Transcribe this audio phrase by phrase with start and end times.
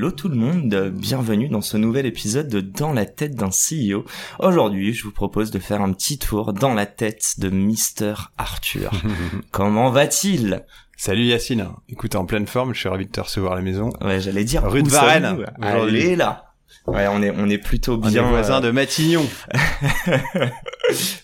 [0.00, 4.06] Hello tout le monde, bienvenue dans ce nouvel épisode de Dans la tête d'un CEO.
[4.38, 8.92] Aujourd'hui, je vous propose de faire un petit tour dans la tête de Mister Arthur.
[9.50, 10.64] Comment va-t-il?
[10.96, 13.90] Salut Yacine, écoute, en pleine forme, je suis ravi de te recevoir à la maison.
[14.00, 15.44] Ouais, j'allais dire Rue de Varennes.
[15.60, 16.54] Allez là.
[16.86, 19.28] Ouais, on est on est plutôt On est bien voisin euh, de Matignon.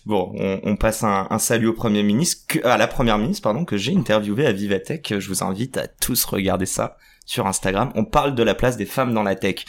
[0.05, 3.43] Bon, on, on passe un, un salut au premier ministre, que, à la première ministre,
[3.43, 5.19] pardon, que j'ai interviewé à Vivatech.
[5.19, 7.91] Je vous invite à tous regarder ça sur Instagram.
[7.97, 9.65] On parle de la place des femmes dans la tech.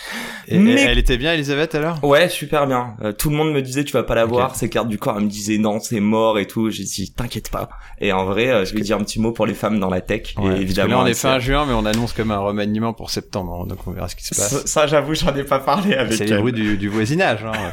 [0.48, 2.02] Et, Mais- elle était bien, Elisabeth, alors?
[2.04, 2.96] Ouais, super bien.
[3.02, 4.32] Euh, tout le monde me disait tu vas pas la Ok.
[4.32, 5.16] voir, ses cartes du corps.
[5.18, 6.70] Elle me disait non, c'est mort et tout.
[6.70, 7.68] J'ai dit t'inquiète pas.
[8.00, 10.02] Et en vrai, euh, je vais dire un petit mot pour les femmes dans la
[10.02, 10.36] tech.
[10.38, 13.10] Ouais, et évidemment, là, on est fin juin, mais on annonce comme un remaniement pour
[13.10, 14.66] septembre, hein, donc on verra ce qui se passe.
[14.66, 17.44] ça, j'avoue, j'en ai pas parlé avec C'est les bruits du, du voisinage.
[17.44, 17.72] Hein.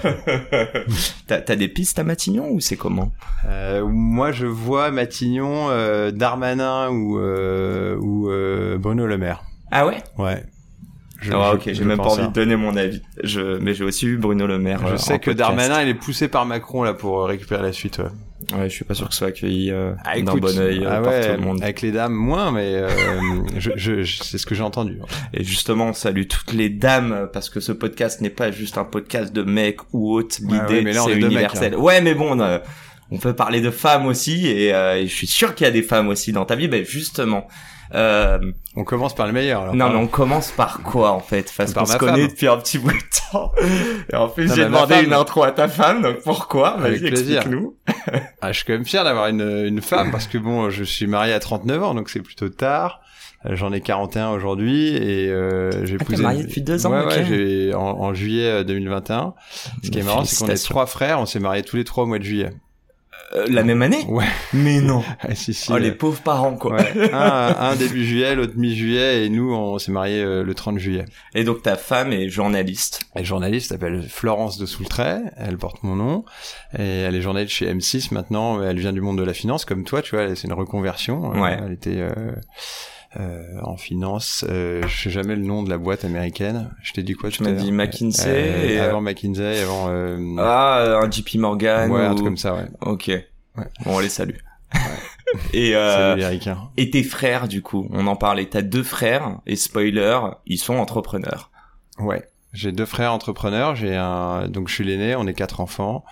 [1.26, 3.12] T'as des pistes à Matignon ou c'est comment?
[3.46, 8.30] Euh, moi, je vois Matignon, euh, Darmanin ou, euh, ou
[8.78, 9.42] Bruno Le Maire.
[9.74, 10.42] Ah ouais Ouais.
[11.20, 12.26] Je- Ah, je- ok, j'ai même pas envie ça.
[12.28, 13.00] de donner mon avis.
[13.22, 14.80] Je, mais j'ai aussi eu Bruno Le Maire.
[14.86, 15.38] Je euh, sais en que podcast.
[15.56, 17.98] Darmanin, il est poussé par Macron là pour euh, récupérer la suite.
[17.98, 18.58] Ouais.
[18.58, 20.88] Ouais, je suis pas sûr que ce soit accueilli euh, Ah, d'un bon œil euh,
[20.90, 21.62] ah par ouais, tout le monde.
[21.62, 22.90] Avec les dames, moins, mais euh,
[23.58, 24.98] je, je, je- c'est ce que j'ai entendu.
[25.32, 28.84] Et justement, on salue toutes les dames parce que ce podcast n'est pas juste un
[28.84, 30.36] podcast de mecs ou autres.
[30.42, 31.74] Ouais, L'idée, c'est mecs, universel.
[31.76, 32.38] Ouais, mais bon,
[33.10, 35.72] on peut parler de femmes aussi et, euh, et je suis sûr qu'il y a
[35.72, 36.68] des femmes aussi dans ta vie.
[36.68, 37.48] Ben justement.
[37.94, 38.38] Euh,
[38.76, 39.62] On commence par le meilleur.
[39.62, 41.52] Alors, non, mais on commence par quoi en fait?
[41.56, 43.52] Parce Par qu'on se connaît depuis un petit bout de temps.
[44.12, 45.04] Et en plus, j'ai demandé femme.
[45.06, 46.76] une intro à ta femme, donc pourquoi?
[46.78, 47.76] Vas-y, explique-nous.
[48.42, 51.06] Ah, je suis quand même fier d'avoir une, une femme parce que bon, je suis
[51.06, 53.00] marié à 39 ans, donc c'est plutôt tard.
[53.46, 56.22] Euh, J'en ai 41 aujourd'hui et euh, j'ai Ah, épousé.
[56.22, 59.32] marié depuis deux ans, Ouais, ouais, j'ai en, en juillet euh, 2021.
[59.82, 62.04] Ce qui est marrant, c'est qu'on est trois frères, on s'est mariés tous les trois
[62.04, 62.50] au mois de juillet.
[63.34, 64.26] Euh, la même année Ouais.
[64.52, 65.02] Mais non.
[65.20, 66.76] Ah, si, si, Oh, les pauvres parents, quoi.
[66.76, 67.10] ouais.
[67.12, 71.04] un, un début juillet, l'autre mi-juillet, et nous, on s'est mariés euh, le 30 juillet.
[71.34, 73.00] Et donc ta femme est journaliste.
[73.14, 76.24] Elle est journaliste, s'appelle Florence de Soultray, elle porte mon nom,
[76.78, 79.84] et elle est journaliste chez M6 maintenant, elle vient du monde de la finance, comme
[79.84, 81.30] toi, tu vois, c'est une reconversion.
[81.40, 81.56] Ouais.
[81.64, 82.10] Elle était euh,
[83.20, 87.02] euh, en finance, euh, je sais jamais le nom de la boîte américaine, je t'ai
[87.02, 89.86] dit quoi Tu m'as dit McKinsey Euh, et, euh, Avant McKinsey, avant...
[89.88, 91.90] Euh, Ah, un JP Morgan.
[91.90, 92.66] ouais, un ou- truc comme ça, ouais.
[92.80, 93.10] Ok.
[93.56, 94.36] Bon, on les salue.
[95.52, 96.70] et, euh, ricains.
[96.76, 98.46] et tes frères, du coup, on en parlait.
[98.46, 101.50] T'as deux frères, et spoiler, ils sont entrepreneurs.
[101.98, 102.28] Ouais.
[102.52, 104.48] J'ai deux frères entrepreneurs, j'ai un...
[104.48, 106.04] Donc je suis l'aîné, on est quatre enfants.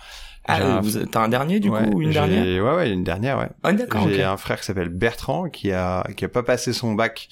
[0.45, 2.43] Ah, vous- t'as un dernier, du Ouais, coup, ou une dernière?
[2.63, 3.49] Ouais, ouais, une dernière, ouais.
[3.63, 6.93] Ah, d'accord, J'ai un frère qui s'appelle Bertrand qui a qui a pas passé son
[6.93, 7.29] bac,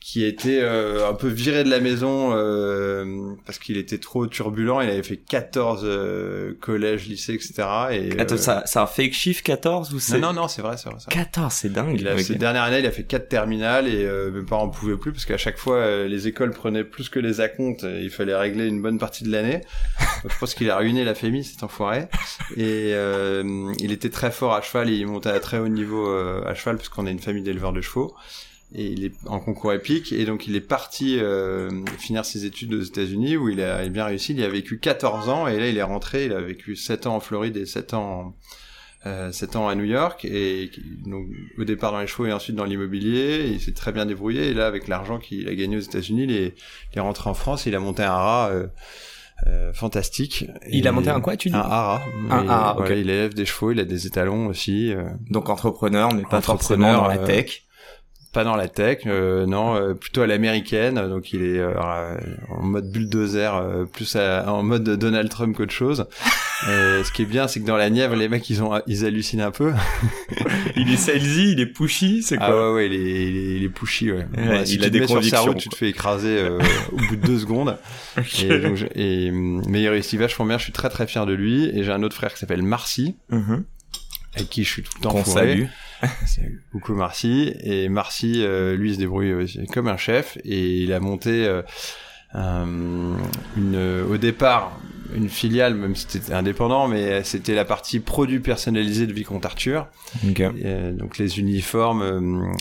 [0.00, 4.80] qui était euh, un peu viré de la maison euh, parce qu'il était trop turbulent.
[4.80, 7.52] Il avait fait 14 euh, collèges, lycées, etc.
[7.92, 10.18] Et, Attends, euh, ça, c'est un fake chiffre 14 ou c'est...
[10.18, 10.98] Non, non, non, c'est vrai, c'est vrai.
[10.98, 11.24] c'est vrai.
[11.24, 12.06] 14, c'est dingue.
[12.06, 12.20] A, Ok.
[12.20, 15.12] Ces dernières années, il a fait quatre terminales et euh, mes parents en pouvaient plus
[15.12, 18.34] parce qu'à chaque fois, euh, les écoles prenaient plus que les acomptes et il fallait
[18.34, 19.60] régler une bonne partie de l'année.
[20.24, 22.08] Je pense qu'il a ruiné la famille, cet enfoiré.
[22.56, 26.08] Et euh, il était très fort à cheval et il montait à très haut niveau
[26.08, 28.14] euh, à cheval parce qu'on est une famille d'éleveurs de chevaux.
[28.72, 32.72] Et il est en concours épique et donc il est parti euh, finir ses études
[32.74, 34.32] aux États-Unis où il a, il a bien réussi.
[34.32, 36.26] Il y a vécu 14 ans et là il est rentré.
[36.26, 38.34] Il a vécu 7 ans en Floride et 7 ans en,
[39.06, 40.70] euh, 7 ans à New York et
[41.04, 41.26] donc
[41.58, 43.48] au départ dans les chevaux et ensuite dans l'immobilier.
[43.50, 46.32] Il s'est très bien débrouillé et là avec l'argent qu'il a gagné aux États-Unis, il
[46.32, 46.54] est,
[46.92, 47.66] il est rentré en France.
[47.66, 48.66] Il a monté un rat euh,
[49.48, 50.44] euh, fantastique.
[50.70, 51.56] Il a monté un quoi, tu dis?
[51.56, 52.02] Un haras.
[52.30, 52.96] Un Et haras, voilà, ok.
[53.00, 54.92] Il élève des chevaux, il a des étalons aussi.
[54.92, 57.62] euh, Donc entrepreneur, mais pas Entrepreneur, forcément dans la euh, tech.
[58.32, 60.94] Pas dans la tech, euh, non, euh, plutôt à l'américaine.
[61.08, 61.74] Donc il est euh,
[62.50, 66.06] en mode bulldozer, euh, plus à- en mode Donald Trump qu'autre chose.
[66.68, 69.06] Et ce qui est bien, c'est que dans la Nièvre, les mecs, ils ont, ils
[69.06, 69.72] hallucinent un peu.
[70.76, 72.98] il est salesy, il est pushy, c'est Ah ouais, ouais, il est,
[73.30, 74.18] il est, il est pushy, ouais.
[74.18, 75.88] Ouais, Voilà, si il tu a te des mets sur sa route, tu te fais
[75.88, 76.58] écraser euh,
[76.92, 77.78] au bout de deux secondes.
[78.42, 80.58] Et, donc, je- et, mais il réussit vachement bien.
[80.58, 81.64] Je suis très très fier de lui.
[81.74, 83.64] Et j'ai un autre frère qui s'appelle Marcy, Mhm.
[84.36, 85.64] avec qui je suis tout le temps Qu'on salue.
[86.72, 87.52] Beaucoup Marcy.
[87.62, 90.38] Et Marcy, euh, lui, se débrouille aussi comme un chef.
[90.44, 91.62] Et il a monté euh,
[92.32, 93.16] un-
[93.56, 94.78] une, au départ
[95.16, 99.88] une filiale, même si c'était indépendant, mais c'était la partie produit personnalisé de Vicomte Arthur.
[100.64, 102.52] Euh, donc les uniformes euh,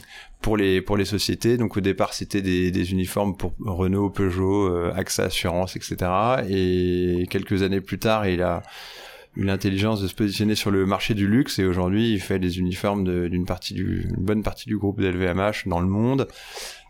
[0.42, 1.58] pour les pour les sociétés.
[1.58, 5.98] Donc au départ c'était des, des uniformes pour Renault, Peugeot, euh, AXA Assurance, etc.
[6.50, 8.64] Et quelques années plus tard, il a
[9.36, 12.60] eu l'intelligence de se positionner sur le marché du luxe et aujourd'hui il fait des
[12.60, 16.28] uniformes d'une partie du une bonne partie du groupe d'LVMH dans le monde.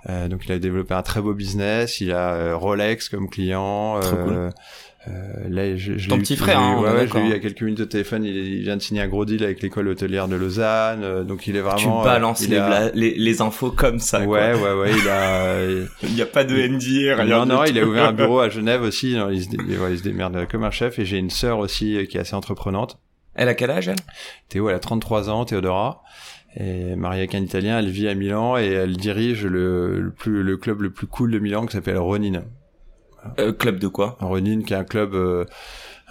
[0.07, 1.99] Euh, donc il a développé un très beau business.
[1.99, 3.99] Il a euh, Rolex comme client.
[4.01, 4.51] Cool.
[5.09, 7.33] Euh, là, je, je Ton petit frère, hein, ouais, ouais, je l'ai eu il y
[7.33, 8.23] a quelques minutes au téléphone.
[8.23, 11.47] Il, il, vient de signer un gros deal avec l'école hôtelière de Lausanne, euh, donc
[11.47, 12.01] il est vraiment.
[12.01, 12.91] Tu balances les, a...
[12.93, 14.21] les, les, infos comme ça.
[14.21, 14.91] Ouais, ouais, ouais.
[14.97, 15.61] Il a.
[16.03, 17.25] il n'y a pas de NDA, rien.
[17.25, 19.13] Non, non, il a ouvert un bureau à Genève aussi.
[19.31, 20.99] il, se, il, se démerde comme un chef.
[20.99, 22.99] Et j'ai une sœur aussi euh, qui est assez entreprenante.
[23.33, 23.95] Elle a quel âge elle?
[24.49, 26.03] Théo, elle a 33 ans, Théodora.
[26.55, 30.43] Et mariée avec un Italien, elle vit à Milan et elle dirige le, le, plus,
[30.43, 32.43] le club le plus cool de Milan qui s'appelle Ronin.
[33.39, 34.17] Euh, club de quoi?
[34.19, 35.45] Ronin, qui est un club, euh,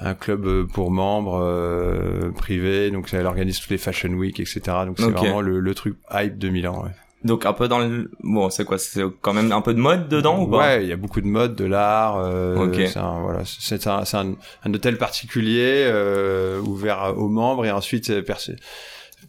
[0.00, 2.90] un club euh, pour membres euh, privés.
[2.90, 4.60] Donc elle organise toutes les Fashion Week, etc.
[4.86, 5.14] Donc c'est okay.
[5.14, 6.82] vraiment le, le, truc hype de Milan.
[6.84, 6.90] Ouais.
[7.24, 8.78] Donc un peu dans le bon, c'est quoi?
[8.78, 10.58] C'est quand même un peu de mode dedans ou pas?
[10.58, 12.16] Ouais, il y a beaucoup de mode, de l'art.
[12.18, 12.86] Euh, okay.
[12.86, 14.34] C'est un, voilà, c'est un, un,
[14.64, 18.54] un, hôtel particulier euh, ouvert aux membres et ensuite percé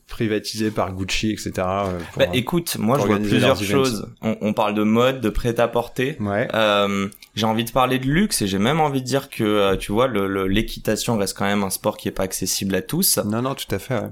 [0.09, 1.51] privatisé par Gucci, etc.
[1.57, 4.09] Euh, bah, écoute, moi je vois plusieurs choses.
[4.21, 6.17] On, on, parle de mode, de prêt-à-porter.
[6.19, 6.47] Ouais.
[6.53, 9.77] Euh, j'ai envie de parler de luxe et j'ai même envie de dire que euh,
[9.77, 13.17] tu vois, l'équitation reste quand même un sport qui est pas accessible à tous.
[13.19, 13.95] Non, non, tout à fait.
[13.95, 14.09] Ouais.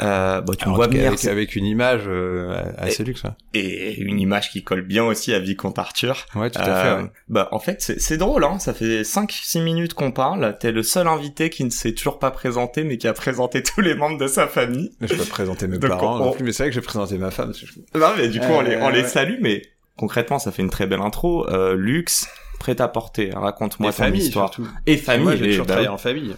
[0.00, 3.24] Euh, bah, tu Alors, vois bien avec, avec, une image euh, assez et, luxe.
[3.24, 3.30] Ouais.
[3.52, 6.26] Et une image qui colle bien aussi à Vicomte Arthur.
[6.34, 6.88] Ouais, tout à fait.
[6.88, 8.58] Euh, bah, en fait, c'est drôle, hein.
[8.58, 10.56] Ça fait 5-6 minutes qu'on parle.
[10.58, 13.82] T'es le seul invité qui ne s'est toujours pas présenté, mais qui a présenté tous
[13.82, 14.92] les membres de sa famille.
[15.00, 16.24] Je peux présenter mes parents on...
[16.24, 17.52] non plus, mais c'est vrai que j'ai présenté ma femme.
[17.94, 19.62] Non, mais du coup, on les, on les salue, mais
[19.96, 21.46] concrètement, ça fait une très belle intro.
[21.50, 22.28] Euh, luxe,
[22.58, 23.30] prêt à porter.
[23.34, 24.52] Raconte-moi ton famille, histoire.
[24.52, 24.70] Surtout.
[24.86, 25.24] Et famille.
[25.24, 26.34] Moi, j'ai toujours travaillé en famille.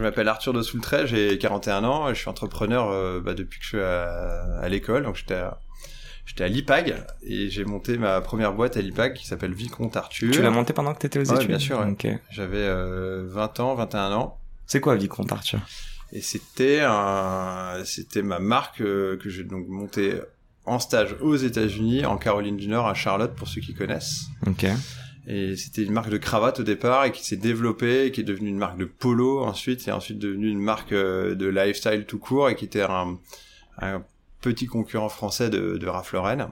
[0.00, 3.64] Je m'appelle Arthur de Soultray, j'ai 41 ans, je suis entrepreneur euh, bah, depuis que
[3.64, 5.60] je suis à, à l'école, donc j'étais à,
[6.24, 10.32] j'étais à l'IPAG et j'ai monté ma première boîte à l'IPAG qui s'appelle Vicomte Arthur.
[10.32, 11.80] Tu l'as montée pendant que tu étais aux ouais, études bien sûr.
[11.80, 11.90] Ouais.
[11.90, 12.18] Okay.
[12.30, 14.38] J'avais euh, 20 ans, 21 ans.
[14.64, 15.60] C'est quoi Vicomte Arthur?
[16.14, 20.18] Et c'était un, c'était ma marque euh, que j'ai donc montée
[20.64, 24.28] en stage aux États-Unis, en Caroline du Nord, à Charlotte, pour ceux qui connaissent.
[24.46, 24.64] Ok.
[25.32, 28.24] Et c'était une marque de cravate au départ et qui s'est développée et qui est
[28.24, 32.18] devenue une marque de polo ensuite et ensuite devenue une marque euh, de lifestyle tout
[32.18, 33.16] court et qui était un,
[33.78, 34.02] un
[34.40, 36.50] petit concurrent français de, de Ralph Lauren.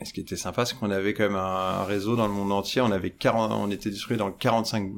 [0.00, 2.52] Et ce qui était sympa, c'est qu'on avait quand même un réseau dans le monde
[2.52, 2.80] entier.
[2.80, 4.90] On avait 40, on était distribué dans 45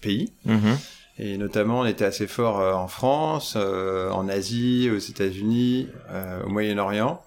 [0.00, 0.32] pays.
[0.44, 0.76] Mm -hmm.
[1.18, 5.88] Et notamment, on était assez fort euh, en France, euh, en Asie, aux États-Unis,
[6.46, 7.20] au Moyen-Orient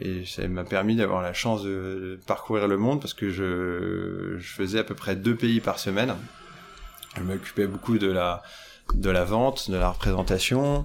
[0.00, 4.48] et ça m'a permis d'avoir la chance de, parcourir le monde parce que je, je
[4.48, 6.14] faisais à peu près deux pays par semaine.
[7.16, 8.42] Je m'occupais beaucoup de la
[8.94, 10.84] de la vente, de la représentation,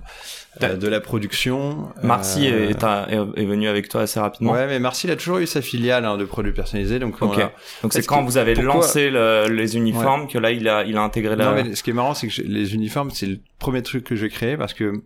[0.62, 1.90] euh, de la production.
[2.04, 2.70] Marcy euh...
[2.70, 4.52] est, est, est, venu avec toi assez rapidement.
[4.52, 7.16] Ouais, mais Marcy il a toujours eu sa filiale hein, de produits personnalisés, donc.
[7.22, 7.52] A...
[7.82, 8.76] Donc c'est quand que, vous avez pourquoi...
[8.76, 10.32] lancé le, les uniformes ouais.
[10.32, 11.46] que là il a il a intégré la.
[11.46, 14.16] Non, mais ce qui est marrant, c'est que les uniformes, c'est le premier truc que
[14.16, 15.02] j'ai créé parce que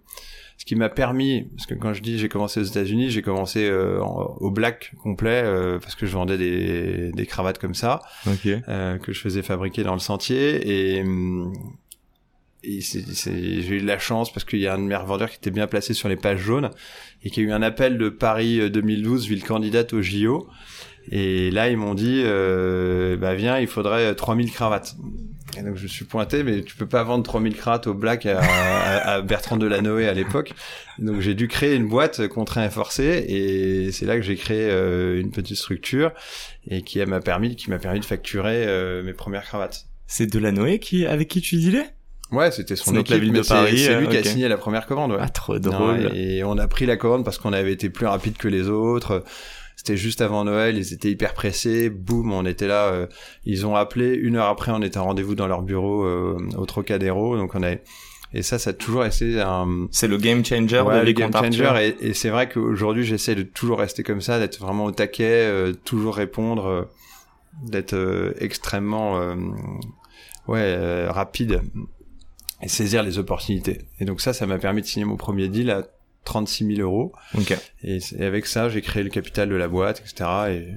[0.60, 3.70] ce qui m'a permis, parce que quand je dis j'ai commencé aux États-Unis, j'ai commencé
[3.70, 8.02] euh, en, au black complet euh, parce que je vendais des, des cravates comme ça
[8.28, 8.60] okay.
[8.68, 10.98] euh, que je faisais fabriquer dans le sentier.
[10.98, 11.06] Et,
[12.64, 15.38] et j'ai eu de la chance parce qu'il y a un de mes revendeurs qui
[15.38, 16.72] était bien placé sur les pages jaunes
[17.24, 20.46] et qui a eu un appel de Paris 2012 ville candidate au JO
[21.10, 22.22] et là ils m'ont dit
[23.18, 24.98] bah viens il faudrait 3000 cravates
[25.58, 28.40] et donc je suis pointé, mais tu peux pas vendre 3000 cravates au black à,
[28.40, 30.54] à, à Bertrand Delanoë à l'époque.
[31.00, 34.70] Donc j'ai dû créer une boîte contraint et forcé, et c'est là que j'ai créé
[34.70, 36.12] euh, une petite structure
[36.68, 39.86] et qui m'a permis, qui m'a permis de facturer euh, mes premières cravates.
[40.08, 41.94] C'est Delanoë qui avec qui tu dealais?
[42.32, 43.80] Ouais, c'était son équipe, la ville de Paris.
[43.80, 44.22] C'est lui okay.
[44.22, 45.12] qui a signé la première commande.
[45.14, 45.18] Ouais.
[45.20, 46.02] Ah, trop drôle.
[46.02, 48.68] Non, et on a pris la commande parce qu'on avait été plus rapide que les
[48.68, 49.24] autres.
[49.80, 51.90] C'était juste avant Noël, ils étaient hyper pressés.
[51.90, 52.88] Boum, on était là.
[52.88, 53.08] Euh,
[53.46, 56.66] ils ont appelé une heure après, on était en rendez-vous dans leur bureau euh, au
[56.66, 57.38] Trocadéro.
[57.38, 57.76] Donc on a
[58.34, 59.88] et ça, ça a toujours été un.
[59.90, 61.96] C'est le game changer ouais, de le game changer.
[62.02, 65.46] Et, et c'est vrai qu'aujourd'hui, j'essaie de toujours rester comme ça, d'être vraiment au taquet,
[65.48, 66.84] euh, toujours répondre, euh,
[67.64, 69.18] d'être euh, extrêmement
[70.50, 71.62] ouais euh, rapide
[72.62, 73.86] et saisir les opportunités.
[74.02, 75.88] Et donc ça, ça m'a permis de signer mon premier deal à
[76.26, 77.12] 36 000 euros.
[77.38, 77.56] Okay.
[77.84, 80.30] Et, et, avec ça, j'ai créé le capital de la boîte, etc.
[80.50, 80.68] Et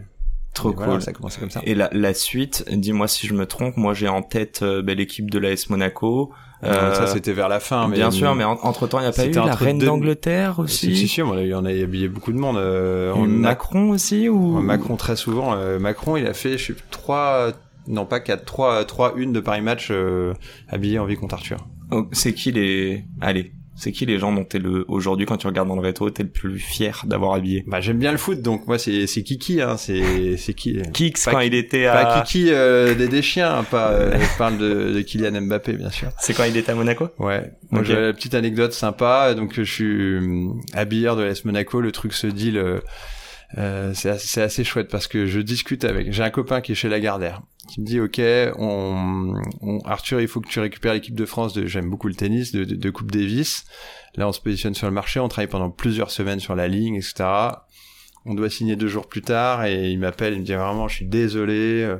[0.55, 0.85] trop et cool.
[0.85, 1.61] Voilà, ça a commencé comme ça.
[1.65, 3.77] Et la, la suite, dis-moi si je me trompe.
[3.77, 6.33] Moi, j'ai en tête euh, l'équipe de l'AS Monaco.
[6.65, 7.89] Euh, ça, c'était vers la fin.
[7.89, 9.87] Bien mais, sûr, mais entre temps, il n'y a pas eu la reine deux...
[9.87, 10.97] d'Angleterre aussi.
[10.97, 12.57] Si, si, on a, on a habillé beaucoup de monde.
[12.57, 13.95] Euh, on Macron a...
[13.95, 15.55] aussi ou Macron très souvent.
[15.55, 17.51] Euh, Macron, il a fait, je sais, trois
[17.89, 20.35] Non, pas 4, 3, 3 une de Paris Match euh,
[20.69, 21.67] habillé en Vicomte Arthur.
[21.91, 23.05] Oh, c'est qui les...
[23.21, 26.09] Allez, c'est qui les gens dont t'es le aujourd'hui quand tu regardes dans le rétro
[26.11, 27.65] t'es le plus fier d'avoir habillé?
[27.67, 30.81] Bah j'aime bien le foot donc moi c'est c'est Kiki hein c'est c'est qui?
[30.93, 34.13] Kix Pas quand il était pas à Kiki euh, des des chiens hein, pas euh,
[34.19, 36.11] je parle de, de Kylian Mbappé bien sûr.
[36.21, 37.09] c'est quand il était à Monaco?
[37.19, 37.51] Ouais.
[37.71, 37.87] Moi Ok.
[37.89, 42.29] j'ai petite anecdote sympa donc je suis hum, habilleur de l'AS Monaco le truc se
[42.29, 42.83] dit le
[43.59, 46.73] euh, c'est assez, c'est assez chouette parce que je discute avec j'ai un copain qui
[46.73, 48.21] est chez Lagardère qui me dit ok
[48.59, 52.15] on, on- Arthur il faut que tu récupères l'équipe de France de j'aime beaucoup le
[52.15, 53.65] tennis de, Coupe Davis
[54.17, 56.97] là on se positionne sur le marché on travaille pendant plusieurs semaines sur la ligne
[56.97, 57.25] etc
[58.25, 60.97] on doit signer deux jours plus tard et il m'appelle il me dit vraiment je
[60.97, 61.97] suis désolé euh,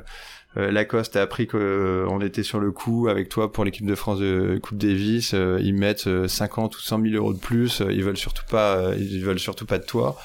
[0.55, 4.19] euh, Lacoste a appris qu'on était sur le coup avec toi pour l'équipe de France
[4.19, 5.33] de Coupe Davis.
[5.33, 7.81] Euh, ils mettent euh, 50 ou 100 000 euros de plus.
[7.81, 10.15] Euh, Ils veulent surtout pas, euh, ils veulent surtout pas de toi.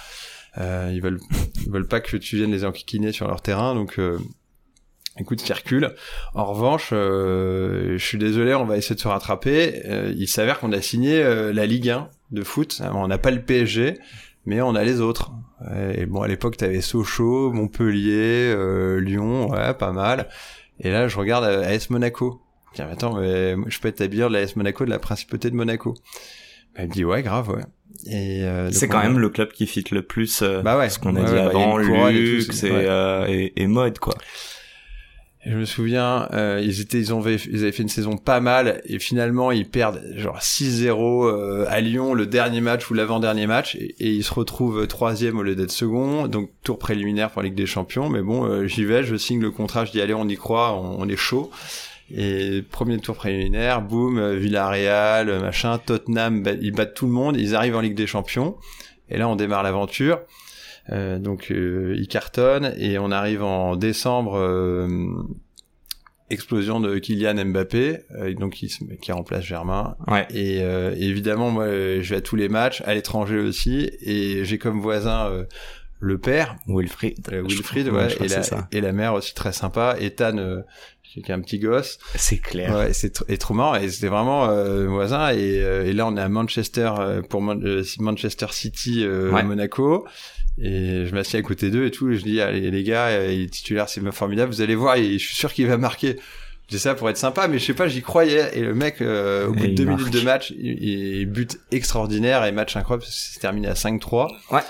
[0.58, 1.18] Euh, ils veulent,
[1.64, 3.74] ils veulent pas que tu viennes les enquiquiner sur leur terrain.
[3.74, 4.18] Donc, euh,
[5.18, 5.94] écoute, circule.
[6.34, 9.82] En revanche, euh, je suis désolé, on va essayer de se rattraper.
[9.86, 12.80] Euh, il s'avère qu'on a signé euh, la Ligue 1 de foot.
[12.92, 13.94] On n'a pas le PSG,
[14.46, 15.30] mais on a les autres.
[15.94, 20.28] Et bon, à l'époque, t'avais Sochaux, Montpellier, euh, Lyon, ouais, pas mal.
[20.80, 22.40] Et là, je regarde euh, AS Monaco.
[22.74, 25.94] Tiens, attends, mais je peux être habilleur de l'AS Monaco, de la principauté de Monaco.
[26.76, 27.62] Bah, il me dit, ouais, grave, ouais.
[28.06, 30.88] Et euh, c'est quand on- même le club qui fit le plus euh, Bah ouais.
[30.88, 33.98] ce qu'on a Ouais, dit ouais, bah, avant une couronne et et, euh, et, mode
[33.98, 34.14] quoi
[35.48, 38.82] je me souviens, euh, ils étaient, ils ont, ils avaient fait une saison pas mal
[38.84, 43.74] et finalement ils perdent genre 6-0 euh, à Lyon le dernier match ou l'avant-dernier match
[43.76, 47.56] et, ils se retrouvent troisième au lieu d'être second, donc tour préliminaire pour la Ligue
[47.56, 48.10] des Champions.
[48.10, 50.74] Mais bon, euh, j'y vais, je signe le contrat, je dis allez, on y croit,
[50.74, 51.50] on, est chaud.
[52.14, 57.76] Et premier tour préliminaire, boum, Villarreal, machin, Tottenham, ils battent tout le monde, ils arrivent
[57.76, 58.56] en Ligue des Champions.
[59.10, 60.20] Et là, on démarre l'aventure.
[60.90, 64.36] Euh, donc, euh, ils cartonnent et on arrive en décembre.
[64.36, 64.88] euh,
[66.30, 68.68] explosion de Kylian Mbappé, euh, donc qui,
[69.00, 69.96] qui remplace Germain.
[70.08, 74.44] ouais Et euh, évidemment, moi, je vais à tous les matchs, à l'étranger aussi, et
[74.44, 75.44] j'ai comme voisin euh,
[76.00, 80.36] le père, Wilfried Wilfried, ouais, et, la, et la mère aussi très sympa, Ethan,
[81.02, 81.98] qui est un petit gosse.
[82.14, 85.30] c'est clair Ouais, c'est tr- et trop marrant, et c'était vraiment euh, voisin.
[85.30, 89.42] Et, euh, et là, on est à Manchester euh, pour Man- Manchester City, euh, Ouais.
[89.42, 90.06] Monaco.
[90.60, 92.10] Et je m'assieds à côté d'eux et tout.
[92.10, 94.52] Et je dis, allez les gars, euh, il est titulaire, c'est formidable.
[94.52, 96.16] Vous allez voir, et je suis sûr qu'il va marquer.
[96.70, 98.50] Je dis ça pour être sympa, mais je sais pas, j'y croyais.
[98.54, 100.00] Et le mec, euh, au bout Et de deux marque.
[100.00, 100.82] minutes de match, il,
[101.20, 103.04] il but extraordinaire et match incroyable.
[103.08, 104.28] C'est terminé à 5-3.
[104.50, 104.60] Ouais.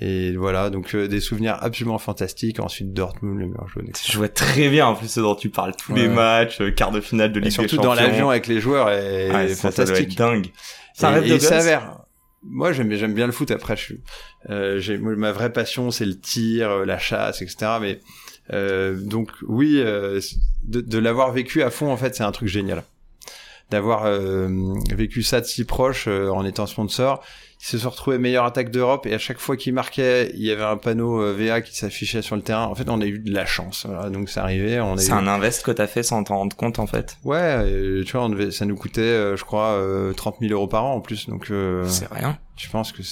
[0.00, 2.60] Et voilà, donc euh, des souvenirs absolument fantastiques.
[2.60, 3.84] Ensuite, Dortmund, le meilleur joueur.
[3.88, 4.08] etc.
[4.12, 6.92] je vois très bien en plus ce dont tu parles tous les matchs euh, quart
[6.92, 9.72] de finale de Et Ligue surtout des dans l'avion avec les joueurs, et Ouais, ça,
[9.72, 10.12] ça doit fantastique.
[10.12, 10.46] être dingue
[10.94, 11.96] c'est un Et- rêve et de il gosse s'avère.
[12.42, 13.50] Moi, j'aime j'aime bien le foot.
[13.50, 13.94] Après, je
[14.48, 17.72] euh, ma vraie passion, c'est le tir, euh, la chasse, etc.
[17.80, 18.00] Mais
[18.52, 20.20] euh, donc oui, euh,
[20.64, 22.84] de, de l'avoir vécu à fond, en fait, c'est un truc génial.
[23.70, 24.48] D'avoir euh,
[24.94, 27.22] vécu ça de si proche euh, en étant sponsor.
[27.60, 30.52] Il se sont retrouvés meilleure attaque d'Europe et à chaque fois qu'il marquait, il y
[30.52, 32.66] avait un panneau euh, VA qui s'affichait sur le terrain.
[32.66, 33.84] En fait, on a eu de la chance.
[33.88, 34.10] Voilà.
[34.10, 34.80] Donc c'est arrivé.
[34.80, 35.14] On c'est eu...
[35.14, 38.24] un invest que t'as fait sans t'en rendre compte en fait Ouais, euh, tu vois,
[38.26, 41.00] on devait, ça nous coûtait, euh, je crois, euh, 30 000 euros par an en
[41.00, 41.28] plus.
[41.28, 43.02] Donc euh, c'est rien je pense que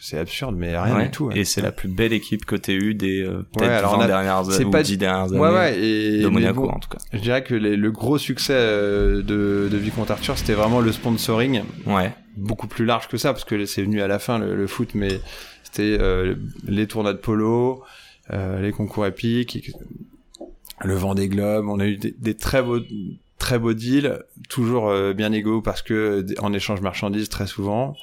[0.00, 1.04] c'est absurde, mais rien Ouais.
[1.04, 1.26] du tout.
[1.26, 1.38] ouais.
[1.38, 3.98] et c'est la plus belle équipe que t'aies eu des euh, peut-être Ouais, alors 20
[3.98, 6.78] on a- dernières ou pas- 10 dernières années Ouais, ouais, et de Monaco bon, en
[6.78, 10.80] tout cas je dirais que les- le gros succès de, de Vicomte Arthur, c'était vraiment
[10.80, 14.38] le sponsoring, ouais beaucoup plus large que ça, parce que c'est venu à la fin
[14.38, 15.20] le, le foot, mais
[15.74, 17.82] c'était euh, les tournois de polo,
[18.32, 19.72] euh, les concours épiques,
[20.82, 21.66] le vent des globes.
[21.68, 22.78] On a eu des, des très beaux
[23.38, 27.96] très beaux deals, toujours euh, bien égaux parce que en échange marchandises très souvent.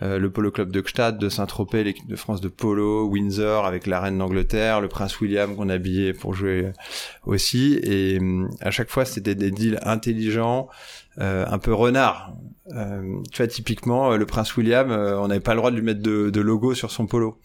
[0.00, 4.00] le Polo Club de Gstaad, de Saint-Tropez, l'équipe de France de polo, Windsor avec la
[4.00, 6.72] reine d'Angleterre, le prince William qu'on habillait pour jouer
[7.26, 7.80] aussi.
[7.82, 10.68] Et hum, à chaque fois, c'était des deals intelligents,
[11.18, 12.32] un peu renard.
[12.74, 15.76] Euh, tu vois, typiquement, euh, le prince William, euh, on n'avait pas le droit de
[15.76, 17.40] lui mettre de, de logo sur son polo.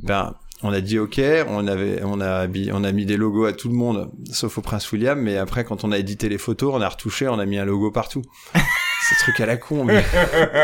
[0.00, 3.52] Ben, on a dit ok, on avait, on a, on a mis des logos à
[3.52, 5.20] tout le monde, sauf au prince William.
[5.20, 7.64] Mais après, quand on a édité les photos, on a retouché, on a mis un
[7.64, 8.22] logo partout.
[9.08, 9.84] C'est truc à la con.
[9.84, 10.04] Mais...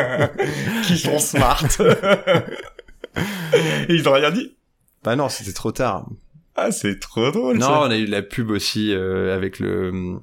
[0.85, 1.65] qui sont smart
[3.89, 4.57] ils ont rien dit
[5.05, 6.09] Bah non, c'était trop tard.
[6.57, 7.81] ah c'est trop drôle Non, ça.
[7.83, 10.19] on a eu de la pub aussi euh, avec le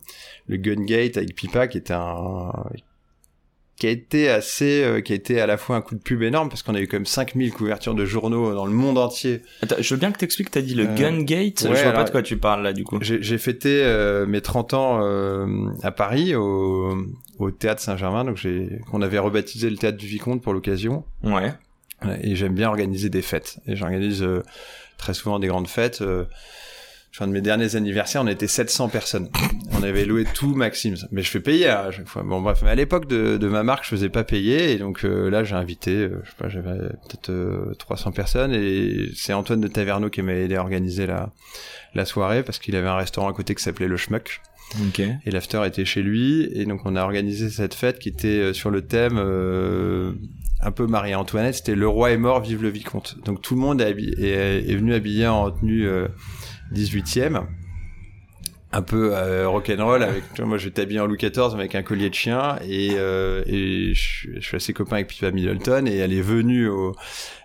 [0.47, 2.51] le Gungate avec Pipa qui était un
[3.79, 6.21] qui a été assez euh, qui a été à la fois un coup de pub
[6.21, 9.41] énorme parce qu'on a eu même 5000 couvertures de journaux dans le monde entier.
[9.63, 11.93] Attends, je veux bien que t'expliques, t'as dit le Euh, Gungate, ouais, je vois alors-
[11.93, 12.99] pas de quoi tu parles là du coup.
[13.01, 15.47] J'ai fêté euh, mes 30 ans euh,
[15.81, 16.95] à Paris au
[17.39, 21.53] au théâtre Saint-Germain donc j'ai qu'on avait rebaptisé le théâtre du Vicomte pour l'occasion Ouais.
[22.21, 24.25] Et j'aime bien organiser des fêtes et j'organise
[24.97, 26.01] très souvent des grandes fêtes
[27.11, 29.29] Enfin, de mes derniers anniversaires, on était 700 personnes.
[29.71, 31.07] On avait loué tout Maxims.
[31.11, 32.21] Mais je fais payer à chaque fois.
[32.21, 32.59] Bon, bref.
[32.63, 34.71] Mais à l'époque de, de ma marque, je faisais pas payer.
[34.73, 38.53] Et donc, euh, là, j'ai invité, euh, je sais pas, j'avais peut-être 300 personnes.
[38.53, 41.31] Et c'est Antoine de Taverneau qui m'a aidé à organiser la,
[41.95, 44.41] la soirée parce qu'il avait un restaurant à côté qui s'appelait Le Schmuck.
[44.89, 45.15] Okay.
[45.25, 46.47] Et l'after était chez lui.
[46.53, 49.17] Et donc, on a organisé cette fête qui était sur le thème
[50.61, 51.55] un peu Marie-Antoinette.
[51.55, 53.17] C'était Le roi est mort, vive le vicomte.
[53.25, 55.87] Donc, tout le monde est, est, est venu habillé en tenue
[56.73, 57.43] 18e
[58.71, 62.13] un peu euh, rock'n'roll avec moi j'étais habillé en Louis XIV avec un collier de
[62.13, 66.21] chien et, euh, et je, je, suis assez copain avec Pippa Middleton et elle est
[66.21, 66.95] venue au,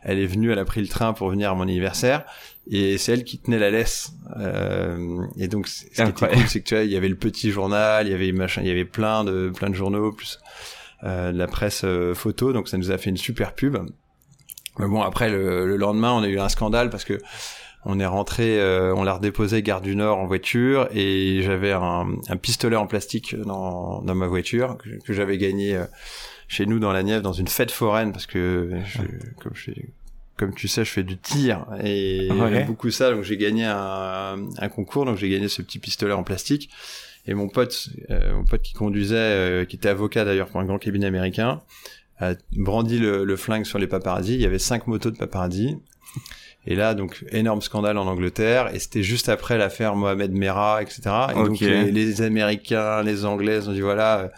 [0.03, 2.27] elle est venue elle a pris le train pour venir à mon anniversaire
[2.71, 4.13] et c'est elle qui tenait la laisse.
[4.39, 7.17] Euh, et donc ce qui était cool c'est que tu vois il y avait le
[7.17, 10.39] petit journal il y avait machin il y avait plein de plein de journaux plus
[11.05, 12.53] euh, de la presse euh, photo.
[12.53, 13.77] Donc ça nous a fait une super pub.
[14.79, 17.21] Mais bon après le, le lendemain on a eu un scandale parce que
[17.85, 22.07] on est rentré, euh, on l'a redéposé gare du Nord en voiture et j'avais un,
[22.29, 25.85] un, pistolet en plastique dans, dans ma voiture que, que j'avais gagné euh,
[26.49, 28.99] chez nous dans la Nièvre dans une fête foraine parce que je,
[29.43, 29.71] comme, je,
[30.37, 32.51] comme tu sais je fais du tir et Ouais.
[32.53, 33.11] j'aime beaucoup ça.
[33.13, 35.05] Donc j'ai gagné un, un concours.
[35.05, 36.71] Donc j'ai gagné ce petit pistolet en plastique
[37.27, 40.65] et mon pote euh, mon pote qui conduisait euh, qui était avocat d'ailleurs pour un
[40.65, 41.63] grand cabinet américain
[42.19, 45.77] a brandi le, le flingue sur les paparazzis il y avait cinq motos de paparazzis
[46.67, 48.75] et là, donc, énorme scandale en Angleterre.
[48.75, 51.03] Et c'était juste après l'affaire Mohamed Merah, etc.
[51.31, 54.31] Et donc, les, les Américains, les Anglais ont dit, voilà,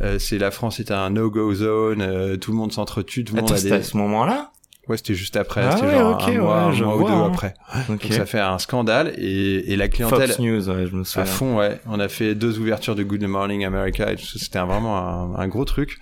[0.00, 3.42] euh, c'est la France est un no-go zone, euh, tout le monde s'entretue, tout le
[3.42, 3.84] monde a c'était à des...
[3.84, 4.50] ce moment-là?
[4.88, 7.04] Ouais, c'était juste après, Ah c'était ouais, genre ok, un mois, ouais, un mois ou
[7.04, 7.30] deux hein.
[7.30, 7.54] après.
[7.88, 11.04] Donc ça fait un scandale et, et la clientèle Fox News, ouais, je me à
[11.04, 11.26] souviens.
[11.26, 11.78] fond, ouais.
[11.86, 14.38] On a fait deux ouvertures de Good Morning America et tout ça.
[14.40, 15.98] C'était vraiment un, un gros truc.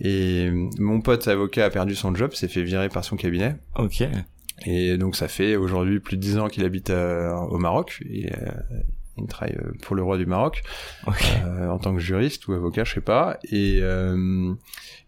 [0.00, 3.54] Et mon pote avocat a perdu son job, s'est fait virer par son cabinet.
[3.76, 4.02] Ok.
[4.64, 8.02] Et donc ça fait aujourd'hui plus de dix ans qu'il habite euh, au Maroc.
[8.10, 8.50] Et, euh,
[9.16, 10.62] il travaille euh, pour le roi du Maroc
[11.06, 11.24] Ok.
[11.44, 13.38] euh, en tant que juriste ou avocat, je sais pas.
[13.44, 14.52] Et, euh,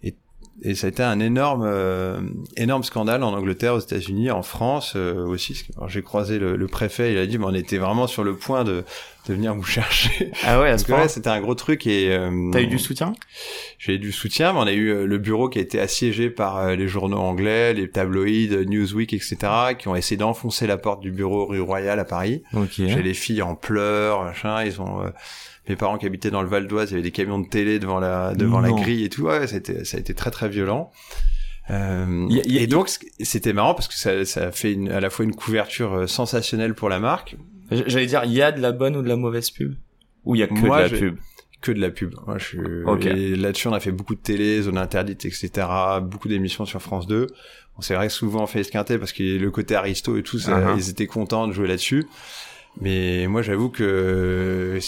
[0.02, 0.14] et,
[0.62, 2.20] et ça a été un énorme, euh,
[2.56, 5.66] énorme scandale en Angleterre, aux États-Unis, en France euh, aussi.
[5.88, 8.64] J'ai croisé le, le préfet, il a dit, mais on était vraiment sur le point
[8.64, 8.84] de,
[9.28, 10.32] de venir vous chercher.
[10.44, 13.12] Ah ouais, à ce ouais, c'était un gros truc et euh, T'as eu du soutien?
[13.78, 16.30] J'ai eu du soutien, mais on a eu euh, le bureau qui a été assiégé
[16.30, 19.36] par euh, les journaux anglais, les tabloïds, Newsweek, etc.,
[19.78, 22.42] qui ont essayé d'enfoncer la porte du bureau rue Royale à Paris.
[22.54, 22.70] Ok.
[22.76, 24.64] J'ai les filles en pleurs, machin.
[24.64, 25.10] Ils ont euh,
[25.68, 27.78] mes parents qui habitaient dans le Val d'Oise, il y avait des camions de télé
[27.78, 29.22] devant la devant la grille et tout.
[29.24, 30.90] Ouais, c'était ça a été très très violent.
[31.70, 32.88] Euh, Y a- y a- et donc
[33.20, 36.06] c'était marrant parce que ça, ça a fait une, à la fois une couverture euh,
[36.06, 37.36] sensationnelle pour la marque,
[37.72, 39.74] J'allais dire, il y a de la bonne ou de la mauvaise pub?
[40.24, 41.16] Ou il y a que Moi, de la pub?
[41.60, 42.14] que de la pub.
[42.24, 42.58] Moi, je suis...
[42.84, 43.06] Ok.
[43.06, 45.66] Et là-dessus, on a fait beaucoup de télé, zone interdite, etc.
[46.00, 47.26] Beaucoup d'émissions sur France 2.
[47.76, 50.76] On s'est vrai souvent fait esquinter parce que le côté aristo et tout, ça, Uh-huh.
[50.78, 52.04] ils étaient contents de jouer là-dessus.
[52.80, 54.78] Mais moi, j'avoue que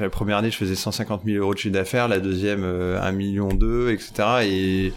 [0.00, 3.12] la première année, je faisais 150 000 euros de chiffre d'affaires, la deuxième, euh, 1
[3.12, 4.12] million 2, etc.
[4.44, 4.92] Et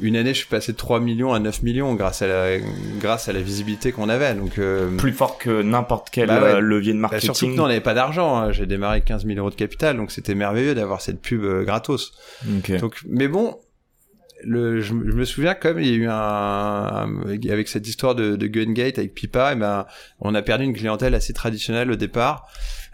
[0.00, 2.58] une année, je suis passé de 3 millions à 9 millions grâce à la,
[2.98, 4.34] grâce à la visibilité qu'on avait.
[4.34, 6.54] Donc, euh, Plus fort que n'importe quel Bah ouais.
[6.54, 7.26] euh, levier de bah, marketing.
[7.34, 8.36] surtout que nous, on n'avait pas d'argent.
[8.38, 8.50] hein.
[8.52, 11.64] J'ai démarré avec 15 000 euros de capital, donc c'était merveilleux d'avoir cette pub euh,
[11.64, 12.12] gratos.
[12.58, 12.76] Ok.
[12.78, 13.56] Donc, mais bon,
[14.42, 17.86] le, je, me- je me souviens comme il y a eu un, un- avec cette
[17.86, 19.84] histoire de, de Gungate avec Pipa, et ben
[20.18, 22.46] on a perdu une clientèle assez traditionnelle au départ.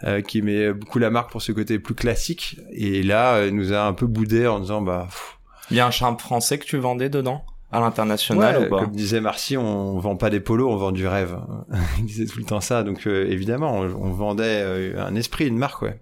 [0.05, 2.59] Euh, qui met beaucoup la marque pour ce côté plus classique.
[2.73, 5.39] Et là euh, nous a un peu boudé en disant bah pff,
[5.71, 8.85] Il y a un charme français que tu vendais dedans À l'international ouais, ou pas
[8.85, 11.39] comme disait Marcy on vend pas des polos on vend du rêve.
[11.99, 12.83] Il disait tout le temps ça.
[12.83, 16.01] Donc euh, évidemment on, on vendait euh, un esprit une marque ouais.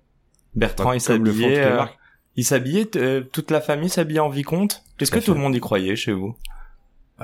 [0.54, 1.66] Bertrand, il s'habillait...
[2.36, 4.82] Il s'habillait, euh, toute la famille s'habillait en vicomte.
[4.98, 6.34] Est-ce que tout le monde y croyait chez vous?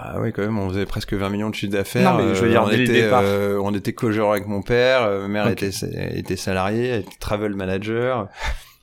[0.02, 2.14] Bah oui, quand même, on faisait presque 20 millions de chiffre d'affaires.
[2.14, 4.62] Non, mais je veux dire, on dès le était, euh, on était co-gérant avec mon
[4.62, 5.70] père, euh, ma mère était,
[6.16, 8.28] était salariée, elle était travel manager.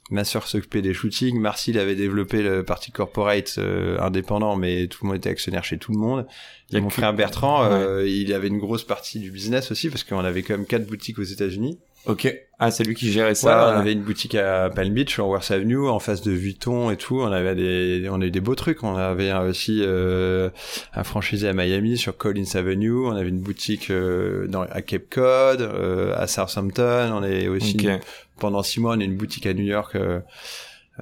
[0.09, 1.37] Ma sœur s'occupait des shootings.
[1.37, 5.65] Marcy il avait développé le parti corporate euh, indépendant, mais tout le monde était actionnaire
[5.65, 6.25] chez tout le monde.
[6.73, 10.19] A mon frère Bertrand, euh, il avait une grosse partie du business aussi, parce qu'on
[10.19, 11.77] avait quand même quatre boutiques aux États-Unis.
[12.05, 12.33] Ok.
[12.59, 15.51] Ah, c'est lui qui gérait Ça, on avait une boutique à Palm Beach, en Worth
[15.51, 17.19] Avenue, en face de Vuitton et tout.
[17.19, 18.81] On avait des, on a eu des beaux trucs.
[18.83, 20.49] On avait aussi euh,
[20.95, 23.05] un franchisé à Miami sur Collins Avenue.
[23.05, 27.11] On avait une boutique euh, dans, à Cape Cod, euh, à Southampton.
[27.13, 27.73] On est aussi
[28.39, 29.95] pendant six mois, on a une boutique à New York.
[29.95, 30.19] euh,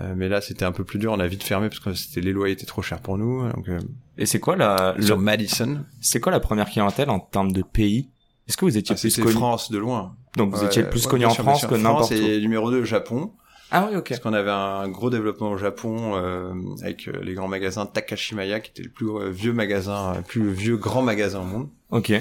[0.02, 1.14] euh, mais là, c'était un peu plus dur.
[1.14, 3.50] On a vite fermé parce que c'était les loyers étaient trop chers pour nous.
[3.54, 3.80] Donc, euh,
[4.18, 7.62] Et c'est quoi la, sur le- Madison, c'est quoi la première clientèle en termes de
[7.62, 8.10] pays?
[8.48, 10.16] Est-ce que vous étiez ah, plus connu France de loin.
[10.38, 12.28] Donc vous Ouais, étiez plus ouais, connu en sûr, France que n'importe France où.
[12.28, 13.32] et numéro 2 Japon.
[13.72, 14.10] Ah oui, ok.
[14.10, 16.54] Parce qu'on avait un gros développement au Japon euh,
[16.84, 20.52] avec euh, les grands magasins Takashimaya, qui était le plus euh, vieux magasin, euh, plus
[20.52, 21.70] vieux grand magasin au monde.
[21.90, 22.14] Ok.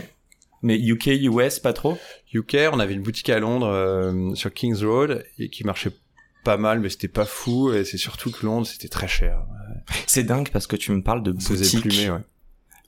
[0.62, 1.98] Mais UK, US, pas trop?
[2.32, 5.92] UK, on avait une boutique à Londres euh, sur Kings Road et qui marchait
[6.42, 7.70] pas mal, mais c'était pas fou.
[7.74, 9.42] Et c'est surtout que Londres, c'était très cher.
[10.06, 11.82] C'est dingue parce que tu me parles de boutique.
[11.82, 12.20] Plumé, ouais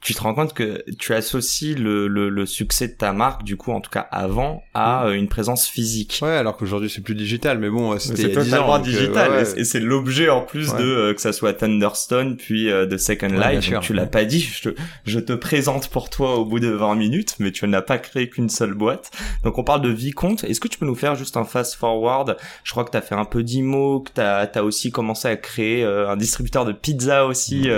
[0.06, 3.56] tu te rends compte que tu associes le, le, le, succès de ta marque, du
[3.56, 6.20] coup, en tout cas avant, à euh, une présence physique.
[6.22, 10.42] Ouais, alors qu'aujourd'hui c'est plus digital, mais bon, c'était totalement digital, et c'est l'objet en
[10.42, 13.68] plus de euh, que ça soit Thunderstone puis euh, de Second Life.
[13.80, 16.94] tu l'as pas dit, je te, je te présente pour toi au bout de 20
[16.94, 19.10] minutes, mais tu n'as pas créé qu'une seule boîte.
[19.42, 20.44] Donc on parle de Vicomte.
[20.44, 23.02] Est-ce que tu peux nous faire juste un fast forward Je crois que tu as
[23.02, 27.26] fait un peu d'IMO, que tu as, aussi commencé à créer un distributeur de pizza
[27.26, 27.68] aussi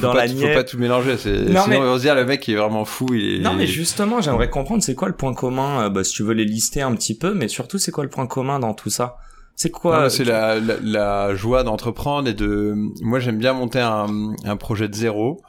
[0.00, 0.50] dans la Nièvre.
[0.50, 2.84] Faut pas tout mélanger, c'est Sinon, on va se dire, le mec, il est vraiment
[2.84, 3.06] fou.
[3.12, 3.38] Il est...
[3.40, 6.34] Non, mais justement, j'aimerais comprendre, c'est quoi le point commun, euh, bah, si tu veux
[6.34, 9.16] les lister un petit peu, mais surtout, c'est quoi le point commun dans tout ça?
[9.56, 12.74] C'est quoi C'est la, la, la, joie d'entreprendre et de.
[13.02, 15.42] Moi, j'aime bien monter un, un projet de zéro.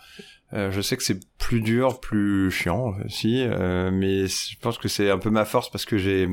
[0.54, 4.88] Euh, je sais que c'est plus dur, plus chiant aussi, euh, mais je pense que
[4.88, 6.28] c'est un peu ma force parce que j'ai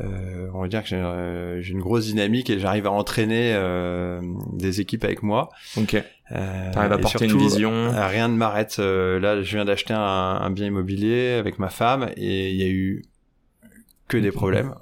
[0.00, 4.22] euh, on va dire que j'ai euh, une grosse dynamique et j'arrive à entraîner euh,
[4.52, 5.50] des équipes avec moi.
[5.76, 6.02] Ok.
[6.32, 7.90] Euh, T'arrives à porter une vision.
[7.90, 8.78] Rien ne m'arrête.
[8.78, 12.68] là, je viens d'acheter un, un, bien immobilier avec ma femme et il y a
[12.68, 13.04] eu
[14.08, 14.74] que des problèmes.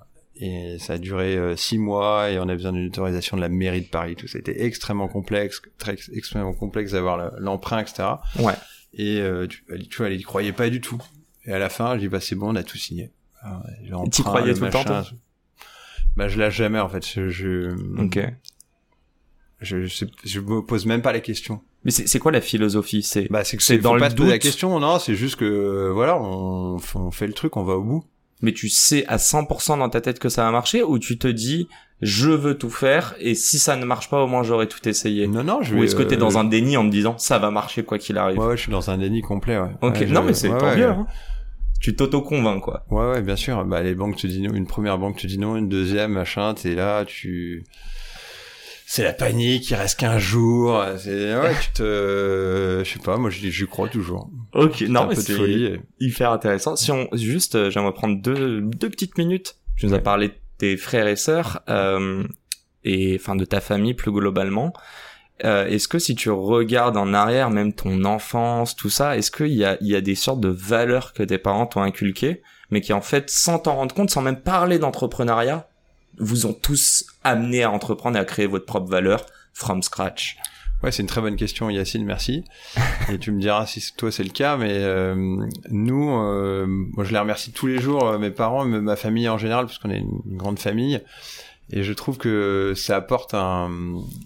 [0.42, 3.82] Et ça a duré six mois et on a besoin d'une autorisation de la mairie
[3.82, 4.16] de Paris.
[4.16, 8.08] Tout ça a été extrêmement complexe, très extrêmement complexe d'avoir l'emprunt, etc.
[8.38, 8.54] Ouais.
[8.94, 11.02] Et tu, tu vois, elle y croyait pas du tout.
[11.46, 13.10] Et à la fin, je dis bah c'est bon, on a tout signé.
[14.12, 14.84] Tu croyais tout le temps
[16.16, 17.06] Bah je l'ai jamais en fait.
[17.06, 17.70] Je, je...
[18.00, 18.18] Ok.
[19.60, 21.60] Je, je, je me pose même pas la question.
[21.84, 23.02] Mais c'est quoi la philosophie?
[23.02, 24.78] C'est bah c'est que c'est dans le pas se poser la question.
[24.80, 28.04] Non, c'est juste que voilà, on, on fait le truc, on va au bout.
[28.42, 31.28] Mais tu sais à 100% dans ta tête que ça va marcher ou tu te
[31.28, 31.68] dis
[32.00, 35.26] je veux tout faire et si ça ne marche pas au moins j'aurais tout essayé?
[35.26, 37.18] Non non, je vais, Ou est-ce que t'es dans euh, un déni en te disant
[37.18, 38.38] ça va marcher quoi qu'il arrive?
[38.38, 39.70] Ouais, ouais, je suis dans un déni complet ouais.
[39.82, 40.88] Ok, non mais c'est tant mieux.
[40.88, 41.06] Hein
[41.80, 42.84] tu t'auto-convaincs, quoi.
[42.90, 43.64] Ouais, ouais, bien sûr.
[43.64, 46.52] Bah, les banques te disent non, une première banque te dit non, une deuxième, machin,
[46.54, 47.64] t'es là, tu,
[48.92, 53.31] c'est la panique, il reste qu'un jour, c'est, ouais, tu te, je sais pas, moi,
[53.31, 54.29] j'y crois toujours.
[54.53, 56.74] Ok, non, mais c'est hyper intéressant.
[56.74, 59.55] Si on, juste, euh, j'aimerais prendre deux, deux petites minutes.
[59.76, 62.24] Tu nous as parlé de tes frères et sœurs, euh,
[62.83, 64.72] et, enfin, de ta famille plus globalement.
[65.44, 69.55] Euh, est-ce que si tu regardes en arrière, même ton enfance, tout ça, est-ce qu'il
[69.55, 72.81] y a, il y a des sortes de valeurs que tes parents t'ont inculquées, mais
[72.81, 75.69] qui en fait, sans t'en rendre compte, sans même parler d'entrepreneuriat,
[76.20, 80.37] vous ont tous amené à entreprendre et à créer votre propre valeur from scratch
[80.83, 82.42] Ouais, c'est une très bonne question, Yacine, merci.
[83.12, 85.14] et tu me diras si toi c'est le cas, mais euh,
[85.68, 89.66] nous, euh, moi je les remercie tous les jours, mes parents, ma famille en général,
[89.66, 91.02] parce qu'on est une grande famille.
[91.70, 93.70] Et je trouve que ça apporte un,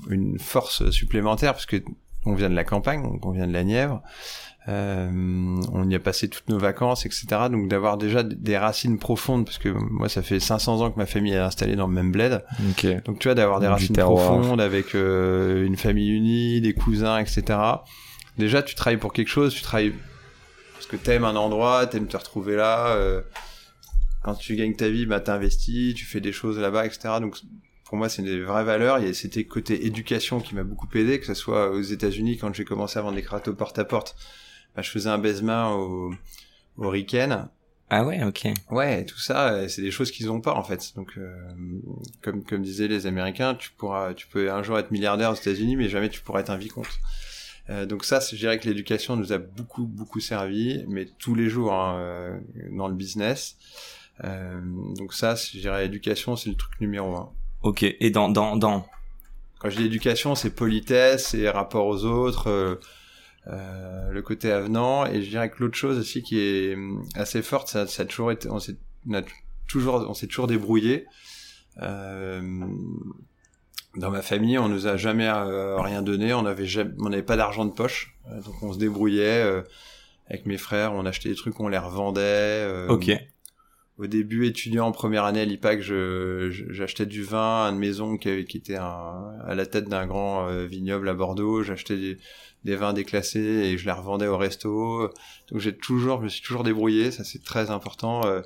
[0.09, 1.83] une force supplémentaire parce que
[2.25, 4.01] on vient de la campagne, on vient de la Nièvre.
[4.67, 5.11] Euh,
[5.73, 7.27] on y a passé toutes nos vacances, etc.
[7.51, 11.07] Donc d'avoir déjà des racines profondes, parce que moi ça fait 500 ans que ma
[11.07, 12.43] famille est installée dans le même bled.
[13.05, 17.59] Donc tu vois d'avoir des racines profondes avec euh, une famille unie, des cousins, etc.
[18.39, 19.93] Déjà tu travailles pour quelque chose, tu travailles
[20.73, 22.89] parce que t'aimes un endroit, t'aimes te retrouver là.
[22.89, 23.21] Euh,
[24.23, 27.17] quand tu gagnes ta vie, bah t'investis, tu fais des choses là-bas, etc.
[27.21, 27.37] Donc
[27.85, 28.97] pour moi, c'est des vraies valeurs.
[28.97, 32.65] A c'était côté éducation qui m'a beaucoup aidé, que ce soit aux États-Unis quand j'ai
[32.65, 34.17] commencé à vendre des crâteaux porte à porte.
[34.75, 36.13] Bah, je faisais un baise-main au,
[36.77, 37.49] au Riken.
[37.91, 38.49] Ah ouais, ok.
[38.71, 40.93] Ouais, tout ça, euh, c'est des choses qu'ils ont pas en fait.
[40.97, 41.35] Donc, euh,
[42.23, 45.77] comme comme disaient les Américains, tu pourras, tu peux un jour être milliardaire aux États-Unis,
[45.77, 46.89] mais jamais tu pourras être un vicomte.
[47.71, 51.49] Euh, donc ça, je dirais que l'éducation nous a beaucoup beaucoup servi, mais tous les
[51.49, 52.39] jours hein, euh,
[52.71, 53.57] dans le business.
[54.23, 54.61] Euh,
[54.97, 57.31] donc ça, je dirais éducation, c'est le truc numéro un.
[57.63, 57.83] Ok.
[57.83, 58.87] Et dans dans dans
[59.59, 62.81] quand je dis éducation, c'est politesse, c'est rapport aux autres,
[63.47, 65.07] euh, le côté avenant.
[65.07, 68.07] Et je dirais que l'autre chose aussi qui est hum, assez forte, ça, ça a
[68.07, 68.77] toujours été, on s'est
[69.67, 71.07] toujours, on s'est toujours débrouillé.
[71.83, 72.41] Euh,
[73.97, 76.67] dans ma famille, on nous a jamais euh, rien donné, on avait
[77.01, 79.63] on n'avait pas d'argent de poche, euh, donc on se débrouillait.
[80.29, 82.87] avec mes frères, on achetait des trucs, on les revendait.
[82.89, 83.13] ok
[83.99, 88.45] au début étudiant en première année à l'IPAC, j'achetais du vin à une maison qui,
[88.45, 91.63] qui était à la tête d'un grand euh, vignoble à Bordeaux.
[91.63, 92.19] J'achetais des,
[92.65, 95.09] des, vins déclassés et je les revendais au resto.
[95.51, 97.13] Donc j'ai toujours, je me suis toujours débrouillé.
[97.13, 98.41] Ça c'est très important euh,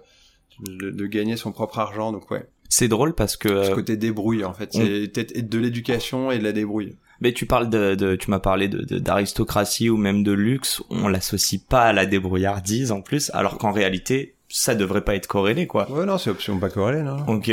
[0.60, 2.12] de, gagner son propre argent.
[2.12, 2.46] Donc ouais.
[2.68, 6.52] C'est drôle parce que ce côté débrouille en fait, c'est de l'éducation et de la
[6.52, 6.96] débrouille.
[7.20, 11.08] Mais tu parles de, de tu m'as parlé de d'aristocratie ou même de luxe, on
[11.08, 15.66] l'associe pas à la débrouillardise en plus, alors qu'en réalité ça devrait pas être corrélé,
[15.66, 15.90] quoi.
[15.90, 17.24] Ouais, non, c'est option pas corrélé, non.
[17.26, 17.50] Ok.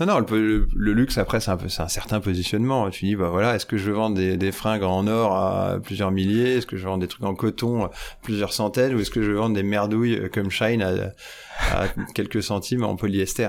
[0.00, 2.90] Non, non, le, le, luxe après c'est un peu c'est un certain positionnement.
[2.90, 6.10] Tu dis bah voilà, est-ce que je vendre des, des fringues en or à plusieurs
[6.10, 9.22] milliers, est-ce que je vendre des trucs en coton à plusieurs centaines, ou est-ce que
[9.22, 11.12] je vendre des merdouilles comme Shine à,
[11.58, 13.48] à quelques centimes en polyester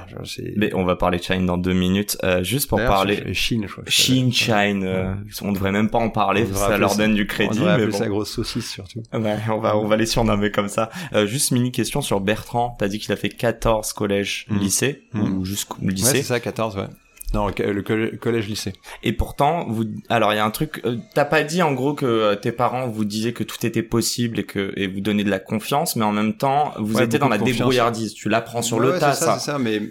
[0.56, 3.34] Mais on va parler de Shine dans deux minutes, euh, juste pour parler.
[3.34, 3.84] Chine, je crois.
[3.88, 7.60] Chine, Shine, euh, on devrait même pas en parler, ça leur donne du crédit.
[7.62, 7.98] On mais bon.
[7.98, 9.02] sa grosse saucisse surtout.
[9.14, 10.90] Ouais, on va on va les surnommer comme ça.
[11.14, 12.76] Euh, juste mini question sur Bertrand.
[12.78, 14.58] T'as dit qu'il a fait 14 collèges, mmh.
[14.58, 15.22] lycées mmh.
[15.22, 16.06] ou jusqu'au lycée.
[16.06, 16.88] Ouais, c'est ça, 14, ouais.
[17.36, 18.72] Non, le collège-lycée.
[19.04, 21.94] Et pourtant, vous, alors il y a un truc, euh, t'as pas dit en gros
[21.94, 25.26] que euh, tes parents vous disaient que tout était possible et que et vous donnaient
[25.26, 28.14] de la confiance, mais en même temps, vous étiez dans la débrouillardise.
[28.14, 29.38] Tu l'apprends sur le tas, ça.
[29.38, 29.60] ça.
[29.60, 29.82] mais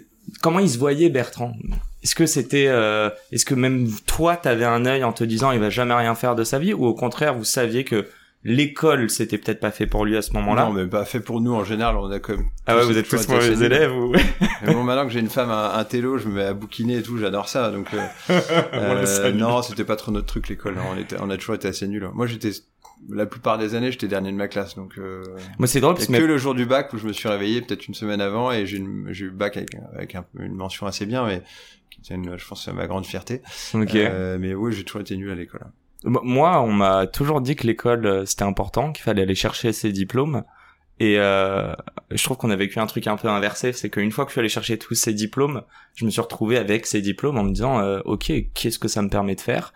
[0.41, 1.53] comment il se voyait Bertrand?
[2.03, 5.59] Est-ce que c'était, euh, est-ce que même toi, t'avais un œil en te disant il
[5.59, 8.07] va jamais rien faire de sa vie, ou au contraire, vous saviez que
[8.45, 10.65] l'école c'était peut-être pas fait pour lui à ce moment-là.
[10.65, 11.97] Non, mais pas fait pour nous en général.
[11.97, 14.13] On a comme ah ouais, vous êtes tous mauvais élèves ou
[14.65, 17.17] bon, maintenant que j'ai une femme, un, télo, je me mets à bouquiner et tout.
[17.17, 17.71] J'adore ça.
[17.71, 18.05] Donc euh,
[18.73, 20.75] euh non, c'était pas trop notre truc l'école.
[20.91, 22.07] On était, on a toujours été assez nuls.
[22.13, 22.51] Moi, j'étais
[23.09, 24.75] la plupart des années, j'étais dernier de ma classe.
[24.75, 25.23] Donc euh,
[25.57, 27.87] moi, c'est drôle parce que le jour du bac où je me suis réveillé peut-être
[27.87, 31.41] une semaine avant et j'ai eu le bac avec, avec une mention assez bien, mais
[31.89, 33.41] qui une, je pense, ma grande fierté.
[33.73, 33.95] Ok.
[33.95, 35.65] Euh, mais oui, j'ai toujours été nul à l'école.
[36.05, 39.91] Moi, on m'a toujours dit que l'école euh, c'était important, qu'il fallait aller chercher ses
[39.91, 40.43] diplômes.
[40.99, 41.73] Et euh,
[42.11, 44.33] je trouve qu'on a vécu un truc un peu inversé, c'est qu'une fois que je
[44.33, 45.63] suis allé chercher tous ces diplômes,
[45.95, 49.01] je me suis retrouvé avec ces diplômes en me disant euh, ok qu'est-ce que ça
[49.01, 49.73] me permet de faire?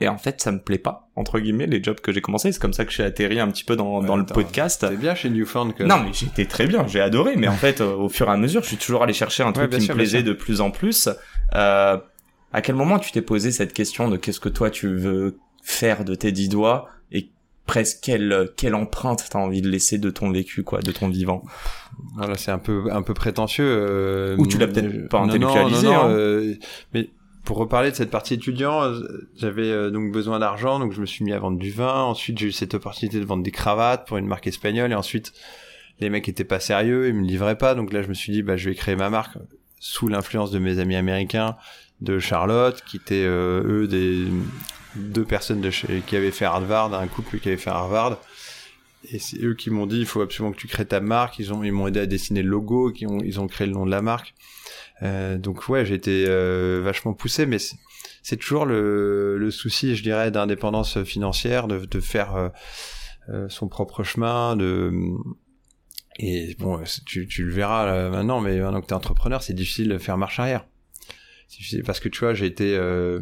[0.00, 2.60] Et en fait ça me plaît pas entre guillemets les jobs que j'ai commencé c'est
[2.60, 4.84] comme ça que j'ai atterri un petit peu dans, dans le podcast.
[4.86, 7.36] c'est bien chez Newfound que non mais j'étais très bien j'ai adoré.
[7.36, 9.70] Mais en fait au fur et à mesure je suis toujours allé chercher un truc
[9.70, 11.08] qui me plaisait de plus en plus.
[11.54, 11.96] Euh,
[12.52, 16.04] à quel moment tu t'es posé cette question de qu'est-ce que toi tu veux faire
[16.04, 17.30] de tes dix doigts et
[17.66, 21.42] presque quelle quelle empreinte t'as envie de laisser de ton vécu quoi de ton vivant
[22.16, 25.92] voilà c'est un peu un peu prétentieux euh, ou tu l'as peut-être pas intellectualisé non,
[25.92, 26.10] non, hein.
[26.10, 26.54] euh,
[26.92, 27.10] mais
[27.44, 29.00] pour reparler de cette partie étudiant euh,
[29.36, 32.48] j'avais donc besoin d'argent donc je me suis mis à vendre du vin ensuite j'ai
[32.48, 35.32] eu cette opportunité de vendre des cravates pour une marque espagnole et ensuite
[36.00, 38.42] les mecs étaient pas sérieux ils me livraient pas donc là je me suis dit
[38.42, 39.38] bah je vais créer ma marque
[39.78, 41.56] sous l'influence de mes amis américains
[42.00, 44.26] de Charlotte qui étaient eux des
[44.96, 48.18] deux personnes de chez, qui avaient fait Harvard, un couple qui avait fait Harvard.
[49.10, 51.38] Et c'est eux qui m'ont dit, il faut absolument que tu crées ta marque.
[51.38, 53.90] Ils ont, ils m'ont aidé à dessiner le logo, ils ont créé le nom de
[53.90, 54.34] la marque.
[55.02, 57.58] Euh, donc ouais, j'ai été euh, vachement poussé, mais
[58.22, 62.48] c'est toujours le, le souci, je dirais, d'indépendance financière, de, de faire euh,
[63.28, 64.92] euh son propre chemin, de
[66.18, 69.88] et bon, tu, tu le verras maintenant, mais maintenant que tu es entrepreneur, c'est difficile
[69.88, 70.66] de faire marche arrière
[71.84, 73.20] parce que tu vois j'ai été euh,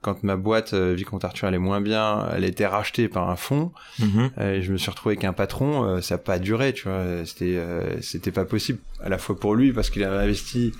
[0.00, 3.36] quand ma boîte euh, Vicomte Arthur allait moins bien elle a été rachetée par un
[3.36, 3.72] fonds.
[3.98, 4.30] Mhm.
[4.38, 6.88] euh, et je me suis retrouvé avec un patron euh, ça n'a pas duré tu
[6.88, 7.24] vois.
[7.24, 7.58] C'était
[8.00, 10.72] c'était pas possible à la fois pour lui parce qu'il avait investi.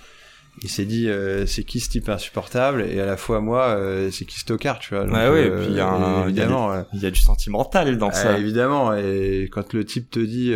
[0.63, 1.09] Il s'est dit
[1.47, 2.83] c'est qui ce type insupportable?
[2.83, 3.79] Et à la fois moi
[4.11, 5.05] c'est qui Stockard tu vois?
[5.05, 8.11] Donc, ouais, ouais, et puis il y a évidemment il y a, du sentimental dans
[8.11, 8.39] ça.
[8.39, 10.53] Évidemment et quand le type te dit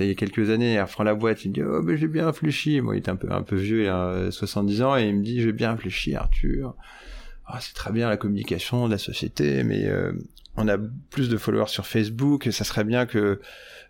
[0.00, 2.08] il y a quelques années, il reprend la boîte, il me dit oh ben j'ai
[2.08, 2.80] bien réfléchi.
[2.80, 5.22] Moi il était un peu un peu vieux, il a 70 ans et il me
[5.22, 6.74] dit j'ai bien réfléchi Arthur.
[7.46, 10.12] Ah, c'est très bien la communication de la société, mais euh,
[10.56, 10.76] on a
[11.10, 13.40] plus de followers sur Facebook, et ça serait bien que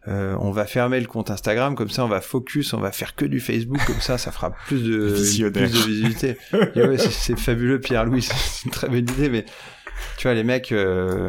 [0.08, 3.14] euh, on va fermer le compte Instagram, comme ça on va focus, on va faire
[3.14, 5.08] que du Facebook, comme ça ça fera plus de
[5.50, 6.36] plus de visibilité.
[6.52, 9.46] ouais, c'est fabuleux Pierre Louis, c'est une très bonne idée, mais
[10.18, 10.72] tu vois les mecs.
[10.72, 11.28] Euh,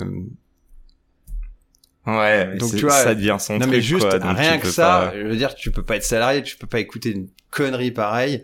[2.07, 5.35] Ouais, donc tu vois, ça devient son non, mais juste rien que ça, je veux
[5.35, 8.43] dire, tu peux pas être salarié, tu peux pas écouter une connerie pareille.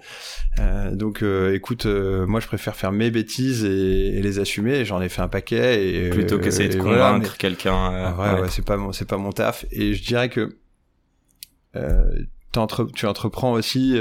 [0.59, 4.83] Euh, donc, euh, écoute, euh, moi, je préfère faire mes bêtises et, les assumer.
[4.83, 7.93] J'en ai fait un paquet et plutôt qu'essayer de convaincre quelqu'un.
[7.93, 9.65] Euh, ouais, ouais, c'est pas mon, c'est pas mon taf.
[9.71, 10.57] Et je dirais que
[12.51, 13.97] tu entreprends aussi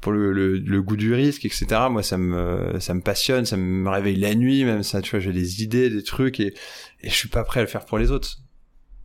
[0.00, 1.66] pour le, le, le, goût du risque, etc.
[1.90, 5.02] Moi, ça me, ça me passionne, ça me réveille la nuit, même ça.
[5.02, 6.54] Tu vois, j'ai des idées, des trucs, et,
[7.02, 8.38] et je suis pas prêt à le faire pour les autres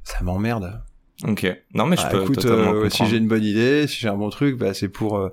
[0.06, 0.82] ça m'emmerde.
[1.24, 1.46] Ok.
[1.74, 4.16] Non mais je ah, peux écoute, euh, si j'ai une bonne idée, si j'ai un
[4.16, 5.30] bon truc, bah c'est pour euh,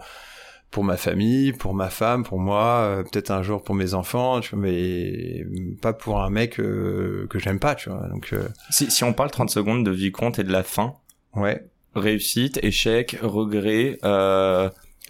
[0.71, 4.41] pour ma famille, pour ma femme, pour moi, euh, peut-être un jour pour mes enfants,
[4.41, 5.45] tu vois, mais
[5.83, 8.09] pas pour un mec que j'aime pas, tu vois.
[8.09, 8.35] Donc
[8.71, 10.95] si si on parle 30 secondes de Vicomte et de la fin.
[11.35, 11.67] Ouais.
[11.95, 13.99] Réussite, échec, regret.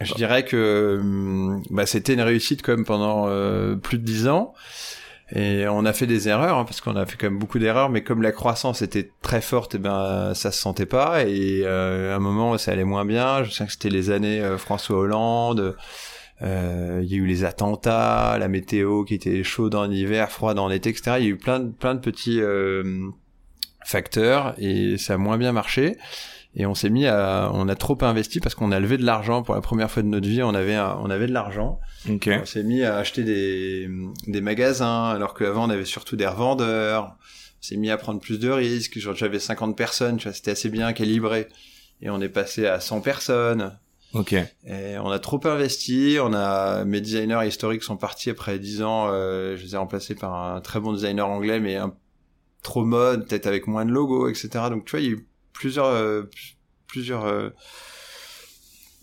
[0.00, 3.26] Je dirais que hum, bah, c'était une réussite comme pendant
[3.78, 4.54] plus de 10 ans.
[5.34, 7.88] Et on a fait des erreurs, hein, parce qu'on a fait quand même beaucoup d'erreurs,
[7.88, 11.24] mais comme la croissance était très forte, et eh ben ça se sentait pas.
[11.24, 13.42] Et euh, à un moment, ça allait moins bien.
[13.42, 15.74] Je sais que c'était les années euh, François Hollande.
[16.42, 20.58] Euh, il y a eu les attentats, la météo qui était chaude en hiver, froide
[20.58, 21.16] en été, etc.
[21.18, 22.40] Il y a eu plein plein de petits
[23.86, 25.96] facteurs et ça a moins bien marché.
[26.54, 29.42] Et on s'est mis à, on a trop investi parce qu'on a levé de l'argent
[29.42, 30.42] pour la première fois de notre vie.
[30.42, 31.80] On avait, on avait de l'argent.
[32.10, 32.28] Ok.
[32.30, 33.88] On s'est mis à acheter des,
[34.26, 37.16] des magasins, alors qu'avant on avait surtout des revendeurs.
[37.58, 38.98] On s'est mis à prendre plus de risques.
[38.98, 41.48] Genre j'avais 50 personnes, tu vois, c'était assez bien calibré.
[42.02, 43.78] Et on est passé à 100 personnes.
[44.12, 44.34] Ok.
[44.34, 46.18] Et on a trop investi.
[46.20, 49.06] On a mes designers historiques sont partis après 10 ans.
[49.08, 51.94] Euh, je les ai remplacés par un très bon designer anglais, mais un
[52.62, 54.48] trop mode, peut-être avec moins de logos, etc.
[54.68, 56.22] Donc tu vois, il y a eu plusieurs euh,
[56.86, 57.50] plusieurs euh,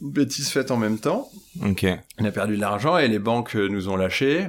[0.01, 1.29] bêtises faites en même temps.
[1.65, 1.85] Ok.
[2.19, 4.47] On a perdu de l'argent et les banques euh, nous ont lâchés.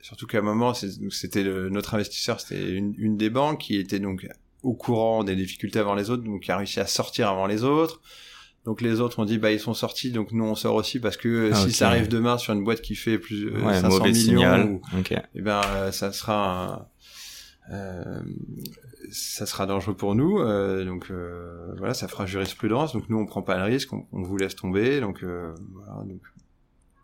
[0.00, 4.26] Surtout qu'à un moment, c'était notre investisseur, c'était une, une des banques qui était donc
[4.62, 7.64] au courant des difficultés avant les autres, donc qui a réussi à sortir avant les
[7.64, 8.02] autres.
[8.66, 11.16] Donc les autres ont dit bah ils sont sortis, donc nous on sort aussi parce
[11.18, 14.12] que Ah, si ça arrive demain sur une boîte qui fait plus Ouais, 500 mauvais
[14.12, 15.12] millions, ou- Ok.
[15.34, 16.86] eh ben euh, ça sera
[17.70, 18.20] un- euh,
[19.10, 23.26] ça sera dangereux pour nous euh, donc euh, voilà ça fera jurisprudence donc nous on
[23.26, 26.20] prend pas le risque on, on vous laisse tomber donc euh, voilà donc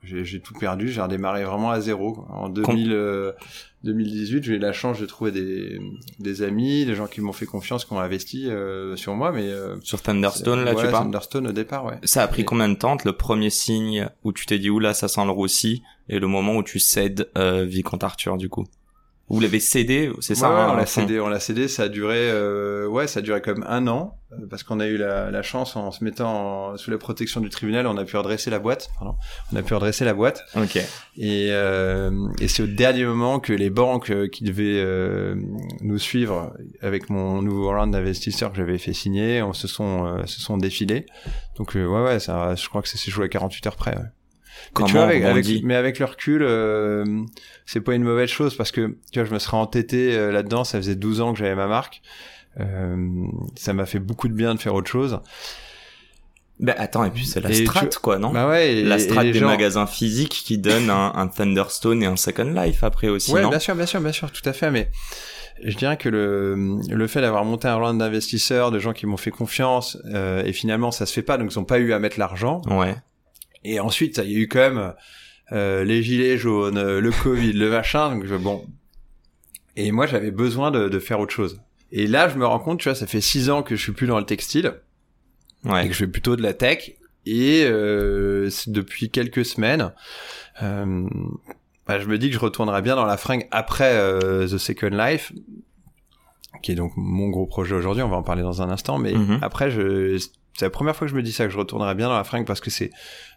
[0.03, 3.33] j'ai tout perdu j'ai redémarré vraiment à zéro en 2000, euh,
[3.85, 5.79] 2018 j'ai eu la chance de trouver des,
[6.19, 8.49] des amis des gens qui m'ont fait confiance qui ont investi
[8.97, 11.99] sur moi mais Sur Thunderstone, là, ouais, tu parles Thunderstone au départ ouais.
[12.05, 14.95] Ça a pris Et- combien de temps le premier signe où tu t'es dit oula
[14.95, 18.65] ça sent le roussi et le moment où tu cèdes Vicomte Arthur du coup?
[19.31, 21.89] Vous l'avez cédé, c'est ça Ouais, hein, on l'a cédé, on l'a cédé, ça a
[21.89, 24.19] duré, euh, ouais, ça a duré comme un an,
[24.51, 27.49] parce qu'on a eu la, la chance en se mettant en- sous la protection du
[27.49, 29.15] tribunal, on a pu redresser la boîte, pardon,
[29.53, 30.77] on a pu redresser la boîte, Ok.
[31.17, 35.37] et, euh, et c'est au dernier moment que les banques euh, qui devaient euh,
[35.81, 40.27] nous suivre avec mon nouveau round d'investisseurs que j'avais fait signer, on se sont euh,
[40.27, 41.07] se sont défilés,
[41.57, 43.97] donc euh, ouais ouais, ça, je crois que ça s'est joué à 48 heures près.
[43.97, 44.05] Ouais.
[44.67, 47.05] Mais Comment tu vois, avec, mais avec le recul, euh,
[47.67, 50.65] c'est pas une mauvaise chose parce que tu vois, je me serais entêté euh, là-dedans.
[50.65, 52.03] Ça faisait 12 ans que j'avais ma marque.
[52.59, 52.97] Euh,
[53.57, 55.21] ça m'a fait beaucoup de bien de faire autre chose.
[56.59, 58.31] Ben attends, et puis c'est la Et strat tu- quoi, non?
[58.33, 58.75] Bah ouais.
[58.75, 62.53] Et, La strat des gens- magasins physiques qui donne un, un Thunderstone et un Second
[62.53, 63.49] Life après aussi, Ouais, non?
[63.49, 64.71] bien sûr, bien sûr, bien sûr, tout à fait.
[64.71, 64.91] Mais
[65.65, 69.17] je dirais que le le fait d'avoir monté un round d'investisseurs, de gens qui m'ont
[69.17, 71.99] fait confiance, euh, et finalement ça se fait pas, donc ils ont pas eu à
[71.99, 72.61] mettre l'argent.
[72.67, 72.95] Ouais.
[73.65, 74.95] Et ensuite, il y a eu quand même
[75.53, 78.15] euh, les gilets jaunes, le Covid, le machin.
[78.15, 78.65] Donc je, bon.
[79.77, 81.61] Et moi, j'avais besoin de, de faire autre chose.
[81.93, 83.93] Et là, je me rends compte, tu vois, ça fait six ans que je suis
[83.93, 84.75] plus dans le textile
[85.65, 85.87] et Ouais.
[85.87, 86.93] que je fais plutôt de la tech.
[87.27, 89.93] Et euh, depuis quelques semaines,
[90.63, 91.07] euh,
[91.87, 94.89] bah, je me dis que je retournerai bien dans la fringue après euh, The Second
[94.91, 95.33] Life,
[96.63, 98.03] qui est donc mon gros projet aujourd'hui.
[98.03, 98.99] On va en parler dans un instant.
[98.99, 99.39] Mais Mhm.
[99.43, 100.17] après, je,
[100.57, 102.25] c'est la première fois que je me dis ça, que je retournerai bien dans la
[102.25, 102.91] fringue parce que c'est,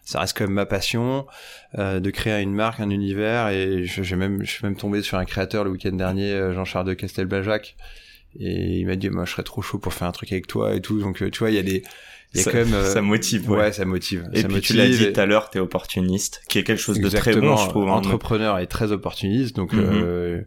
[0.04, 1.26] ça reste quand même ma passion
[1.78, 3.48] euh, de créer une marque, un univers.
[3.48, 6.52] Et je- j'ai même, je suis même tombé sur un créateur le week-end dernier, euh,
[6.54, 7.76] Jean-Charles de Castelbajac.
[8.38, 10.74] Et il m'a dit, moi, je serais trop chaud pour faire un truc avec toi
[10.74, 11.00] et tout.
[11.00, 11.82] Donc, euh, tu vois, il y a des,
[12.32, 13.48] il y a ça, quand même, euh, ça motive.
[13.48, 13.58] Ouais.
[13.58, 14.28] ouais, ça motive.
[14.32, 16.80] et ça puis tu motive l'as dit tout à l'heure, t'es opportuniste, qui est quelque
[16.80, 17.88] chose de très bon, je trouve.
[17.88, 17.92] hein.
[17.92, 19.80] entrepreneur et très opportuniste, donc Mhm.
[19.84, 20.40] euh,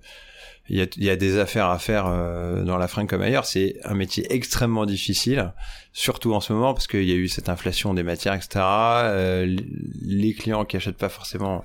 [0.70, 3.46] il y, a, y a des affaires à faire euh, dans la fringue comme ailleurs.
[3.46, 5.54] C'est un métier extrêmement difficile,
[5.94, 8.50] surtout en ce moment parce qu'il y a eu cette inflation des matières, etc.
[8.58, 9.56] Euh,
[10.06, 11.64] les clients qui achètent pas forcément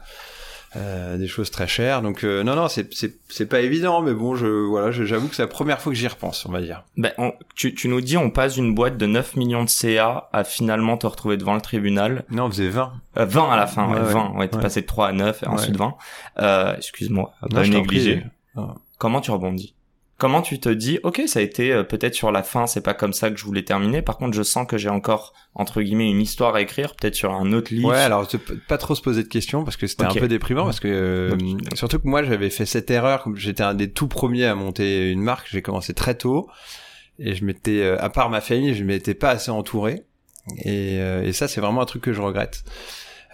[0.74, 4.14] euh, des choses très chères, donc euh, non non c'est c'est c'est pas évident, mais
[4.14, 6.82] bon je voilà j'avoue que c'est la première fois que j'y repense, on va dire.
[6.96, 10.30] Ben, on- tu, tu nous dis, on passe d'une boîte de 9 millions de CA
[10.32, 12.24] à finalement te retrouver devant le tribunal.
[12.30, 12.90] Non, on faisait 20.
[13.18, 14.12] Euh, 20 à la fin, ouais, Ouais, ouais.
[14.14, 14.30] 20.
[14.38, 15.94] Ouais, t'es passé de 3 à 9 et ensuite 20.
[16.38, 18.24] Euh, excuse-moi, pas négligé.
[19.02, 19.74] Comment tu rebondis?
[20.16, 22.94] Comment tu te dis, ok, ça a été euh, peut-être sur la fin, c'est pas
[22.94, 24.00] comme ça que je voulais terminer.
[24.00, 27.32] Par contre, je sens que j'ai encore entre guillemets une histoire à écrire, peut-être sur
[27.32, 27.88] un autre livre.
[27.88, 28.28] Ouais, alors
[28.68, 31.36] pas trop se poser de questions parce que c'était un peu déprimant parce que euh,
[31.74, 35.22] surtout que moi j'avais fait cette erreur, j'étais un des tout premiers à monter une
[35.22, 36.48] marque, j'ai commencé très tôt
[37.18, 40.04] et je m'étais, euh, à part ma famille, je m'étais pas assez entouré
[40.58, 42.62] et, euh, et ça c'est vraiment un truc que je regrette.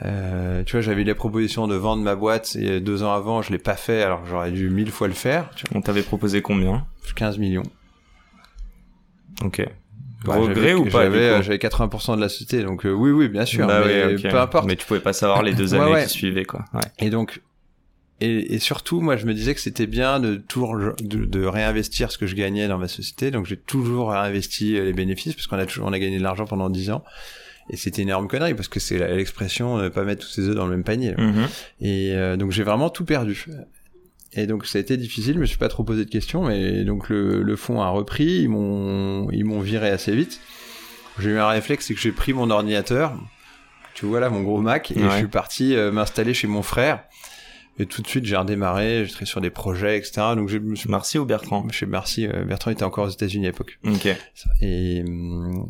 [0.05, 3.43] Euh, tu vois, j'avais eu la proposition de vendre ma boîte et deux ans avant,
[3.43, 5.51] je l'ai pas fait alors j'aurais dû mille fois le faire.
[5.57, 6.71] Tu On t'avait proposé combien?
[6.71, 7.65] Vois, 15 millions.
[9.45, 9.59] Ok.
[10.27, 11.39] Ouais, Regret ou pas J'avais, du coup?
[11.39, 13.67] euh, j'avais 80% de la société, donc euh, oui, oui, bien sûr.
[13.67, 14.31] Bah mais oui, ok.
[14.31, 14.67] peu importe.
[14.67, 16.05] Mais tu pouvais pas savoir les deux années ouais.
[16.05, 16.65] qui suivaient, quoi.
[16.75, 16.81] Ouais.
[16.99, 17.41] Et donc,
[18.21, 22.11] et, et surtout, moi, je me disais que c'était bien de toujours de, de réinvestir
[22.11, 23.31] ce que je gagnais dans ma société.
[23.31, 26.47] Donc, j'ai toujours réinvesti les bénéfices parce qu'on a toujours, on a gagné de l'argent
[26.47, 27.05] pendant 10 ans.
[27.71, 30.55] Et c'était une énorme connerie parce que c'est l'expression ne pas mettre tous ses œufs
[30.55, 31.15] dans le même panier.
[31.19, 31.47] Mhm.
[31.81, 33.47] Et euh, donc, j'ai vraiment tout perdu.
[34.35, 35.35] Et donc, ça a été difficile.
[35.35, 38.41] Je me suis pas trop posé de questions, mais donc le, le fonds a repris.
[38.43, 40.41] Ils m'ont, ils m'ont viré assez vite.
[41.19, 43.13] J'ai eu un réflexe, c'est que j'ai pris mon ordinateur.
[43.95, 45.11] Tu vois là, mon gros Mac, et Ouais.
[45.11, 47.03] je suis parti euh, m'installer chez mon frère
[47.81, 50.13] Et tout de suite, j'ai redémarré, travaillé sur des projets, etc.
[50.35, 51.67] Donc, je me suis Merci ou Bertrand?
[51.71, 52.27] chez Merci.
[52.27, 53.79] euh, Bertrand était encore aux États-Unis à l'époque.
[53.85, 54.07] Ok.
[54.61, 55.05] Et,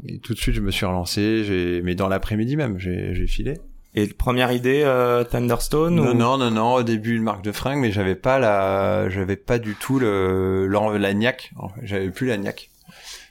[0.06, 1.80] et tout de suite, je me suis relancé.
[1.84, 3.58] Mais dans l'après-midi même, j'ai, filé.
[3.94, 6.14] Et première idée, euh, Thunderstone Non, ou...
[6.14, 6.74] non, non, non.
[6.74, 10.66] Au début, une marque de fringues, mais j'avais pas la, j'avais pas du tout le,
[10.98, 11.52] la niaque.
[11.82, 12.70] J'avais plus la niaque.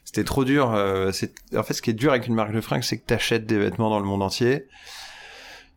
[0.06, 0.74] C'était trop dur.
[0.74, 1.12] euh,
[1.56, 3.58] en fait, ce qui est dur avec une marque de fringues, c'est que t'achètes des
[3.58, 4.66] vêtements dans le monde entier.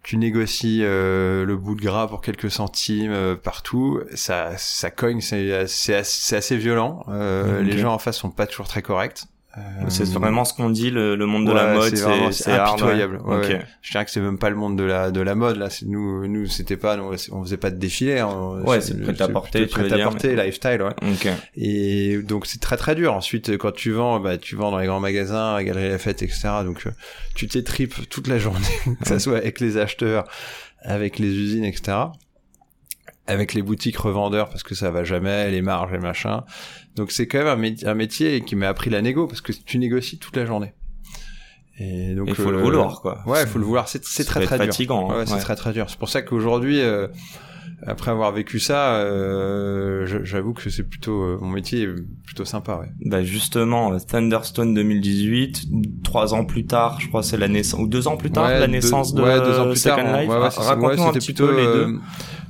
[0.03, 4.01] Tu négocies euh, le bout de gras pour quelques centimes euh, partout.
[4.14, 5.20] Ça, ça cogne.
[5.20, 7.05] C'est, c'est, assez, assez violent.
[7.09, 7.66] Euh, Ok.
[7.66, 9.24] Les gens en face sont pas toujours très corrects.
[9.59, 11.96] Euh, C'est vraiment ce qu'on dit, le, le monde de la mode,
[12.32, 13.16] c'est impitoyable.
[13.24, 13.36] ouais.
[13.36, 13.48] Ouais, Ok.
[13.51, 13.66] ouais.
[13.82, 15.68] Je dirais que c'est même pas le monde de la de la mode là.
[15.86, 18.20] Nous, nous c'était pas, on faisait pas de défilé.
[18.20, 18.62] hein.
[18.64, 20.82] Ouais, c'est prêt-à-porter, tu veux dire, prêt-à-porter, lifestyle.
[20.82, 21.11] Ouais.
[21.12, 21.28] Ok.
[21.57, 23.12] Et donc c'est très très dur.
[23.12, 26.48] Ensuite, quand tu vends, bah tu vends dans les grands magasins, à Galerie Lafayette, etc.
[26.64, 26.90] Donc euh,
[27.34, 28.61] tu t'étripes toute la journée,
[29.03, 30.28] que ça soit avec les acheteurs,
[30.82, 31.96] avec les usines, etc.
[33.30, 36.42] Avec les boutiques revendeurs parce que ça va jamais, les marges et machin.
[36.96, 39.52] Donc c'est quand même un, mé- un métier qui m'a appris la négo parce que
[39.52, 40.72] tu négocies toute la journée.
[41.78, 43.22] Et donc Il faut le euh, vouloir, quoi.
[43.26, 43.88] Ouais, il faut le vouloir.
[43.88, 44.72] C'est c'est très très être dur.
[44.72, 45.18] fatigant, hein.
[45.18, 45.40] Ouais, c'est Ouais.
[45.40, 45.86] très très dur.
[45.88, 47.06] C'est pour ça qu'aujourd'hui, euh,
[47.86, 51.88] après avoir vécu ça, euh, j'avoue que c'est plutôt euh, mon métier est
[52.26, 52.76] plutôt sympa.
[52.76, 52.88] Ouais.
[53.06, 55.68] Bah justement, euh, Thunderstone 2018,
[56.04, 58.58] trois ans plus tard, je crois c'est la naissance, ou deux ans plus tard, Ouais,
[58.60, 60.20] la deux- naissance de ouais, deux ans plus Second tard.
[60.20, 60.28] Life.
[60.28, 61.98] ouais, ouais, Ah, Raconte-nous un petit peu les euh, deux.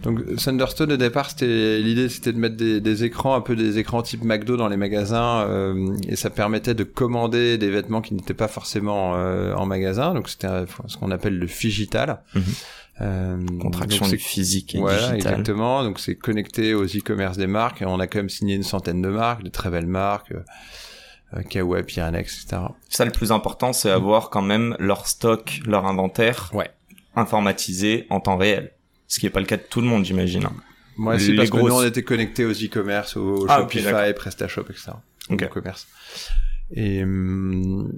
[0.03, 3.79] Donc Thunderstone au départ, c'était l'idée, c'était de mettre des, des écrans, un peu des
[3.79, 8.15] écrans type McDo dans les magasins, euh, et ça permettait de commander des vêtements qui
[8.15, 10.15] n'étaient pas forcément euh, en magasin.
[10.15, 10.49] Donc c'était
[10.87, 12.23] ce qu'on appelle le figital.
[12.35, 12.43] Mhm.
[13.03, 15.17] Euh, Contraction donc du c'est- physique et Voilà, digital.
[15.33, 15.85] exactement.
[15.85, 17.81] Donc c'est connecté aux e-commerce des marques.
[17.83, 20.41] Et on a quand même signé une centaine de marques, de très belles marques, euh,
[21.37, 22.63] euh, Kawa, Pyrenex, etc.
[22.89, 26.71] Ça, le plus important, c'est avoir quand même leur stock, leur inventaire Ouais.
[27.17, 28.73] informatisé en temps réel.
[29.11, 30.47] Ce qui est pas le cas de tout le monde, j'imagine.
[30.97, 34.15] Moi, Les c'est parce que nous, on était connectés aux e-commerce, aux Ah, Shopify.
[34.15, 34.93] PrestaShop, etc.
[35.31, 35.43] Ok.
[35.43, 35.89] Au commerce.
[36.73, 37.91] Et hum,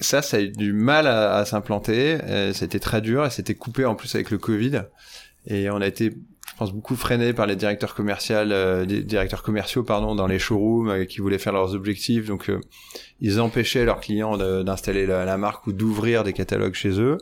[0.00, 2.18] ça, ça a eu du mal à, à s'implanter.
[2.24, 4.82] Euh, C'était très dur et c'était coupé en plus avec le Covid.
[5.46, 9.42] Et on a été, je pense, beaucoup freiné par les directeurs commerciaux, euh, des directeurs
[9.42, 12.26] commerciaux, pardon, dans les showrooms euh, qui voulaient faire leurs objectifs.
[12.26, 12.60] Donc, euh,
[13.20, 17.16] ils empêchaient leurs clients d'installer la, la marque ou d'ouvrir des catalogues chez eux.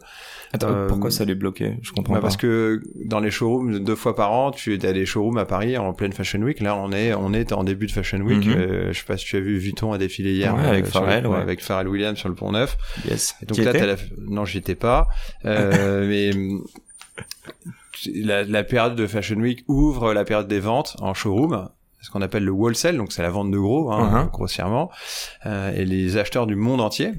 [0.55, 1.79] Attends, Euh, pourquoi ça les bloquait?
[1.83, 2.25] Je comprends Ouais, pas.
[2.27, 5.79] parce que dans les showrooms, deux fois par an, tu as des showrooms à Paris
[5.79, 6.61] en pleine Fashion Week.
[6.61, 8.45] Là, on est, on est en début de Fashion Week.
[8.47, 8.53] Mhm.
[8.57, 10.55] Euh, je sais pas si tu as vu Vuitton a défilé hier.
[10.55, 11.39] Ouais, avec le- Pharrell, ouais.
[11.39, 12.77] Avec Pharrell Williams sur le Pont Neuf.
[13.09, 13.35] Yes.
[13.43, 13.97] Et donc là, t'as la...
[14.29, 15.09] non, j'y étais pas.
[15.47, 16.31] Euh, mais
[18.15, 21.69] la, la période de Fashion Week ouvre la période des ventes en showroom.
[22.01, 24.29] Ce qu'on appelle le wholesale, donc c'est la vente de gros, hein, Mhm.
[24.33, 24.91] grossièrement.
[25.47, 27.13] Euh, et les acheteurs du monde entier.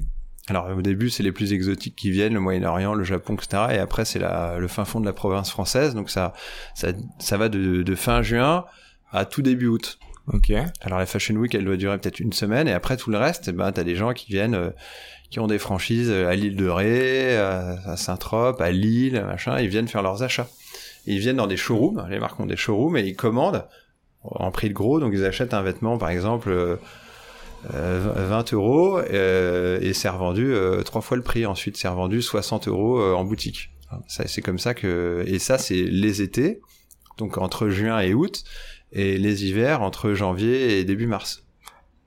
[0.48, 3.62] Alors au début, c'est les plus exotiques qui viennent, le Moyen-Orient, le Japon, etc.
[3.72, 5.94] Et après, c'est le fin fond de la province française.
[5.94, 6.34] Donc ça,
[6.74, 6.88] ça,
[7.18, 8.66] ça va de, de fin juin
[9.10, 9.98] à tout début août.
[10.32, 10.52] Ok.
[10.80, 13.48] Alors la Fashion Week, elle doit durer peut-être une semaine, et après tout le reste,
[13.48, 14.70] eh ben t'as des gens qui viennent, euh,
[15.30, 19.58] qui ont des franchises euh, à l'île de Ré, à, à Saint-Trope, à Lille, machin,
[19.60, 20.48] ils viennent faire leurs achats.
[21.06, 23.66] Et ils viennent dans des showrooms, les marques ont des showrooms, et ils commandent
[24.22, 26.76] en prix de gros, donc ils achètent un vêtement, par exemple, euh, euh,
[27.70, 31.46] 20 euros, euh, et c'est revendu euh, trois fois le prix.
[31.46, 33.70] Ensuite, c'est revendu 60 euros euh, en boutique.
[34.08, 36.60] Ça, c'est comme ça que, et ça, c'est les étés,
[37.16, 38.44] donc entre juin et août,
[38.92, 41.44] et les hivers entre janvier et début mars.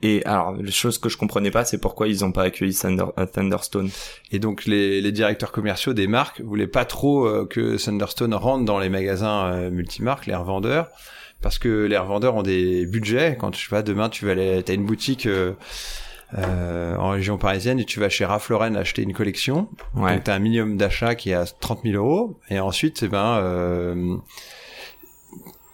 [0.04, 3.12] Et alors, la chose que je comprenais pas, c'est pourquoi ils ont pas accueilli Thunder-
[3.18, 3.90] euh, Thunderstone.
[4.32, 8.64] Et donc les, les directeurs commerciaux des marques voulaient pas trop euh, que Thunderstone rentre
[8.64, 10.90] dans les magasins euh, multimarques, les revendeurs,
[11.42, 13.38] parce que les revendeurs ont des budgets.
[13.40, 15.54] Quand tu vas demain, tu vas aller, t'as une boutique euh,
[16.38, 19.70] euh, en région parisienne et tu vas chez Ralph Lauren acheter une collection.
[19.96, 20.16] Ouais.
[20.16, 23.38] Donc t'as un minimum d'achat qui est à 30 000 euros et ensuite, eh ben,
[23.38, 24.18] euh,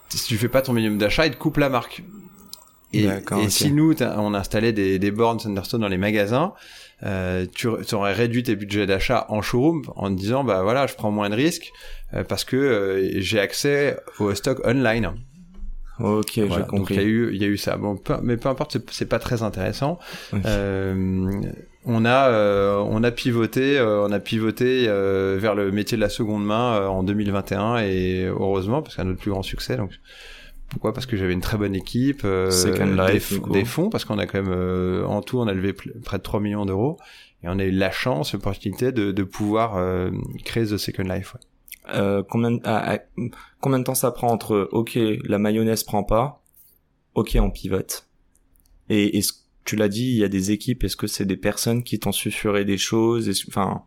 [0.10, 2.04] si tu fais pas ton minimum d'achat, ils te coupent la marque.
[2.96, 3.10] Et,
[3.50, 6.54] si nous, on installait des, des bornes Thunderstone dans les magasins,
[7.02, 10.94] euh, tu, aurais réduit tes budgets d'achat en showroom en te disant, bah voilà, je
[10.94, 11.72] prends moins de risques
[12.30, 15.16] parce que j'ai accès au stock online.
[16.00, 16.96] Ok, Voilà, j'ai donc compris.
[16.96, 17.78] il y a eu, il y a eu ça.
[17.78, 20.00] Bon, peu- mais peu importe, c'est- pas très intéressant.
[20.46, 21.42] Euh,
[21.86, 26.10] on a, euh, on a pivoté, euh, on a pivoté vers le métier de la
[26.10, 29.78] seconde main en 2021 et heureusement parce que c'est notre plus grand succès.
[29.78, 29.92] Donc
[30.70, 30.94] pourquoi?
[30.94, 33.20] Parce que j'avais une très bonne équipe, Second des,
[33.54, 36.40] des fonds parce qu'on a quand même en tout on a levé près de 3
[36.40, 36.98] millions d'euros
[37.44, 39.78] et on a eu la chance, l'opportunité de, de pouvoir
[40.46, 41.36] créer The Second Life.
[41.36, 41.40] ouais.
[41.90, 42.62] Euh, combien, de-
[43.60, 46.42] combien de temps ça prend entre ok la mayonnaise prend pas,
[47.16, 48.08] ok on pivote.
[48.90, 49.34] Et est-ce
[49.66, 50.84] tu l'as dit, il y a des équipes.
[50.84, 53.84] Est-ce que c'est des personnes qui t'ont susurré des choses Enfin,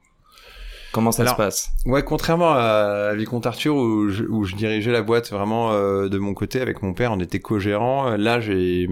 [0.93, 1.69] Comment ça Alors, se passe?
[1.85, 6.17] Ouais, contrairement à Vicomte Arthur où je, où je dirigeais la boîte vraiment euh, de
[6.17, 8.17] mon côté avec mon père, on était co-gérants.
[8.17, 8.89] Là, j'ai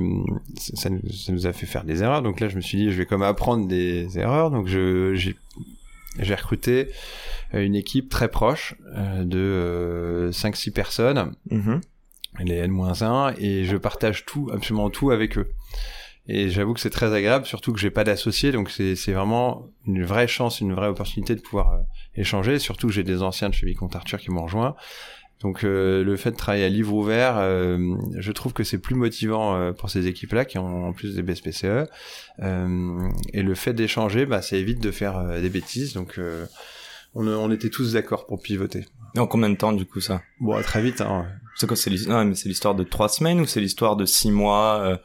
[0.59, 2.21] ça, nous- ça nous a fait faire des erreurs.
[2.21, 4.51] Donc là, je me suis dit, je vais comme apprendre des erreurs.
[4.51, 5.37] Donc je j'ai
[6.19, 6.89] j'ai recruté
[7.55, 11.81] euh, une équipe très proche euh, de euh, 5-6 personnes, Mhm.
[12.45, 15.51] les N-1, et je partage tout, absolument tout avec eux.
[16.27, 19.69] Et j'avoue que c'est très agréable, surtout que j'ai pas d'associés, donc c'est c'est vraiment
[19.87, 21.79] une vraie chance, une vraie opportunité de pouvoir euh,
[22.15, 24.75] échanger, surtout que j'ai des anciens de chez Vicomte Arthur qui m'ont rejoint.
[25.41, 28.95] Donc euh, le fait de travailler à livre ouvert, euh, je trouve que c'est plus
[28.95, 31.89] motivant euh, pour ces équipes-là qui ont en plus des BSPCE.
[32.41, 35.93] Euh, et le fait d'échanger, bah, ça évite de faire des bêtises.
[35.93, 36.47] Donc euh,
[37.15, 38.87] on, on était tous d'accord pour pivoter.
[39.15, 40.23] Et en combien de temps du coup ça?
[40.41, 41.01] Bon, très vite.
[41.01, 41.27] Hein.
[41.57, 44.97] C'est quoi C'est l'histoire de trois semaines ou c'est l'histoire de six mois euh,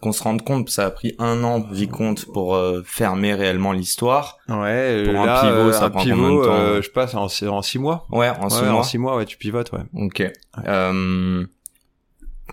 [0.00, 4.38] qu'on se rende compte Ça a pris un an Vicomte pour euh, fermer réellement l'histoire.
[4.48, 7.14] Ouais, Pour un pivot, euh, ça un prend pivot, combien de temps euh, je passe
[7.14, 8.06] en, six- en six mois.
[8.10, 8.72] Ouais, en six mois.
[8.74, 9.80] En six mois, ouais, tu pivotes, ouais.
[9.94, 10.22] Ok.
[10.66, 11.44] Euh,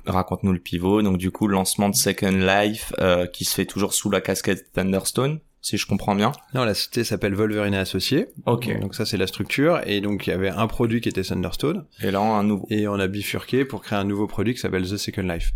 [0.06, 1.02] Raconte-nous le pivot.
[1.02, 4.72] Donc du coup, lancement de Second Life euh, qui se fait toujours sous la casquette
[4.74, 6.32] Thunderstone, si je comprends bien.
[6.54, 8.28] Non, la société s'appelle Wolverine et Associés.
[8.46, 8.80] Ok.
[8.82, 9.80] Donc ça, c'est la structure.
[9.86, 11.86] Et donc, il y avait un produit qui était Thunderstone.
[12.02, 12.66] Et là, un nouveau.
[12.70, 15.52] Et on a bifurqué pour créer un nouveau produit qui s'appelle The Second Life.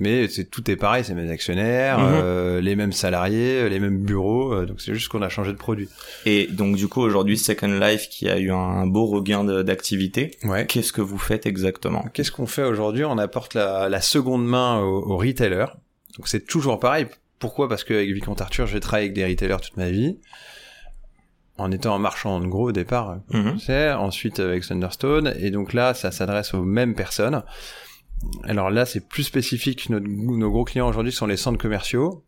[0.00, 2.06] Mais c'est tout est pareil, c'est les mêmes actionnaires, Mhm.
[2.22, 4.52] euh, les mêmes salariés, les mêmes bureaux.
[4.52, 5.88] euh, donc c'est juste qu'on a changé de produit.
[6.26, 10.32] Et donc du coup, aujourd'hui, Second Life qui a eu un beau regain d'activité.
[10.44, 10.66] Ouais.
[10.66, 12.04] Qu'est-ce que vous faites exactement?
[12.12, 13.04] Qu'est-ce qu'on fait aujourd'hui?
[13.04, 15.66] On apporte la, la seconde main aux, aux retailers.
[16.16, 17.06] Donc c'est toujours pareil.
[17.38, 17.68] Pourquoi?
[17.68, 20.16] Parce qu'avec Vicomte Arthur, j'ai travaillé avec des retailers toute ma vie.
[21.56, 23.54] En étant un marchand de gros au départ, Mhm.
[23.54, 27.42] tu sais, ensuite avec Thunderstone, et donc là, ça s'adresse aux mêmes personnes.
[28.44, 29.88] Alors là, c'est plus spécifique.
[29.90, 32.24] Nos gros clients aujourd'hui sont les centres commerciaux.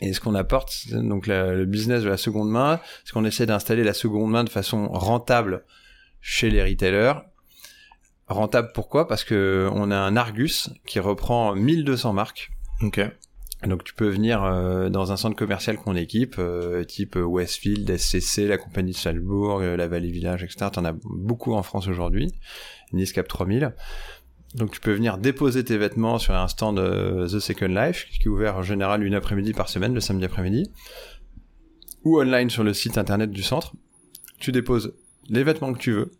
[0.00, 3.24] Et ce qu'on apporte, c'est donc la- le business de la seconde main, c'est qu'on
[3.24, 5.64] essaie d'installer la seconde main de façon rentable
[6.20, 7.14] chez les retailers.
[8.26, 9.06] Rentable pourquoi?
[9.06, 12.50] Parce que on a un Argus qui reprend 1200 marques.
[13.66, 18.48] Donc tu peux venir euh, dans un centre commercial qu'on équipe, euh, type Westfield, SCC,
[18.48, 20.66] la compagnie de Salzbourg, euh, la Vallée Village, etc.
[20.72, 22.32] T'en as beaucoup en France aujourd'hui,
[22.92, 23.72] Nice Cap 3000.
[24.54, 28.24] Donc tu peux venir déposer tes vêtements sur un stand euh, The Second Life, qui
[28.24, 30.70] est ouvert en général une après-midi par semaine, le samedi après-midi,
[32.04, 33.72] ou online sur le site internet du centre.
[34.38, 34.92] Tu déposes
[35.28, 36.12] les vêtements que tu veux,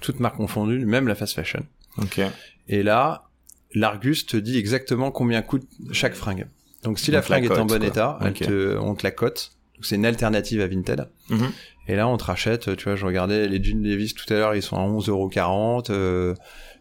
[0.00, 1.64] toutes marques confondues, même la fast fashion.
[1.98, 2.20] Ok.
[2.68, 3.28] Et là,
[3.74, 6.48] l'Argus te dit exactement combien coûte chaque fringue.
[6.82, 7.86] Donc si la fringue est en bon quoi.
[7.86, 8.38] état, elle Ok.
[8.38, 9.52] te, on te la cote.
[9.74, 11.08] Donc c'est une alternative à Vinted.
[11.28, 11.50] Mhm.
[11.86, 14.54] Et là, on te rachète, tu vois, je regardais les jeans Levi's tout à l'heure,
[14.54, 15.90] ils sont à 11,40€.
[15.90, 16.34] Euh,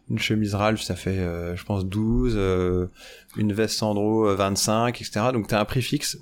[0.09, 2.33] une chemise Ralph, ça fait, euh, je pense, 12.
[2.37, 2.87] euh,
[3.35, 5.27] une veste Sandro, euh, 25, etc.
[5.33, 6.17] Donc t'as un prix fixe.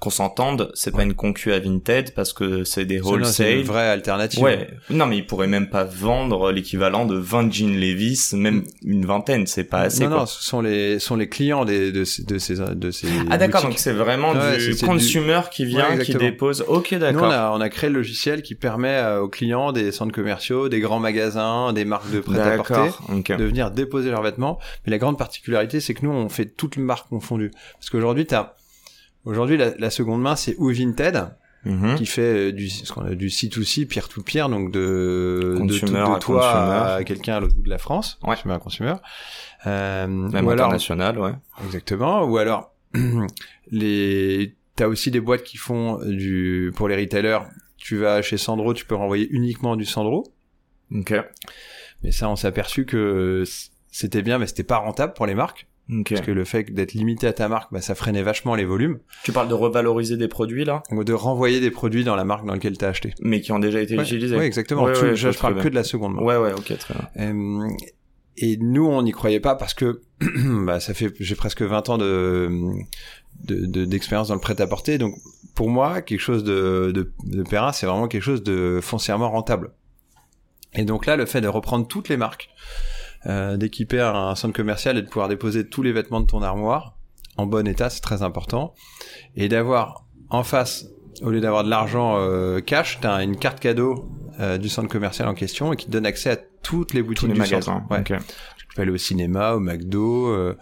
[0.00, 3.14] Qu'on s'entende, c'est pas une concu à Vinted parce que c'est des C'est c'est une
[3.58, 3.62] wholesale.
[3.62, 4.40] vraie alternative.
[4.42, 4.68] Ouais.
[4.90, 9.48] Non, mais ils pourraient même pas vendre l'équivalent de 20 jeans Levi's, même une vingtaine,
[9.48, 10.18] c'est pas assez non, quoi.
[10.20, 13.38] non, ce sont les, sont les clients des, de, ces- de ces, de ces Ah
[13.38, 16.64] d'accord, donc c'est vraiment Ouais, du consumer qui vient, Ouais, qui dépose.
[16.68, 17.24] Ok, Nous, d'accord.
[17.24, 20.68] on a, on a créé le logiciel qui permet euh, aux clients des centres commerciaux,
[20.68, 23.10] des grands magasins, des marques de prêt-à-porter D'accord.
[23.16, 23.36] Ok.
[23.36, 24.60] de venir déposer leurs vêtements.
[24.86, 27.50] Mais la grande particularité, c'est que nous, on fait toutes les marques confondues.
[27.80, 28.54] Parce qu'aujourd'hui, t'as,
[29.24, 31.28] aujourd'hui, la, la seconde main, c'est ou Vinted,
[31.64, 31.96] Mhm.
[31.96, 35.96] qui fait euh, du, ce qu'on a du C2C, peer-to-peer, donc de, de, Consumer de
[35.98, 36.94] à toi consumer.
[37.00, 38.16] à quelqu'un à l'autre bout de la France.
[38.22, 38.36] Ouais.
[38.36, 38.94] Consumer à consumer.
[39.66, 41.32] Euh, Même ou alors, international, ouais.
[41.64, 42.22] Exactement.
[42.24, 42.72] Ou alors,
[43.70, 47.40] les, t'as aussi des boîtes qui font du, pour les retailers,
[47.76, 50.32] tu vas chez Sandro, tu peux renvoyer uniquement du Sandro.
[50.94, 51.12] Ok.
[52.02, 53.42] Mais ça, on s'est aperçu que
[53.90, 55.66] c'était bien, mais c'était pas rentable pour les marques.
[55.90, 56.10] Ok.
[56.10, 58.98] Parce que le fait d'être limité à ta marque, bah, ça freinait vachement les volumes.
[59.24, 62.44] Tu parles de revaloriser des produits là, Donc, de renvoyer des produits dans la marque
[62.44, 63.14] dans laquelle t'as acheté.
[63.22, 64.36] mais qui ont déjà été Ouais, utilisés.
[64.36, 64.82] ouais, exactement.
[64.84, 66.22] Ouais, Tout- ouais, je, je parle que de la seconde main.
[66.22, 67.08] Ouais, ouais, ok, très bien.
[67.18, 67.68] Euh,
[68.36, 70.02] et nous, on n'y croyait pas parce que
[70.64, 72.50] bah, ça fait j'ai presque 20 ans de
[73.44, 74.98] de- de- d'expérience dans le prêt-à-porter.
[74.98, 75.14] Donc,
[75.54, 79.70] pour moi, quelque chose de, de, de Perrin, c'est vraiment quelque chose de foncièrement rentable.
[80.74, 82.50] Et donc là, le fait de reprendre toutes les marques,
[83.28, 86.98] euh, d'équiper un centre commercial et de pouvoir déposer tous les vêtements de ton armoire
[87.38, 88.74] en bon état, c'est très important.
[89.36, 90.86] Et d'avoir en face,
[91.22, 94.10] au lieu d'avoir de l'argent euh, cash, t'as une carte cadeau
[94.40, 97.20] euh, du centre commercial en question et qui te donne accès à toutes les boutiques
[97.20, 97.60] Tous les du magasins.
[97.60, 97.90] centre.
[97.90, 98.00] Ouais.
[98.00, 98.12] Ok.
[98.58, 100.56] Tu peux aller au cinéma, au McDo, euh,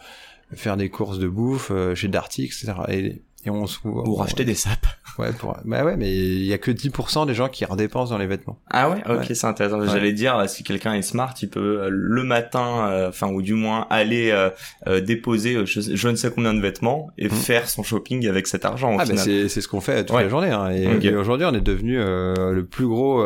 [0.53, 2.75] faire des courses de bouffe chez Darty, etc.
[2.89, 4.87] Et, Et on se Ou racheter des sapes.
[5.19, 5.57] Ouais, pour...
[5.65, 8.59] bah ouais, mais il y a que 10% des gens qui redépensent dans les vêtements.
[8.71, 9.83] Ah ouais, ok, c'est intéressant.
[9.87, 13.55] J'allais dire, si quelqu'un est smart, il peut euh, le matin, euh, enfin ou du
[13.55, 17.31] moins aller euh, déposer je, ne sais combien de vêtements et mm.
[17.31, 18.95] faire son shopping avec cet argent.
[18.95, 20.51] Au ah bah c'est c'est ce qu'on fait toute la journée.
[20.51, 20.71] Hein.
[20.71, 23.25] Et, aujourd'hui, on est devenu le plus gros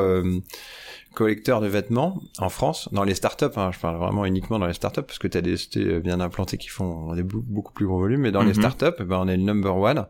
[1.15, 4.75] collecteur de vêtements en France, dans les startups, hein, je parle vraiment uniquement dans les
[4.75, 7.99] startups, parce que tu as des sociétés bien implantées qui font des beaucoup plus gros
[7.99, 8.73] volumes, mais dans les mm-hmm.
[8.73, 10.07] startups, eh ben, on est le number one.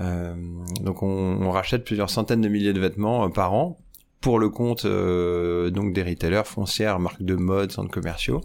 [0.00, 0.34] Euh,
[0.80, 3.78] donc on, on, rachète plusieurs centaines de milliers de vêtements euh, par an
[4.20, 8.40] pour le compte euh, donc des retailers, foncières, marques de mode, centres commerciaux.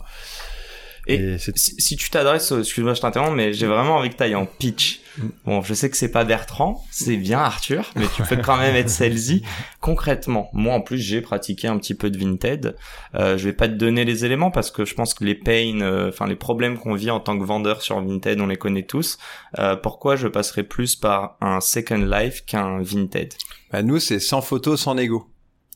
[1.07, 4.45] Et, si, tu t'adresses, excuse-moi, je t'interromps, mais j'ai vraiment envie que tu ailles en
[4.45, 5.01] pitch.
[5.45, 8.75] Bon, je sais que c'est pas Bertrand, c'est bien Arthur, mais tu peux quand même
[8.75, 9.41] être celle-ci.
[9.81, 12.75] Concrètement, moi en plus j'ai pratiqué un petit peu de Vinted.
[13.15, 15.81] Euh, je vais pas te donner les éléments parce que je pense que les pains,
[15.81, 18.85] euh, enfin les problèmes qu'on vit en tant que vendeur sur Vinted, on les connaît
[18.85, 19.17] tous.
[19.57, 23.33] Euh, pourquoi je passerai plus par un Second Life qu'un Vinted?
[23.71, 25.27] Bah, Nous, c'est sans photo, sans négo.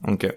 [0.07, 0.27] Ok.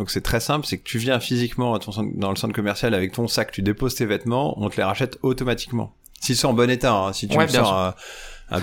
[0.00, 1.78] Donc c'est très simple, c'est que tu viens physiquement
[2.14, 5.18] dans le centre commercial avec ton sac, tu déposes tes vêtements, on te les rachète
[5.20, 5.92] automatiquement.
[6.22, 7.94] S'ils sont en bon état, hein, si tu ouais, sors un,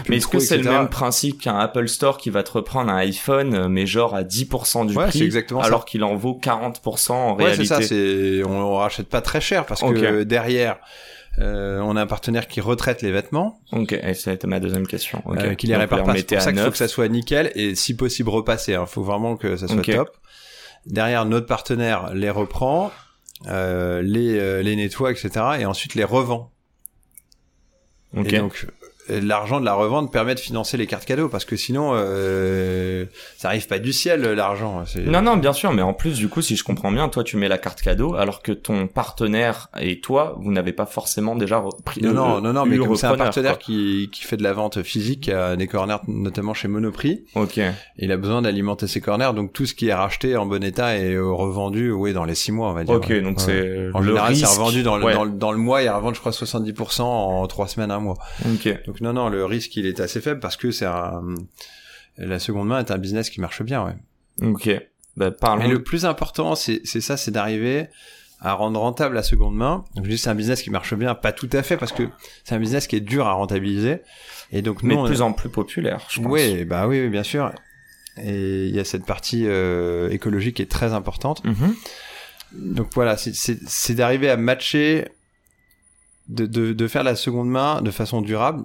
[0.09, 2.97] Mais est-ce que c'est le même principe qu'un Apple Store qui va te reprendre un
[2.97, 7.11] iPhone, euh, mais genre à 10% du ouais, prix, exactement alors qu'il en vaut 40%
[7.11, 10.79] en ouais, réalité c'est ça, c'est, on, on, rachète pas très cher parce que derrière,
[11.39, 13.59] euh, on a un partenaire qui retraite les vêtements.
[13.71, 15.21] Ok, et c'était ma deuxième question.
[15.27, 16.15] Euh, qui les répare pas.
[16.15, 18.71] C'est pour ça qu'il faut que ça soit nickel et si possible repasser.
[18.71, 18.87] Il hein.
[18.87, 20.17] faut vraiment que ça soit top.
[20.87, 22.91] Derrière, notre partenaire les reprend,
[23.47, 25.29] euh, les, euh, les nettoie, etc.
[25.59, 26.51] et ensuite les revend.
[28.15, 28.35] Okay.
[28.35, 28.67] Et donc,
[29.09, 33.05] l'argent de la revente permet de financer les cartes cadeaux parce que sinon euh,
[33.37, 34.83] ça arrive pas du ciel l'argent.
[35.05, 37.37] Non non bien sûr mais en plus du coup si je comprends bien toi tu
[37.37, 41.63] mets la carte cadeau alors que ton partenaire et toi vous n'avez pas forcément déjà
[41.85, 44.53] pris non non non non mais comme c'est un partenaire qui, qui fait de la
[44.53, 47.23] vente physique à des corners notamment chez Monoprix.
[47.35, 47.59] Ok.
[47.97, 50.97] Il a besoin d'alimenter ses corners donc tout ce qui est racheté en bon état
[50.97, 52.95] est revendu oui dans les six mois on va dire.
[52.95, 56.13] Ok donc c'est en général c'est revendu dans le, dans, dans le mois il revend
[56.13, 58.17] je crois 70% en trois semaines un mois.
[58.45, 58.85] Ok.
[58.85, 61.23] Donc non, non, le risque il est assez faible parce que c'est un...
[62.17, 63.95] la seconde main est un business qui marche bien, ouais.
[64.47, 64.69] Ok.
[65.15, 65.63] Bah, parlons...
[65.63, 67.87] Mais le plus important, c'est ça, c'est d'arriver
[68.39, 69.83] à rendre rentable la seconde main.
[69.95, 72.03] Donc je dis c'est un business qui marche bien, pas tout à fait parce que
[72.43, 74.01] c'est un business qui est dur à rentabiliser.
[74.51, 76.31] Et donc mais de plus en plus populaire, je pense.
[76.31, 77.51] Oui, bah oui, bien sûr.
[78.21, 81.43] Et il y a cette partie euh, écologique qui est très importante.
[81.45, 81.73] Mm-hmm.
[82.53, 85.07] Donc voilà, c'est d'arriver à matcher
[86.29, 88.63] de, de, de, faire la seconde main de façon durable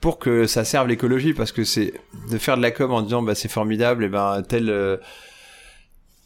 [0.00, 1.94] pour que ça serve l'écologie parce que c'est
[2.30, 4.96] de faire de la com en disant bah c'est formidable et ben tel euh,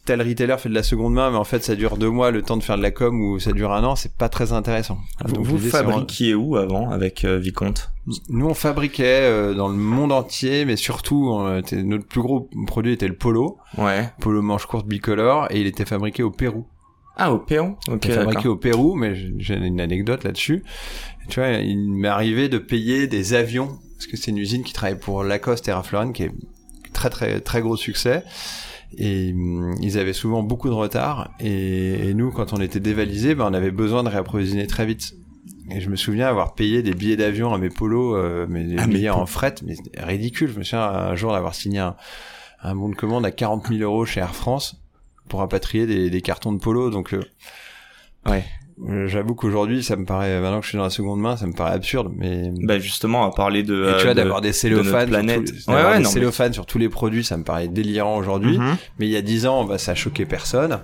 [0.05, 2.41] tel retailer fait de la seconde main mais en fait ça dure deux mois le
[2.41, 4.99] temps de faire de la com ou ça dure un an c'est pas très intéressant.
[5.25, 7.91] Vous, vous fabriquiez où avant avec euh, Vicomte?
[8.29, 11.39] Nous on fabriquait euh, dans le monde entier mais surtout
[11.71, 13.57] notre plus gros produit était le polo.
[13.77, 14.11] Ouais.
[14.19, 16.67] Polo manche courte bicolore et il était fabriqué au Pérou
[17.15, 18.09] ah, au Pérou Ok.
[18.09, 20.63] Fabriqué au Pérou, mais j'ai une anecdote là-dessus.
[21.29, 24.73] Tu vois, il m'est arrivé de payer des avions, parce que c'est une usine qui
[24.73, 26.31] travaille pour Lacoste et Ralph qui est
[26.91, 28.23] très très très gros succès.
[28.97, 31.31] Et mm, ils avaient souvent beaucoup de retard.
[31.39, 35.13] Et, nous, quand on était dévalisé, ben, on avait besoin de réapprovisionner très vite.
[35.71, 38.87] Et je me souviens avoir payé des billets d'avion à mes polos, euh, mes ah,
[38.87, 40.51] billets en fret, mais ridicule.
[40.51, 41.95] Je me souviens un jour d'avoir signé un,
[42.61, 44.82] un bon de commande à 40 000 euros chez Air France
[45.29, 46.89] pour rapatrier des, des cartons de polo.
[46.89, 47.23] Donc, euh,
[48.27, 48.43] ouais.
[48.89, 51.45] Euh, j'avoue qu'aujourd'hui, ça me paraît, maintenant que je suis dans la seconde main, ça
[51.45, 52.51] me paraît absurde, mais.
[52.63, 53.93] Bah, justement, à parler de.
[53.93, 55.09] Et tu vois, d'avoir des cellophanes.
[55.09, 55.51] Planète.
[55.67, 58.57] ouais, ouais, des cellophanes sur tous les produits, ça me paraît délirant aujourd'hui.
[58.57, 58.75] Mm-hmm.
[58.99, 60.79] Mais il y a dix ans, bah, ça a choqué personne.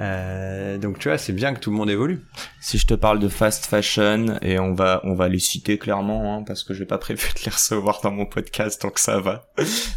[0.00, 2.22] Euh, donc tu vois, c'est bien que tout le monde évolue.
[2.60, 6.36] Si je te parle de fast fashion et on va on va les citer clairement
[6.36, 9.48] hein, parce que j'ai pas prévu de les recevoir dans mon podcast donc ça va.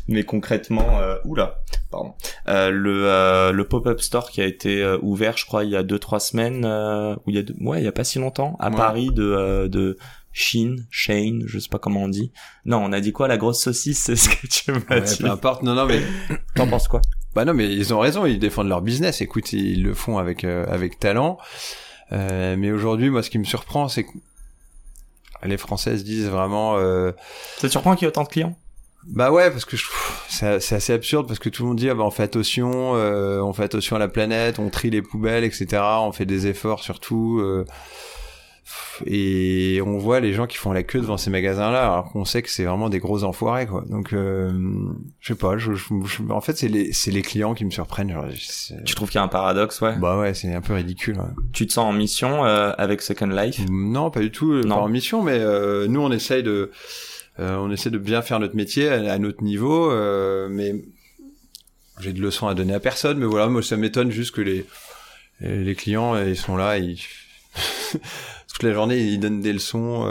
[0.08, 2.16] Mais concrètement, euh, oula, pardon,
[2.48, 5.76] euh, le euh, le pop-up store qui a été euh, ouvert, je crois il y
[5.76, 8.18] a deux trois semaines ou il y a deux, ouais il y a pas si
[8.18, 9.98] longtemps à Paris de de
[10.34, 12.32] Chine, Shane, je sais pas comment on dit.
[12.66, 15.18] Non, on a dit quoi la grosse saucisse, c'est ce que tu m'as ouais, dit.
[15.18, 16.02] Peu importe, non non mais
[16.56, 17.02] t'en penses quoi?
[17.36, 19.22] Bah non, mais ils ont raison, ils défendent leur business.
[19.22, 21.38] Écoute, ils le font avec euh, avec talent.
[22.12, 24.12] Euh, mais aujourd'hui, moi, ce qui me surprend, c'est que
[25.44, 26.78] les Françaises disent vraiment.
[26.78, 27.12] Euh...
[27.58, 28.56] Ça te surprend qu'il y ait autant de clients?
[29.08, 29.78] Bah ouais, parce que
[30.30, 33.42] c'est assez absurde parce que tout le monde dit ah bah on fait attention, euh,
[33.42, 35.82] on fait attention à la planète, on trie les poubelles, etc.
[36.02, 37.40] On fait des efforts surtout.
[37.40, 37.66] Euh,
[39.06, 42.42] et on voit les gens qui font la queue devant ces magasins-là, alors qu'on sait
[42.42, 43.84] que c'est vraiment des gros enfoirés, quoi.
[43.90, 44.52] Donc, euh,
[45.20, 45.58] je sais pas.
[45.58, 45.72] Je,
[46.30, 48.12] en fait, c'est les, c'est les clients qui me surprennent.
[48.12, 48.26] Genre,
[48.86, 49.96] tu trouves qu'il y a un paradoxe, ouais?
[49.98, 51.18] Bah ouais, c'est un peu ridicule.
[51.54, 53.62] Tu te sens en mission euh, avec Second Life?
[53.70, 54.54] Non, pas du tout.
[54.62, 54.76] Non.
[54.76, 56.72] Pas en mission, mais euh, nous, on essaye de
[57.40, 59.90] on essaie de bien faire notre métier à, notre niveau,
[60.48, 60.76] mais
[62.00, 63.18] j'ai de leçons à donner à personne.
[63.18, 64.64] Mais voilà, moi ça m'étonne juste que les
[65.40, 67.00] les clients ils sont là, ils
[68.62, 70.06] toute la journée ils donnent des leçons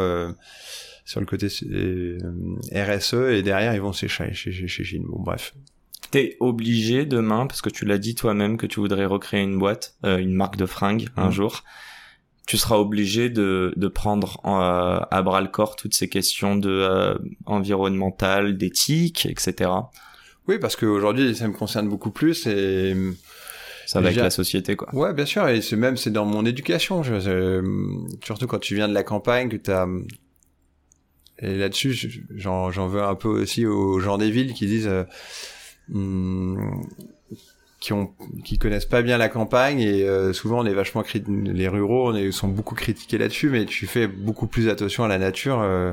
[1.04, 5.54] sur le côté RSE et derrière ils vont chez chez chez Bon bref,
[6.10, 9.96] t'es obligé demain, parce que tu l'as dit toi-même que tu voudrais recréer une boîte,
[10.04, 11.32] euh, une marque de fringues un mm.
[11.32, 11.64] jour,
[12.46, 16.70] tu seras obligé de, de prendre euh, à bras le corps toutes ces questions de
[16.70, 17.14] euh,
[17.46, 19.70] environnementales, d'éthique, etc.
[20.48, 22.94] Oui, parce qu'aujourd'hui, ça me concerne beaucoup plus et
[23.92, 24.94] ça va avec la société, quoi.
[24.94, 27.02] Ouais, bien sûr, et c'est même c'est dans mon éducation.
[27.02, 27.62] Je,
[28.24, 29.86] surtout quand tu viens de la campagne, que t'as
[31.42, 34.90] et là-dessus, j'en veux un peu aussi aux gens des villes qui disent
[35.92, 36.82] Hmm,
[37.80, 38.14] qui ont
[38.44, 42.14] qui connaissent pas bien la campagne et euh, souvent on est vachement les ruraux on
[42.14, 45.92] est, sont beaucoup critiqués là-dessus mais tu fais beaucoup plus attention à la nature euh,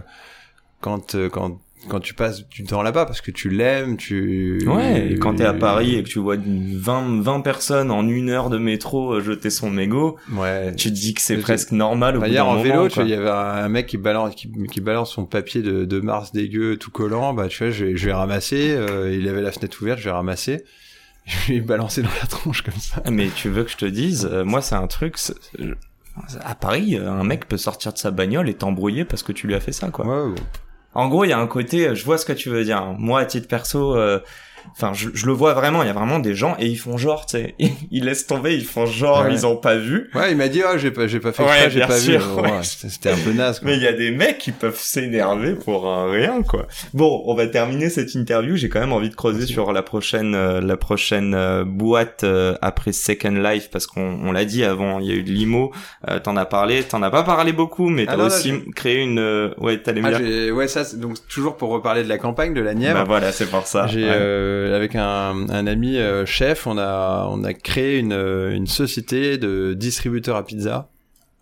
[0.82, 5.12] quand euh, quand quand tu passes du temps là-bas parce que tu l'aimes, tu ouais.
[5.12, 8.50] Et quand t'es à Paris et que tu vois 20 20 personnes en une heure
[8.50, 10.74] de métro euh, jeter son mégot, ouais.
[10.76, 12.18] Tu te dis que c'est presque normal.
[12.18, 14.52] Au bah, hier en vélo, tu vois, il y avait un mec qui balance qui,
[14.72, 17.34] qui balance son papier de, de mars dégueu tout collant.
[17.34, 18.72] Bah tu vois, je, je vais ramasser.
[18.72, 20.64] Euh, il avait la fenêtre ouverte, je vais ramasser.
[21.28, 23.04] Je vais balancer dans la tronche comme ça.
[23.12, 25.18] Mais tu veux que je te dise, euh, moi c'est un truc.
[26.40, 29.54] À Paris, un mec peut sortir de sa bagnole et t'embrouiller parce que tu lui
[29.54, 30.06] as fait ça, quoi.
[30.08, 30.36] Ouais,
[30.98, 32.84] en gros, il y a un côté, je vois ce que tu veux dire.
[32.98, 34.20] Moi, à titre perso, euh,
[34.72, 36.98] enfin je, je, le vois vraiment il y a vraiment des gens et ils font
[36.98, 37.56] genre tu sais
[37.92, 40.10] ils laissent tomber ils font genre ils ont pas vu.
[40.14, 42.42] Ouais il m'a dit oh j'ai pas j'ai pas fait ouais, j'ai pas sûr, vu
[42.42, 42.62] ouais.
[42.64, 43.70] c'était un peu naze quoi.
[43.70, 46.68] mais il y a des mecs qui peuvent s'énerver pour un rien quoi.
[46.94, 48.56] Bon on va terminer cette interview.
[48.56, 52.56] J'ai quand même envie de creuser sur la prochaine euh, la prochaine euh, boîte euh,
[52.62, 55.72] après Second Life parce qu'on on l'a dit avant il y a eu de limo.
[56.24, 59.78] T'en as parlé t'en as pas parlé beaucoup mais t'as ah aussi créé une ouais
[59.80, 63.00] t'allais ah, ouais ça donc toujours pour reparler de la campagne de la Nièvre.
[63.00, 67.28] Bah voilà c'est pour ça j'ai euh, avec un, un ami euh, chef, on a
[67.30, 70.90] on a créé une, une société de distributeurs à pizza.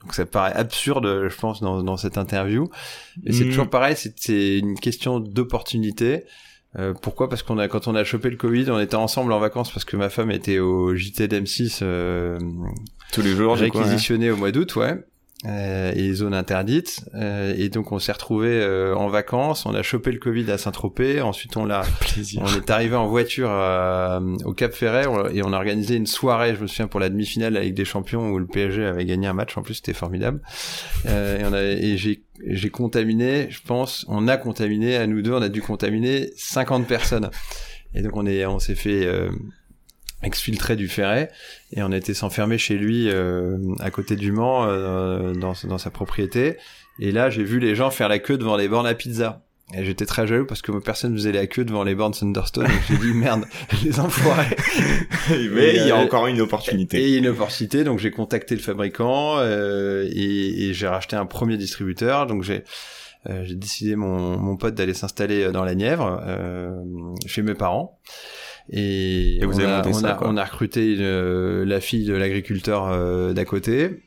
[0.01, 2.70] Donc ça paraît absurde, je pense, dans, dans cette interview.
[3.26, 3.49] Et c'est mm.
[3.49, 6.26] toujours pareil, c'est une question d'opportunité.
[6.78, 7.30] Euh, pourquoi?
[7.30, 9.86] Parce qu'on a quand on a chopé le Covid, on était ensemble en vacances parce
[9.86, 12.38] que ma femme était au JT d'M6 euh,
[13.13, 15.03] tous les jours, réquisitionné au mois d'août, ouais
[15.45, 17.05] euh, et zones interdites.
[17.13, 20.57] Euh, et donc on s'est retrouvé euh, en vacances, on a chopé le Covid à
[20.57, 21.83] Saint-Tropez, ensuite on l'a,
[22.37, 23.49] on est arrivé en voiture
[24.45, 27.57] au Cap Ferret et on a organisé une soirée, je me souviens pour la demi-finale
[27.57, 30.41] avec des champions où le PSG avait gagné un match, en plus c'était formidable.
[31.05, 35.31] et on a, et j'ai j'ai contaminé, je pense, on a contaminé à nous deux,
[35.31, 37.29] on a dû contaminer 50 personnes.
[37.93, 39.07] Et donc on est, on s'est fait
[40.26, 41.30] exfiltré du Ferret
[41.71, 45.91] et on était s'enfermer chez lui euh, à côté du Mans euh, dans, dans sa
[45.91, 46.57] propriété.
[46.99, 49.41] Et là j'ai vu les gens faire la queue devant les bornes à pizza.
[49.73, 52.67] Et j'étais très jaloux parce que personne faisait la queue devant les bornes Thunderstone.
[52.67, 53.45] Donc j'ai dit merde
[53.84, 54.55] les enfoirés.
[55.30, 57.01] Mais il y a encore une opportunité.
[57.01, 57.84] et une opportunité.
[57.84, 62.28] Donc j'ai contacté le fabricant euh, et, et j'ai racheté un premier distributeur.
[62.28, 62.63] Donc j'ai
[63.41, 66.21] j'ai décidé mon, mon pote d'aller s'installer dans la Nièvre
[67.26, 67.99] chez mes parents
[68.72, 73.45] et, on, a, on, a, on, a, recruté euh, la fille de l'agriculteur euh, d'à
[73.45, 74.01] côté.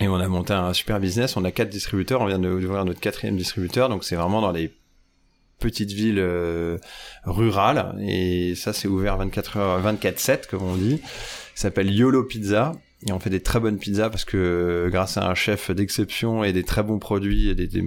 [0.00, 1.36] Et on a monté un super business.
[1.36, 2.20] On a quatre distributeurs.
[2.20, 3.88] On vient d'ouvrir notre quatrième distributeur.
[3.88, 4.72] Donc c'est vraiment dans les
[5.58, 6.78] petites villes euh,
[7.24, 7.96] rurales.
[8.00, 11.00] Et ça, c'est ouvert 24 heures, 24-7, comme on dit.
[11.54, 12.72] Ça s'appelle YOLO Pizza.
[13.06, 16.52] Et on fait des très bonnes pizzas parce que grâce à un chef d'exception et
[16.52, 17.84] des très bons produits et des, des,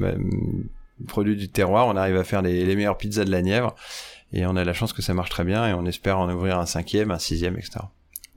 [1.08, 3.76] produits du terroir, on arrive à faire les, les meilleures pizzas de la Nièvre
[4.34, 6.60] et on a la chance que ça marche très bien et on espère en ouvrir
[6.60, 7.80] un cinquième, un sixième, etc.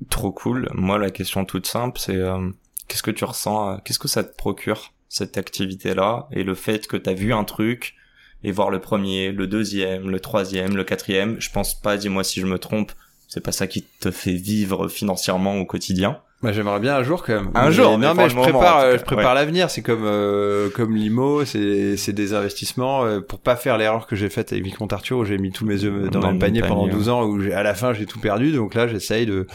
[0.09, 0.69] Trop cool.
[0.75, 2.51] Moi, la question toute simple, c'est euh,
[2.89, 6.87] qu'est-ce que tu ressens, euh, qu'est-ce que ça te procure cette activité-là et le fait
[6.87, 7.95] que tu as vu un truc
[8.43, 11.41] et voir le premier, le deuxième, le troisième, le quatrième.
[11.41, 12.93] Je pense pas, dis-moi si je me trompe,
[13.29, 16.21] c'est pas ça qui te fait vivre financièrement au quotidien.
[16.43, 17.51] Bah, j'aimerais bien un jour quand même.
[17.55, 17.99] Un jour.
[17.99, 19.69] Non mais, je, prépare, je prépare l'avenir.
[19.69, 24.17] C'est comme euh, comme l'IMO, c'est c'est des investissements euh, pour pas faire l'erreur que
[24.17, 26.87] j'ai faite avec Vicomte Arthur où j'ai mis tous mes œufs dans, le panier, pendant
[26.87, 28.53] 12 ans où à la fin j'ai tout perdu.
[28.53, 29.47] Donc là j'essaye de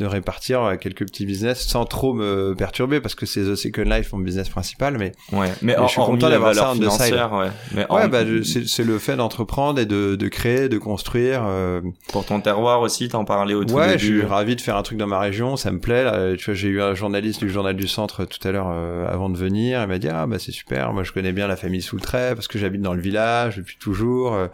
[0.00, 4.12] de répartir quelques petits business sans trop me perturber parce que c'est The Second Life
[4.12, 5.52] mon business principal mais ouais.
[5.62, 7.48] Mais je suis content d'avoir ça en financière ouais.
[7.74, 11.80] Mais ouais bah c'est le fait d'entreprendre et de, de créer de construire euh...
[12.08, 14.82] pour ton terroir aussi t'en parlais au tout ouais je suis ravi de faire un
[14.82, 17.50] truc dans ma région ça me plaît là, tu vois j'ai eu un journaliste du
[17.50, 19.82] journal du centre tout à l'heure euh, avant de venir.
[19.82, 20.92] Il m'a dit ah bah c'est super.
[20.92, 23.56] Moi je connais bien la famille sous le trait parce que j'habite dans le village
[23.56, 24.48] depuis toujours euh,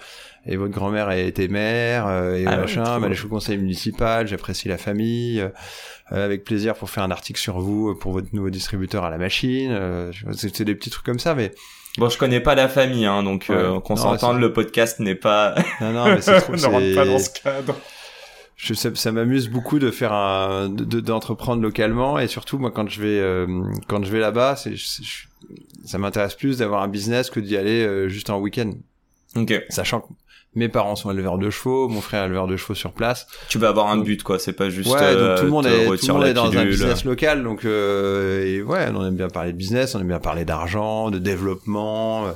[0.47, 4.69] et votre grand-mère était maire euh, et ah machin, bah, je suis conseil municipal, j'apprécie
[4.69, 5.51] la famille, euh,
[6.11, 9.71] avec plaisir pour faire un article sur vous, pour votre nouveau distributeur à la machine.
[9.73, 11.53] Euh, c'est des petits trucs comme ça, mais
[11.99, 15.55] Bon, je connais pas la famille, hein, donc euh, qu'on s'entende, le podcast n'est pas.
[15.81, 16.53] non, non, mais c'est trop.
[16.57, 17.75] ne rentre pas dans ce cadre.
[18.57, 23.03] Je, ça, ça m'amuse beaucoup de faire un, d'entreprendre localement et surtout moi quand je
[23.03, 23.47] vais euh,
[23.87, 24.75] quand je vais là-bas, c'est,
[25.85, 28.73] ça m'intéresse plus d'avoir un business que d'y aller euh, juste en week-end.
[29.35, 29.63] Ok.
[29.69, 30.07] Sachant que
[30.57, 33.27] mes parents sont éleveurs de chevaux, mon frère est éleveur de chevaux sur place.
[33.49, 34.39] Tu vas avoir un but, quoi.
[34.39, 34.91] C'est pas juste.
[34.91, 37.65] Ouais, donc tout le monde est, tout le monde est dans un business local, donc
[37.65, 41.19] euh, et ouais, on aime bien parler de business, on aime bien parler d'argent, de
[41.19, 42.33] développement, euh,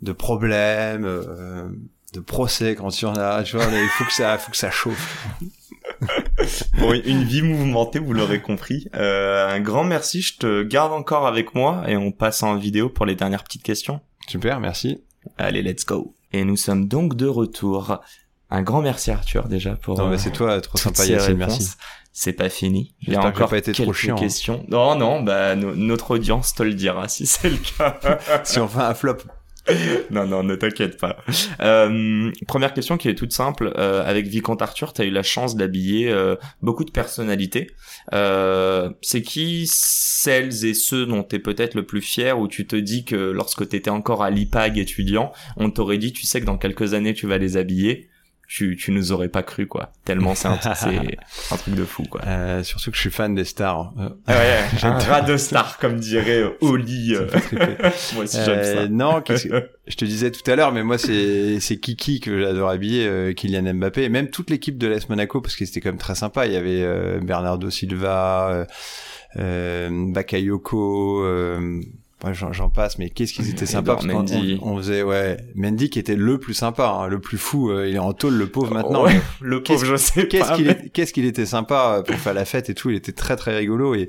[0.00, 1.68] de problèmes, euh,
[2.12, 3.42] de procès quand il y en a.
[3.42, 5.26] Tu vois, il faut que ça, faut que ça chauffe.
[6.78, 8.88] bon, une vie mouvementée, vous l'aurez compris.
[8.94, 10.22] Euh, un grand merci.
[10.22, 13.62] Je te garde encore avec moi et on passe en vidéo pour les dernières petites
[13.62, 14.00] questions.
[14.28, 15.02] Super, merci.
[15.38, 16.14] Allez, let's go.
[16.32, 18.00] Et nous sommes donc de retour.
[18.50, 19.98] Un grand merci Arthur déjà pour.
[19.98, 21.04] Non mais c'est toi, trop sympa
[21.36, 21.70] merci.
[22.12, 22.94] C'est pas fini.
[23.00, 24.20] Il y a encore pas été quelques trop chiant, hein.
[24.20, 24.64] questions.
[24.68, 27.98] Non non, bah notre audience te le dira si c'est le cas.
[28.44, 29.18] si on fait un flop.
[30.10, 31.18] non, non, ne t'inquiète pas.
[31.60, 33.72] Euh, première question qui est toute simple.
[33.76, 37.70] Euh, avec Vicomte Arthur, tu as eu la chance d'habiller euh, beaucoup de personnalités.
[38.12, 42.76] Euh, c'est qui celles et ceux dont tu peut-être le plus fier ou tu te
[42.76, 46.46] dis que lorsque tu étais encore à l'IPAG étudiant, on t'aurait dit, tu sais que
[46.46, 48.08] dans quelques années, tu vas les habiller?
[48.52, 49.92] Tu, tu nous aurais pas cru quoi.
[50.04, 50.58] Tellement c'est un,
[51.50, 52.20] un, truc de fou quoi.
[52.26, 53.94] Euh, surtout que je suis fan des stars.
[53.98, 57.28] Euh, ah ouais un rat de stars comme dirait euh, Oli euh.
[58.14, 58.88] moi aussi j'aime ça.
[58.88, 63.32] Non je te disais tout à l'heure mais moi c'est c'est Kiki que j'adore habiller
[63.34, 64.02] Kylian Mbappé.
[64.02, 66.46] Et même toute l'équipe de l'AS Monaco parce que c'était quand même très sympa.
[66.46, 68.66] Il y avait Bernardo Silva
[69.34, 71.24] Bakayoko
[72.30, 74.58] j'en passe, mais qu'est-ce qu'ils étaient sympas parce Mendy.
[74.62, 77.70] On, faisait ouais Mendy qui était le plus sympa, hein, le plus fou.
[77.70, 79.06] Euh, il est en tôle le pauvre maintenant.
[79.40, 82.70] le pauvre, je sais qu'est-ce qu'il qu'est-ce qu'il était sympa euh, pour faire la fête
[82.70, 82.90] et tout.
[82.90, 84.08] Il était très très rigolo et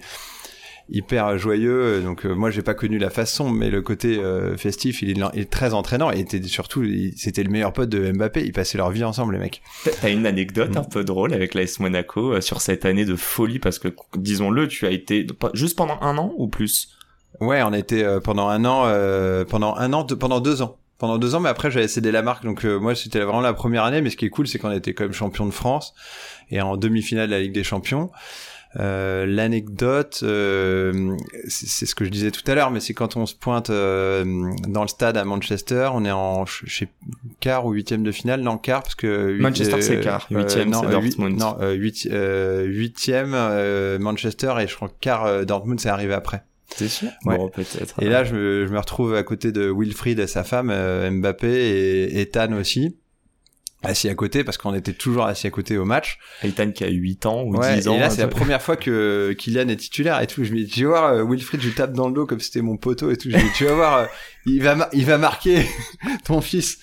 [0.90, 2.02] hyper joyeux.
[2.02, 4.22] Donc euh, moi j'ai pas connu la façon, mais le côté
[4.58, 6.86] festif, il est, très entraînant et était surtout
[7.16, 8.44] c'était le meilleur pote de Mbappé.
[8.46, 9.64] Ils passaient leur vie ensemble les mecs.
[10.02, 13.80] T'as une anecdote un peu drôle avec l'AS Monaco sur cette année de folie parce
[13.80, 16.90] que disons-le, tu as été juste pendant un an ou plus?
[17.40, 20.78] Ouais, on été euh, pendant un an, euh, pendant un an, pendant deux ans.
[21.00, 23.54] Pendant deux ans, mais après j'avais cédé la marque, donc euh, moi c'était vraiment la
[23.54, 24.02] première année.
[24.02, 25.94] Mais ce qui est cool, c'est qu'on été quand même champion de France
[26.50, 28.10] et en demi-finale de la Ligue des Champions.
[28.76, 33.70] L'anecdote, c'est ce que je disais tout à l'heure, mais c'est quand on se pointe
[33.70, 36.88] dans le stade à Manchester, on est en je sais,
[37.40, 41.38] quart ou huitième de finale, non quart parce que Manchester c'est quart, huitième c'est Dortmund.
[41.38, 41.58] non,
[42.66, 43.36] huitième
[44.00, 46.44] Manchester et je crois quart Dortmund c'est arrivé après.
[46.76, 47.10] C'est sûr?
[47.24, 48.02] Bon, peut-être.
[48.02, 51.10] Et là, je me, je me, retrouve à côté de Wilfried et sa femme, euh,
[51.10, 52.98] Mbappé et Ethan aussi
[53.84, 56.18] assis à côté parce qu'on était toujours assis à côté au match.
[56.44, 57.96] Ethan qui a 8 ans ou 10 ans.
[57.96, 60.44] Et là, c'est la première fois que Kylian est titulaire et tout.
[60.44, 62.40] Je me dis, tu vas voir, euh, Wilfried, je lui tape dans le dos comme
[62.40, 63.30] si c'était mon poteau et tout.
[63.30, 64.06] Je dis, tu vas voir, euh,
[64.46, 65.66] il va, il va marquer
[66.26, 66.80] ton fils.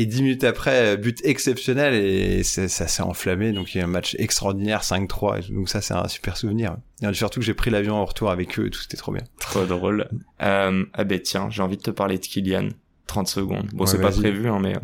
[0.00, 3.50] Et dix minutes après, but exceptionnel et ça s'est enflammé.
[3.50, 5.52] Donc il y a un match extraordinaire, 5-3.
[5.52, 6.76] Donc ça, c'est un super souvenir.
[7.02, 9.24] Et surtout que j'ai pris l'avion en retour avec eux et tout, c'était trop bien.
[9.40, 10.08] Trop drôle.
[10.40, 12.68] Euh, ah ben tiens, j'ai envie de te parler de Kylian.
[13.08, 13.70] 30 secondes.
[13.72, 14.76] Bon, c'est pas prévu, hein, mais...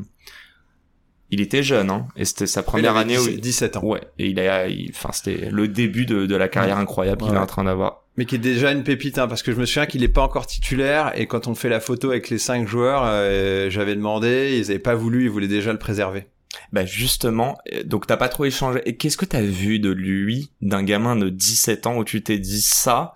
[1.30, 3.84] Il était jeune, hein, et c'était sa première année 17, où 17 ans.
[3.84, 7.38] Ouais, et il a, enfin, c'était le début de, de la carrière incroyable qu'il est
[7.38, 9.86] en train d'avoir mais qui est déjà une pépite, hein, parce que je me souviens
[9.86, 13.02] qu'il n'est pas encore titulaire, et quand on fait la photo avec les cinq joueurs,
[13.04, 16.28] euh, j'avais demandé, ils avaient pas voulu, ils voulaient déjà le préserver.
[16.72, 18.80] Bah justement, euh, donc t'as pas trop échangé.
[18.86, 22.38] Et qu'est-ce que t'as vu de lui, d'un gamin de 17 ans où tu t'es
[22.38, 23.14] dit ça,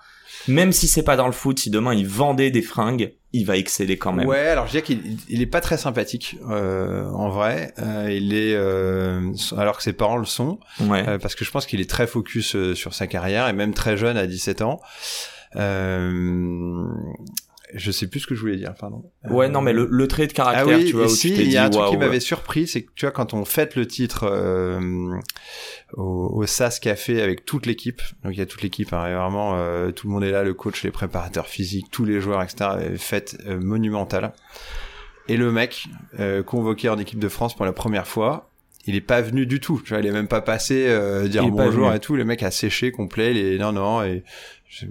[0.49, 3.57] même si c'est pas dans le foot, si demain il vendait des fringues, il va
[3.57, 4.27] exceller quand même.
[4.27, 7.75] Ouais, alors je dirais qu'il il est pas très sympathique euh, en vrai.
[7.79, 11.07] Euh, il est euh, alors que ses parents le sont, ouais.
[11.07, 13.75] Euh, parce que je pense qu'il est très focus euh, sur sa carrière et même
[13.75, 14.81] très jeune à 17 ans.
[15.57, 16.85] Euh,
[17.75, 19.11] je sais plus ce que je voulais dire, pardon.
[19.25, 21.51] Ouais, non, mais le, le trait de caractère, ah oui, tu vois, où tu il
[21.51, 23.87] y a un truc qui m'avait surpris, c'est que tu vois, quand on fête le
[23.87, 24.81] titre euh,
[25.95, 29.57] au, au, SAS Café avec toute l'équipe, donc il y a toute l'équipe, hein, vraiment,
[29.57, 32.71] euh, tout le monde est là, le coach, les préparateurs physiques, tous les joueurs, etc.
[32.97, 34.33] Fête euh, monumentale.
[35.29, 35.87] Et le mec,
[36.19, 38.51] euh, convoqué en équipe de France pour la première fois,
[38.87, 39.81] il est pas venu du tout.
[39.85, 42.17] Tu vois, il est même pas passé euh, dire bonjour et tout.
[42.17, 43.33] Le mec a séché complet.
[43.33, 44.25] Il est non non et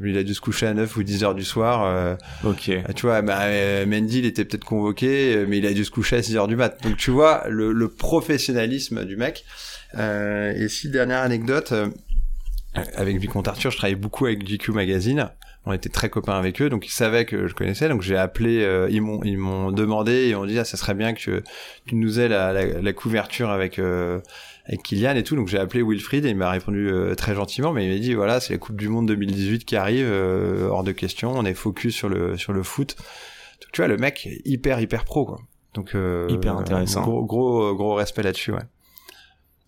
[0.04, 1.84] il a dû se coucher à 9 ou 10 heures du soir.
[1.86, 2.70] Euh, ok.
[2.70, 5.86] Euh, tu vois, bah, euh, Mendy, il était peut-être convoqué, euh, mais il a dû
[5.86, 6.82] se coucher à 6 heures du mat.
[6.84, 9.46] Donc tu vois le, le professionnalisme du mec.
[9.98, 11.74] Euh, et si dernière anecdote,
[12.96, 15.30] avec Vicomte Arthur, je travaillais beaucoup avec GQ Magazine.
[15.66, 17.90] On était très copains avec eux, donc ils savaient que je connaissais.
[17.90, 21.14] Donc j'ai appelé, ils m'ont ils m'ont demandé et on dit ah ça serait bien
[21.14, 21.44] que
[21.86, 23.80] tu nous aies la, la, la couverture avec
[24.68, 25.36] avec Kylian et tout.
[25.36, 28.14] Donc j'ai appelé Wilfried et il m'a répondu euh, très gentiment, mais il m'a dit
[28.14, 31.54] voilà c'est la Coupe du Monde 2018 qui arrive, euh, hors de question, on est
[31.54, 32.96] focus sur le sur le foot.
[33.62, 35.40] Donc, tu vois, le mec est hyper hyper pro quoi.
[35.74, 37.02] Donc euh, Hyper intéressant.
[37.02, 38.64] Gros gros gros respect là-dessus, ouais.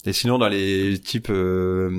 [0.05, 1.91] Et sinon dans les types euh,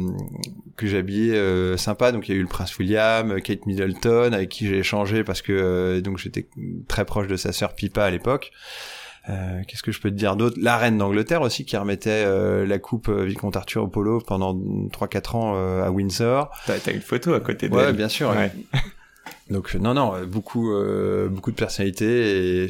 [0.77, 4.33] que j'ai habillés euh, sympas, donc il y a eu le prince William, Kate Middleton
[4.33, 6.49] avec qui j'ai échangé parce que euh, donc j'étais
[6.89, 8.53] très proche de sa sœur Pipa à l'époque.
[9.29, 10.57] Euh, Qu'est-ce que je peux te dire d'autre?
[10.61, 14.55] La reine d'Angleterre aussi qui remettait euh, la coupe euh, Vicomte Arthur au polo pendant
[14.55, 16.51] 3-4 ans euh, à Windsor.
[16.67, 17.79] T'as as une photo à côté d'elle.
[17.79, 18.31] Ouais, bien sûr.
[18.31, 18.53] Ouais.
[19.51, 22.69] Donc non, non, beaucoup, euh, beaucoup de personnalités et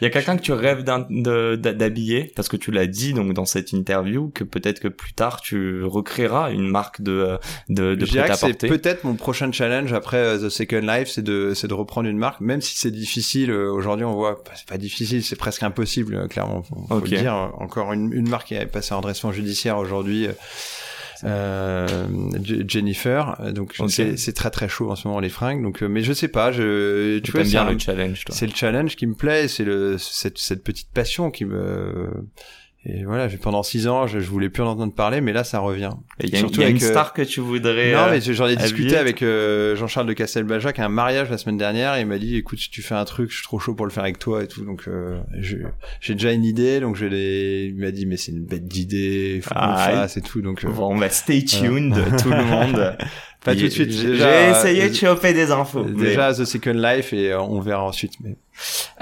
[0.00, 3.44] Il y a quelqu'un que tu rêves d'habiller parce que tu l'as dit donc dans
[3.46, 7.38] cette interview que peut-être que plus tard tu recréeras une marque de
[7.68, 11.68] de, de c'est peut-être mon prochain challenge après euh, The Second Life, c'est de, c'est
[11.68, 13.50] de reprendre une marque, même si c'est difficile.
[13.50, 16.62] euh, Aujourd'hui, on voit, bah, c'est pas difficile, c'est presque impossible, euh, clairement.
[16.62, 17.08] Faut, faut Ok.
[17.10, 17.34] le dire.
[17.58, 20.28] Encore une, une marque qui est passée en redressement judiciaire aujourd'hui.
[21.24, 21.86] Euh,
[22.66, 23.90] Jennifer, Euh, donc Ok.
[23.90, 25.62] c'est très très chaud en ce moment les fringues.
[25.62, 28.96] Donc, euh, mais je sais pas, je, tu vois, c'est le challenge c'est le challenge
[28.96, 32.08] qui me plaît, c'est le cette, cette petite passion qui me
[32.84, 35.58] et voilà, pendant six ans, je, je voulais plus en entendre parler, mais là ça
[35.58, 35.90] revient.
[36.20, 37.92] Et Il y a, surtout il y a une avec, euh, star que tu voudrais.
[37.92, 41.38] non, euh, mais j'en ai discuté avec euh, Jean-Charles de Castelbajac à un mariage la
[41.38, 41.96] semaine dernière.
[41.96, 43.84] Et il m'a dit, écoute, si tu fais un truc, je suis trop chaud pour
[43.84, 44.64] le faire avec toi et tout.
[44.64, 45.18] Donc euh,
[46.00, 47.66] j'ai déjà une idée, donc je l'ai.
[47.66, 50.40] Il m'a dit, mais c'est une bête d'idée, faut qu'on le Ah, fasse et tout.
[50.40, 52.96] Donc euh, Bon, bah stay tuned tout le monde.
[53.48, 53.90] pas tout de suite.
[53.92, 55.84] J'ai essayé euh, de choper des infos.
[55.84, 58.12] mais- Déjà The Second Life et euh, on verra ensuite.
[58.22, 58.36] Mais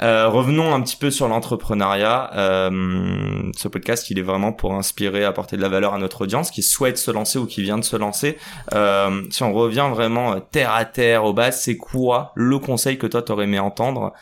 [0.03, 2.31] Euh, revenons un petit peu sur l'entrepreneuriat.
[2.35, 6.51] Euh, ce podcast, il est vraiment pour inspirer, apporter de la valeur à notre audience
[6.51, 8.37] qui souhaite se lancer ou qui vient de se lancer.
[8.75, 12.99] Euh, si on revient vraiment euh, terre à terre, aux bases, c'est quoi le conseil
[12.99, 14.13] que toi t'aurais aimé entendre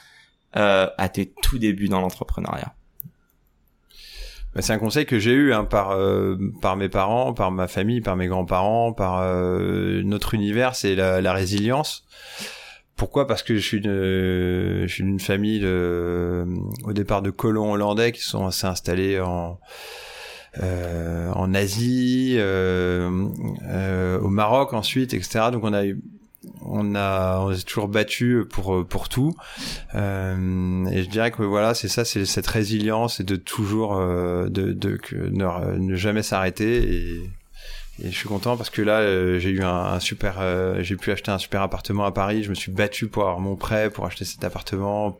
[0.56, 2.72] euh, à tes tout débuts dans l'entrepreneuriat?
[4.62, 8.00] C'est un conseil que j'ai eu hein, par euh, par mes parents, par ma famille,
[8.00, 12.04] par mes grands-parents, par euh, notre univers, c'est la, la résilience.
[12.96, 13.26] Pourquoi?
[13.26, 16.44] Parce que je suis une, je suis d'une famille de,
[16.84, 19.58] au départ de colons hollandais qui sont s'est installés en
[20.62, 23.28] euh, en Asie, euh,
[23.68, 25.46] euh, au Maroc ensuite, etc.
[25.50, 26.00] Donc on a eu
[26.62, 29.34] on a on s'est toujours battu pour pour tout.
[29.94, 34.48] Euh, et je dirais que voilà c'est ça c'est cette résilience et de toujours euh,
[34.48, 36.82] de, de ne, ne jamais s'arrêter.
[36.94, 37.30] Et,
[38.02, 41.12] et je suis content parce que là euh, j'ai eu un, super euh, j'ai pu
[41.12, 42.42] acheter un super appartement à Paris.
[42.42, 45.18] Je me suis battu pour avoir mon prêt pour acheter cet appartement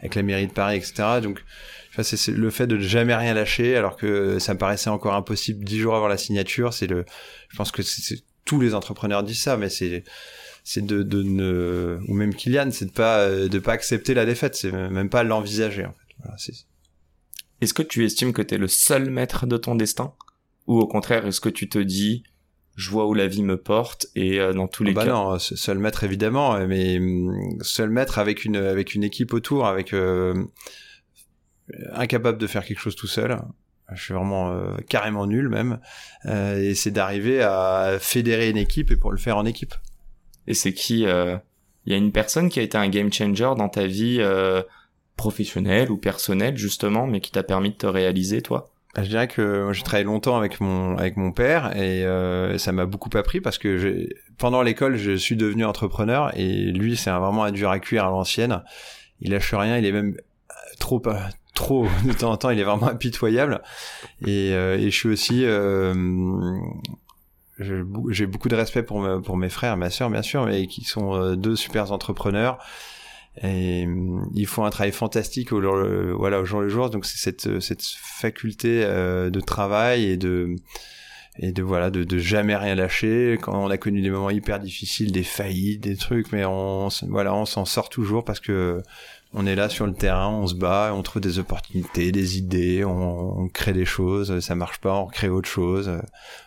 [0.00, 1.42] avec la mairie de Paris etc donc
[2.02, 5.64] c'est le fait de ne jamais rien lâcher alors que ça me paraissait encore impossible
[5.64, 6.72] dix jours avant la signature.
[6.74, 7.04] C'est le
[7.50, 10.02] je pense que c'est- tous les entrepreneurs disent ça mais c'est
[10.66, 14.24] c'est de, de ne ou même Kylian c'est de pas euh, de pas accepter la
[14.24, 16.14] défaite c'est même pas l'envisager en fait.
[16.20, 16.54] Voilà, c'est
[17.60, 20.14] Est-ce que tu estimes que t'es le seul maître de ton destin?
[20.66, 22.24] Ou au contraire, est-ce que tu te dis,
[22.76, 25.12] je vois où la vie me porte et euh, dans tous les Ah bah cas...
[25.12, 29.66] non se- seul maître évidemment mais hum, seul maître avec une avec une équipe autour
[29.66, 30.32] avec euh,
[31.92, 33.38] incapable de faire quelque chose tout seul.
[33.92, 35.78] Je suis vraiment euh, carrément nul même.
[36.24, 39.74] Euh, et c'est d'arriver à fédérer une équipe et pour le faire en équipe
[40.46, 41.36] Et c'est qui euh,
[41.86, 44.62] Il y a une personne qui a été un game changer dans ta vie euh,
[45.16, 48.70] professionnelle ou personnelle justement, mais qui t'a permis de te réaliser toi?
[48.94, 52.72] Bah, Je dirais que j'ai travaillé longtemps avec mon avec mon père et euh, ça
[52.72, 57.10] m'a beaucoup appris parce que j'ai- pendant l'école je suis devenu entrepreneur et lui c'est
[57.10, 58.62] vraiment un dur à cuire à l'ancienne.
[59.20, 60.16] Il lâche rien, il est même
[60.78, 61.14] trop euh,
[61.54, 63.62] trop de temps en temps, il est vraiment impitoyable
[64.26, 65.94] et, euh, et je suis aussi euh,
[67.58, 71.14] j'ai beaucoup de respect pour pour mes frères, ma sœur bien sûr, mais qui sont
[71.14, 72.58] euh, deux super entrepreneurs.
[73.42, 75.76] Et euh, ils font un travail fantastique au jour,
[76.16, 76.90] voilà, au jour le jour.
[76.90, 80.56] Donc c'est cette, cette faculté euh, de travail et de
[81.38, 84.60] et de voilà de, de jamais rien lâcher quand on a connu des moments hyper
[84.60, 88.80] difficiles des faillites des trucs mais on voilà on s'en sort toujours parce que
[89.32, 92.84] on est là sur le terrain on se bat on trouve des opportunités des idées
[92.84, 95.90] on, on crée des choses ça marche pas on crée autre chose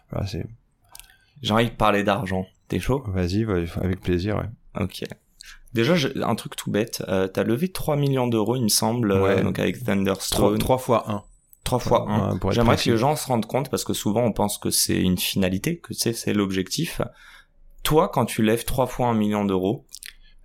[0.09, 0.45] voilà c'est
[1.41, 2.45] J'ai envie de parler d'argent.
[2.67, 3.03] T'es chaud?
[3.07, 3.45] Vas-y
[3.81, 5.03] avec plaisir ouais Ok.
[5.73, 7.03] Déjà, un truc tout bête.
[7.07, 9.43] Euh, T'as levé 3 millions d'euros, il me semble, euh, Ouais.
[9.43, 10.57] donc avec Thunderstone.
[10.57, 11.23] trois fois un
[11.63, 12.31] 3 fois 1.
[12.33, 12.89] Ouais, pour être J'aimerais précis.
[12.89, 15.77] que les gens se rendent compte parce que souvent on pense que c'est une finalité,
[15.79, 17.01] que c'est l'objectif.
[17.83, 19.85] Toi, quand tu lèves 3 fois un million d'euros,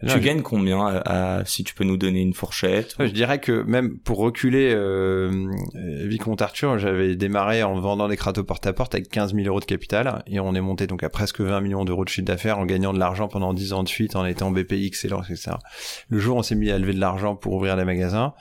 [0.06, 3.12] tu je- gagnes combien à- à- si tu peux nous donner une fourchette Ouais, je
[3.12, 8.94] dirais que même pour reculer euh, Vicomte Arthur, j'avais démarré en vendant des cratos porte-à-porte
[8.94, 11.84] avec 15 000 euros de capital et on est monté donc à presque 20 millions
[11.84, 14.50] d'euros de chiffre d'affaires en gagnant de l'argent pendant 10 ans de suite, en étant
[14.50, 15.52] BPI excellent, etc.
[16.08, 18.34] Le jour où on s'est mis à lever de l'argent pour ouvrir des magasins,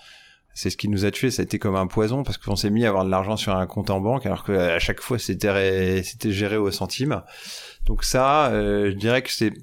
[0.53, 2.70] c'est ce qui nous a tués, ça a été comme un poison parce qu'on s'est
[2.70, 5.18] mis à avoir de l'argent sur un compte en banque alors que à chaque fois
[5.18, 7.22] c'était ré- c'était géré au centime.
[7.86, 9.53] Donc ça, euh, je dirais que c'est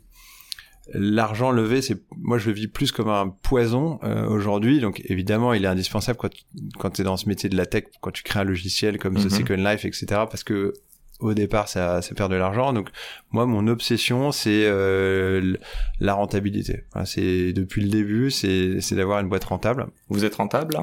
[0.94, 4.80] l'argent levé, c'est moi je le vis plus comme un poison euh, aujourd'hui.
[4.80, 6.42] Donc évidemment, il est indispensable quand tu,
[6.78, 9.24] quand es dans ce métier de la tech, quand tu crées un logiciel comme The
[9.24, 9.30] Mhm.
[9.30, 10.06] Second Life, etc.
[10.30, 10.72] Parce que
[11.20, 12.72] au départ, ça, ça perd de l'argent.
[12.72, 12.90] Donc
[13.32, 15.56] moi, mon obsession, c'est euh,
[15.98, 16.84] la rentabilité.
[16.92, 19.88] Enfin, c'est depuis le début, c'est c'est d'avoir une boîte rentable.
[20.10, 20.76] Vous êtes rentable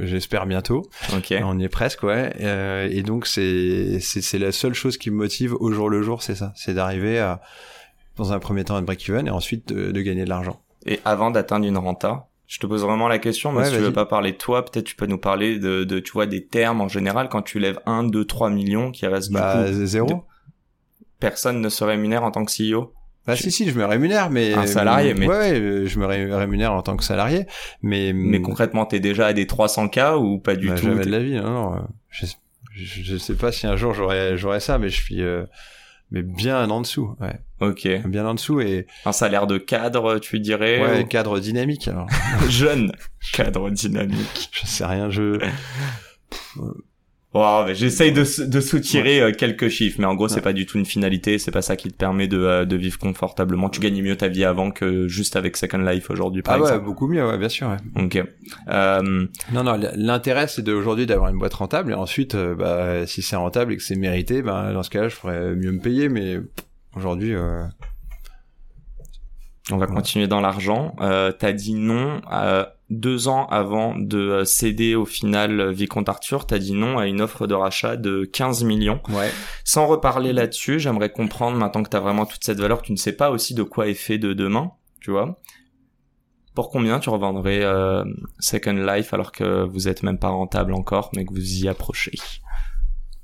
[0.00, 0.88] J'espère bientôt.
[1.14, 1.34] Ok.
[1.44, 2.32] On y est presque, ouais.
[2.40, 6.00] Euh, et donc c'est c'est c'est la seule chose qui me motive au jour le
[6.02, 7.42] jour, c'est ça, c'est d'arriver à
[8.16, 10.60] dans un premier temps à break even et ensuite de, de gagner de l'argent.
[10.86, 13.80] Et avant d'atteindre une renta, je te pose vraiment la question, mais Ouais, si tu
[13.82, 16.44] veux pas parler de toi, peut-être tu peux nous parler de, de, tu vois, des
[16.46, 19.86] termes en général quand tu lèves 1, 2, 3 millions qui restent Bah du coup,
[19.86, 20.08] zéro.
[20.08, 20.14] de-
[21.20, 22.92] personne ne se rémunère en tant que CEO.
[23.26, 26.34] Bah si si, je me rémunère, mais Un salarié, mais- ouais, euh, je me ré-
[26.34, 27.46] rémunère en tant que salarié,
[27.80, 30.82] mais Mais concrètement, t'es déjà à des 300K ou pas du bah, tout?
[30.86, 31.74] jamais de la vie, non, non.
[31.76, 31.78] euh,
[32.10, 32.26] Je,
[32.74, 35.44] je, je sais pas si un jour j'aurais j'aurais ça, mais je suis euh,
[36.12, 37.88] mais bien en dessous, ouais, Ok.
[38.06, 42.06] bien en dessous et Un salaire de cadre, tu dirais ouais, ou- cadre dynamique alors.
[42.48, 42.92] Jeune
[43.32, 44.50] cadre dynamique.
[44.52, 45.40] je sais rien, je
[47.34, 50.40] Wow, mais j'essaye de, de soutirer euh, quelques chiffres, mais en gros, c'est Ouais.
[50.42, 52.98] pas du tout une finalité, c'est pas ça qui te permet de, euh, de vivre
[52.98, 53.70] confortablement.
[53.70, 56.68] Tu gagnes mieux ta vie avant que juste avec Second Life aujourd'hui, par ah ouais,
[56.68, 56.84] exemple.
[56.84, 57.68] beaucoup mieux, ouais, bien sûr.
[57.70, 58.02] Ouais.
[58.04, 58.22] Ok.
[58.68, 63.22] Euh, Non, non, l'intérêt c'est d'aujourd'hui d'avoir une boîte rentable et ensuite, euh, bah, si
[63.22, 66.10] c'est rentable et que c'est mérité, bah, dans ce cas-là, je ferais mieux me payer,
[66.10, 66.36] mais
[66.96, 67.62] aujourd'hui, euh,
[69.70, 69.94] on va Ouais.
[69.94, 70.94] continuer dans l'argent.
[71.00, 76.08] Euh, T'as dit non euh, deux ans avant de euh, céder au final euh, Vicomte
[76.08, 76.46] Arthur.
[76.46, 79.00] T'as dit non à une offre de rachat de 15 millions.
[79.10, 79.30] ouais.
[79.64, 83.12] Sans reparler là-dessus, j'aimerais comprendre maintenant que t'as vraiment toute cette valeur, tu ne sais
[83.14, 85.38] pas aussi de quoi est fait de demain, tu vois.
[86.54, 88.04] Pour combien tu revendrais euh,
[88.38, 92.12] Second Life alors que vous êtes même pas rentable encore, mais que vous y approchez?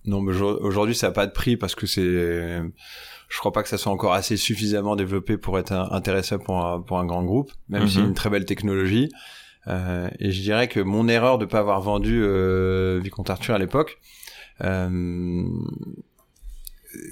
[0.07, 3.63] Non, mais aujourd- aujourd'hui, ça n'a pas de prix parce que c'est, je crois pas
[3.63, 7.23] que ça soit encore assez suffisamment développé pour être intéressant pour un, pour un grand
[7.23, 8.03] groupe, même si Mhm.
[8.05, 9.11] c'est une très belle technologie.
[9.67, 13.59] Euh, et je dirais que mon erreur de pas avoir vendu euh, Vicomte Arthur à
[13.59, 13.99] l'époque,
[14.63, 15.43] euh,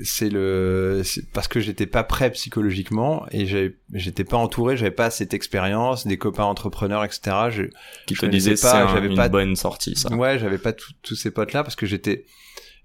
[0.02, 1.02] c'est le,
[1.34, 3.46] parce que j'étais pas prêt psychologiquement et
[3.92, 7.20] j'étais pas entouré, j'avais pas cette expérience, des copains entrepreneurs, etc.
[7.50, 7.62] Je,
[8.06, 10.14] Qui te c'est pas, un- j'avais une pas- bonne sortie, ça.
[10.14, 12.24] Ouais, j'avais pas tous ces potes là parce que j'étais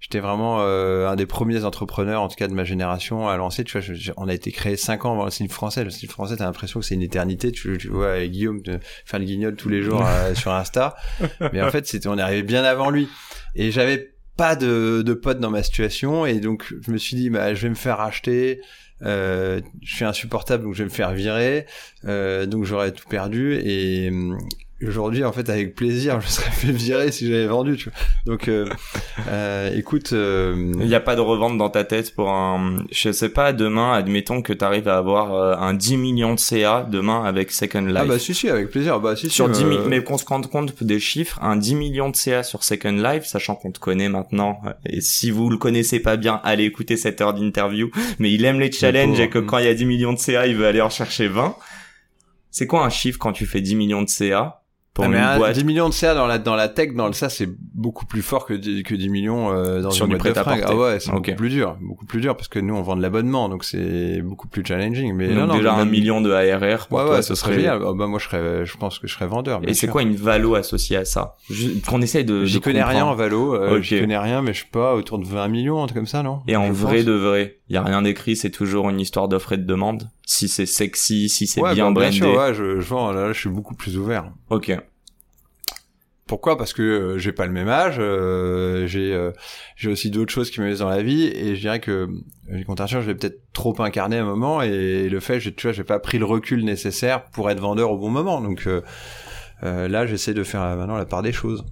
[0.02, 3.64] j'étais vraiment euh, un des premiers entrepreneurs en tout cas de ma génération à lancer,
[3.64, 5.90] tu vois, je- je- on a été créé cinq ans avant le style français, le
[5.90, 9.18] style français t'as l'impression que c'est une éternité, tu, tu vois avec Guillaume de faire
[9.20, 10.94] le guignol tous les jours euh, sur Insta,
[11.54, 13.08] mais en fait c'était on est arrivé bien avant lui.
[13.54, 16.26] Et j'avais pas de, de potes dans ma situation.
[16.26, 18.60] Et donc je me suis dit bah je vais me faire racheter.
[19.04, 21.66] Euh, je suis insupportable donc je vais me faire virer.
[22.06, 23.56] Euh, donc j'aurais tout perdu.
[23.64, 24.10] Et
[24.88, 27.98] aujourd'hui en fait avec plaisir je serais fait virer si j'avais vendu tu vois.
[28.26, 28.66] Donc euh,
[29.28, 33.12] euh, écoute euh, Il n'y a pas de revente dans ta tête pour un, je
[33.12, 36.86] sais pas, demain, admettons que tu arrives à avoir euh, un 10 millions de CA
[36.90, 37.96] demain avec Second Life.
[37.98, 39.00] ah bah si si avec plaisir.
[39.00, 41.56] Bah si sur si, 10 mi- euh, mais qu'on se rende compte des chiffres, un
[41.56, 45.30] 10 millions de CA sur Second Life, sachant qu'on te connaît maintenant, euh, et si
[45.30, 49.20] vous le connaissez pas bien, allez écouter cette heure d'interview, mais il aime les challenges
[49.20, 51.28] et que quand il y a 10 millions de CA, il veut aller en chercher
[51.28, 51.54] 20.
[52.50, 54.61] C'est quoi un chiffre quand tu fais 10 millions de CA
[54.94, 57.14] pour ah, une boîte 10 millions de CA dans la dans la tech dans le
[57.14, 60.18] ça c'est beaucoup plus fort que 10, que 10 millions euh, dans Sur une du
[60.18, 60.62] boîte de fringues.
[60.66, 63.02] ah ouais c'est beaucoup plus dur beaucoup plus dur parce que nous on vend de
[63.02, 66.88] l'abonnement donc c'est beaucoup plus challenging mais Donc non non déjà un million de ARR
[66.88, 69.06] pour ouais toi, ouais ce serait génial Ah bah moi je serais je pense que
[69.06, 71.36] je serais vendeur bien Et c'est quoi une valo associée à ça?
[71.88, 72.44] Qu'on essaye de.
[72.44, 73.82] J'y connais rien en valo, euh, Ok.
[73.82, 76.22] j'y connais rien, mais je sais pas, autour de 20 millions, un truc comme ça,
[76.22, 76.40] non?
[76.48, 77.04] Et en Je vrai pense.
[77.06, 80.10] de vrai, il y a rien d'écrit, c'est toujours une histoire d'offre et de demande.
[80.26, 82.16] Si c'est sexy, si c'est ouais, bien bah, brandé.
[82.16, 84.30] sûr, ouais, je, vends, là, je suis beaucoup plus ouvert.
[84.50, 84.76] Ok.
[86.26, 86.58] Pourquoi?
[86.58, 89.32] Parce que euh, j'ai pas le même âge, euh, j'ai euh,
[89.74, 92.10] j'ai aussi d'autres choses qui me mettent dans la vie, et je dirais que
[92.46, 95.72] les Arthur, je l'ai peut-être trop incarné à un moment, et le fait, tu vois,
[95.72, 98.68] j'ai pas pris le recul nécessaire pour être vendeur au bon moment, donc
[99.62, 101.64] là, j'essaie de faire maintenant la part des choses.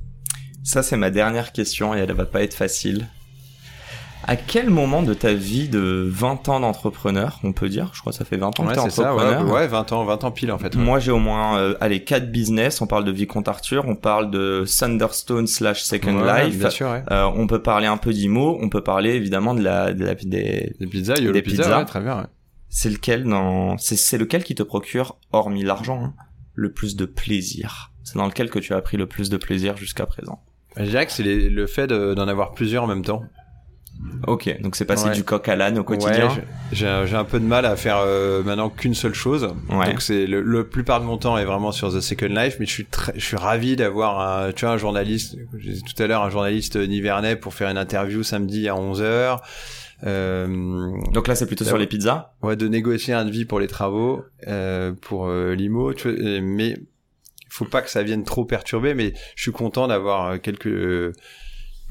[0.64, 3.06] Ça, c'est ma dernière question et elle va pas être facile.
[4.26, 8.12] À quel moment de ta vie de 20 ans d'entrepreneur, on peut dire, je crois
[8.12, 9.52] que ça fait 20 ans que t'es c'est ça, ouais, entrepreneur.
[9.54, 10.76] ouais, 20 ans, 20 ans pile en fait.
[10.76, 10.82] ouais.
[10.82, 12.80] Moi, j'ai au moins, euh, allez, quatre business.
[12.80, 16.58] On parle de Vicomte Arthur, on parle de Thunderstone slash Second Life.
[16.58, 16.88] bien sûr.
[17.10, 20.14] Euh, on peut parler un peu d'IMO, on peut parler évidemment de la, de la
[20.14, 21.84] des, Des pizzas, Yolo Des Pizza, pizzas.
[21.86, 22.18] très bien.
[22.18, 22.26] ouais.
[22.68, 26.14] C'est lequel dans c'est lequel qui te procure hormis l'argent hein,
[26.54, 27.90] le plus de plaisir?
[28.04, 30.40] C'est dans lequel que tu as pris le plus de plaisir jusqu'à présent?
[30.76, 33.24] Je dirais que c'est le fait de- d'en avoir plusieurs en même temps.
[34.26, 35.14] Ok, donc c'est passé Ouais.
[35.14, 36.28] du coq à l'âne au quotidien.
[36.28, 36.42] Ouais,
[36.72, 36.86] j'ai
[37.16, 39.54] un peu de mal à faire euh, maintenant qu'une seule chose.
[39.70, 39.86] Ouais.
[39.90, 42.66] Donc c'est le, le plupart de mon temps est vraiment sur The Second Life, mais
[42.66, 45.36] je suis très, je suis ravi d'avoir un, tu vois, un journaliste.
[45.58, 49.02] J'ai dit tout à l'heure un journaliste nivernais pour faire une interview samedi à 11
[49.02, 49.38] h
[51.12, 52.32] Donc là, c'est plutôt sur les pizzas?
[52.42, 54.22] Ouais, de négocier un devis pour les travaux,
[55.02, 56.76] pour l'IMO, tu vois, mais
[57.48, 58.94] faut pas que ça vienne trop perturber.
[58.94, 61.12] Mais je suis content d'avoir quelques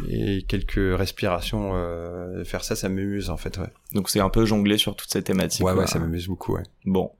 [0.07, 3.69] et quelques respirations euh, faire ça ça m'amuse en fait ouais.
[3.93, 6.63] Donc c'est un peu jongler sur toutes ces thématiques ouais ouais ça m'amuse beaucoup ouais.
[6.85, 7.11] Bon.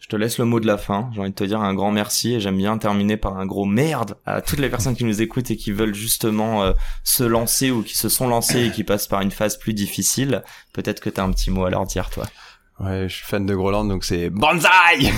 [0.00, 1.10] Je te laisse le mot de la fin.
[1.12, 3.66] J'ai envie de te dire un grand merci et j'aime bien terminer par un gros
[3.66, 6.72] merde à toutes les personnes qui nous écoutent et qui veulent justement euh,
[7.04, 10.42] se lancer ou qui se sont lancées et qui passent par une phase plus difficile.
[10.72, 12.24] Peut-être que tu as un petit mot à leur dire toi
[12.80, 14.68] Ouais, je suis fan de Groland, donc c'est Banzai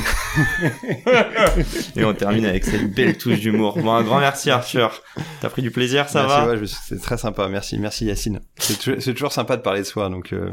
[1.97, 3.79] Et on termine avec cette belle touche d'humour.
[3.79, 5.03] Bon, un grand merci Arthur.
[5.43, 7.49] T'as pris du plaisir, ça va ouais, c'est très sympa.
[7.49, 8.41] Merci, merci Yacine.
[8.57, 10.33] C'est toujours sympa de parler de soi, donc.
[10.33, 10.51] Euh...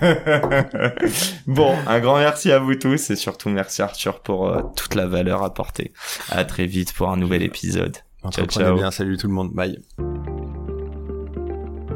[1.46, 5.06] bon, un grand merci à vous tous et surtout merci Arthur pour euh, toute la
[5.06, 5.92] valeur apportée.
[6.30, 7.96] À très vite pour un nouvel épisode.
[8.30, 8.76] Ciao, ciao.
[8.76, 8.92] bien.
[8.92, 9.52] Salut tout le monde.
[9.52, 9.80] Bye.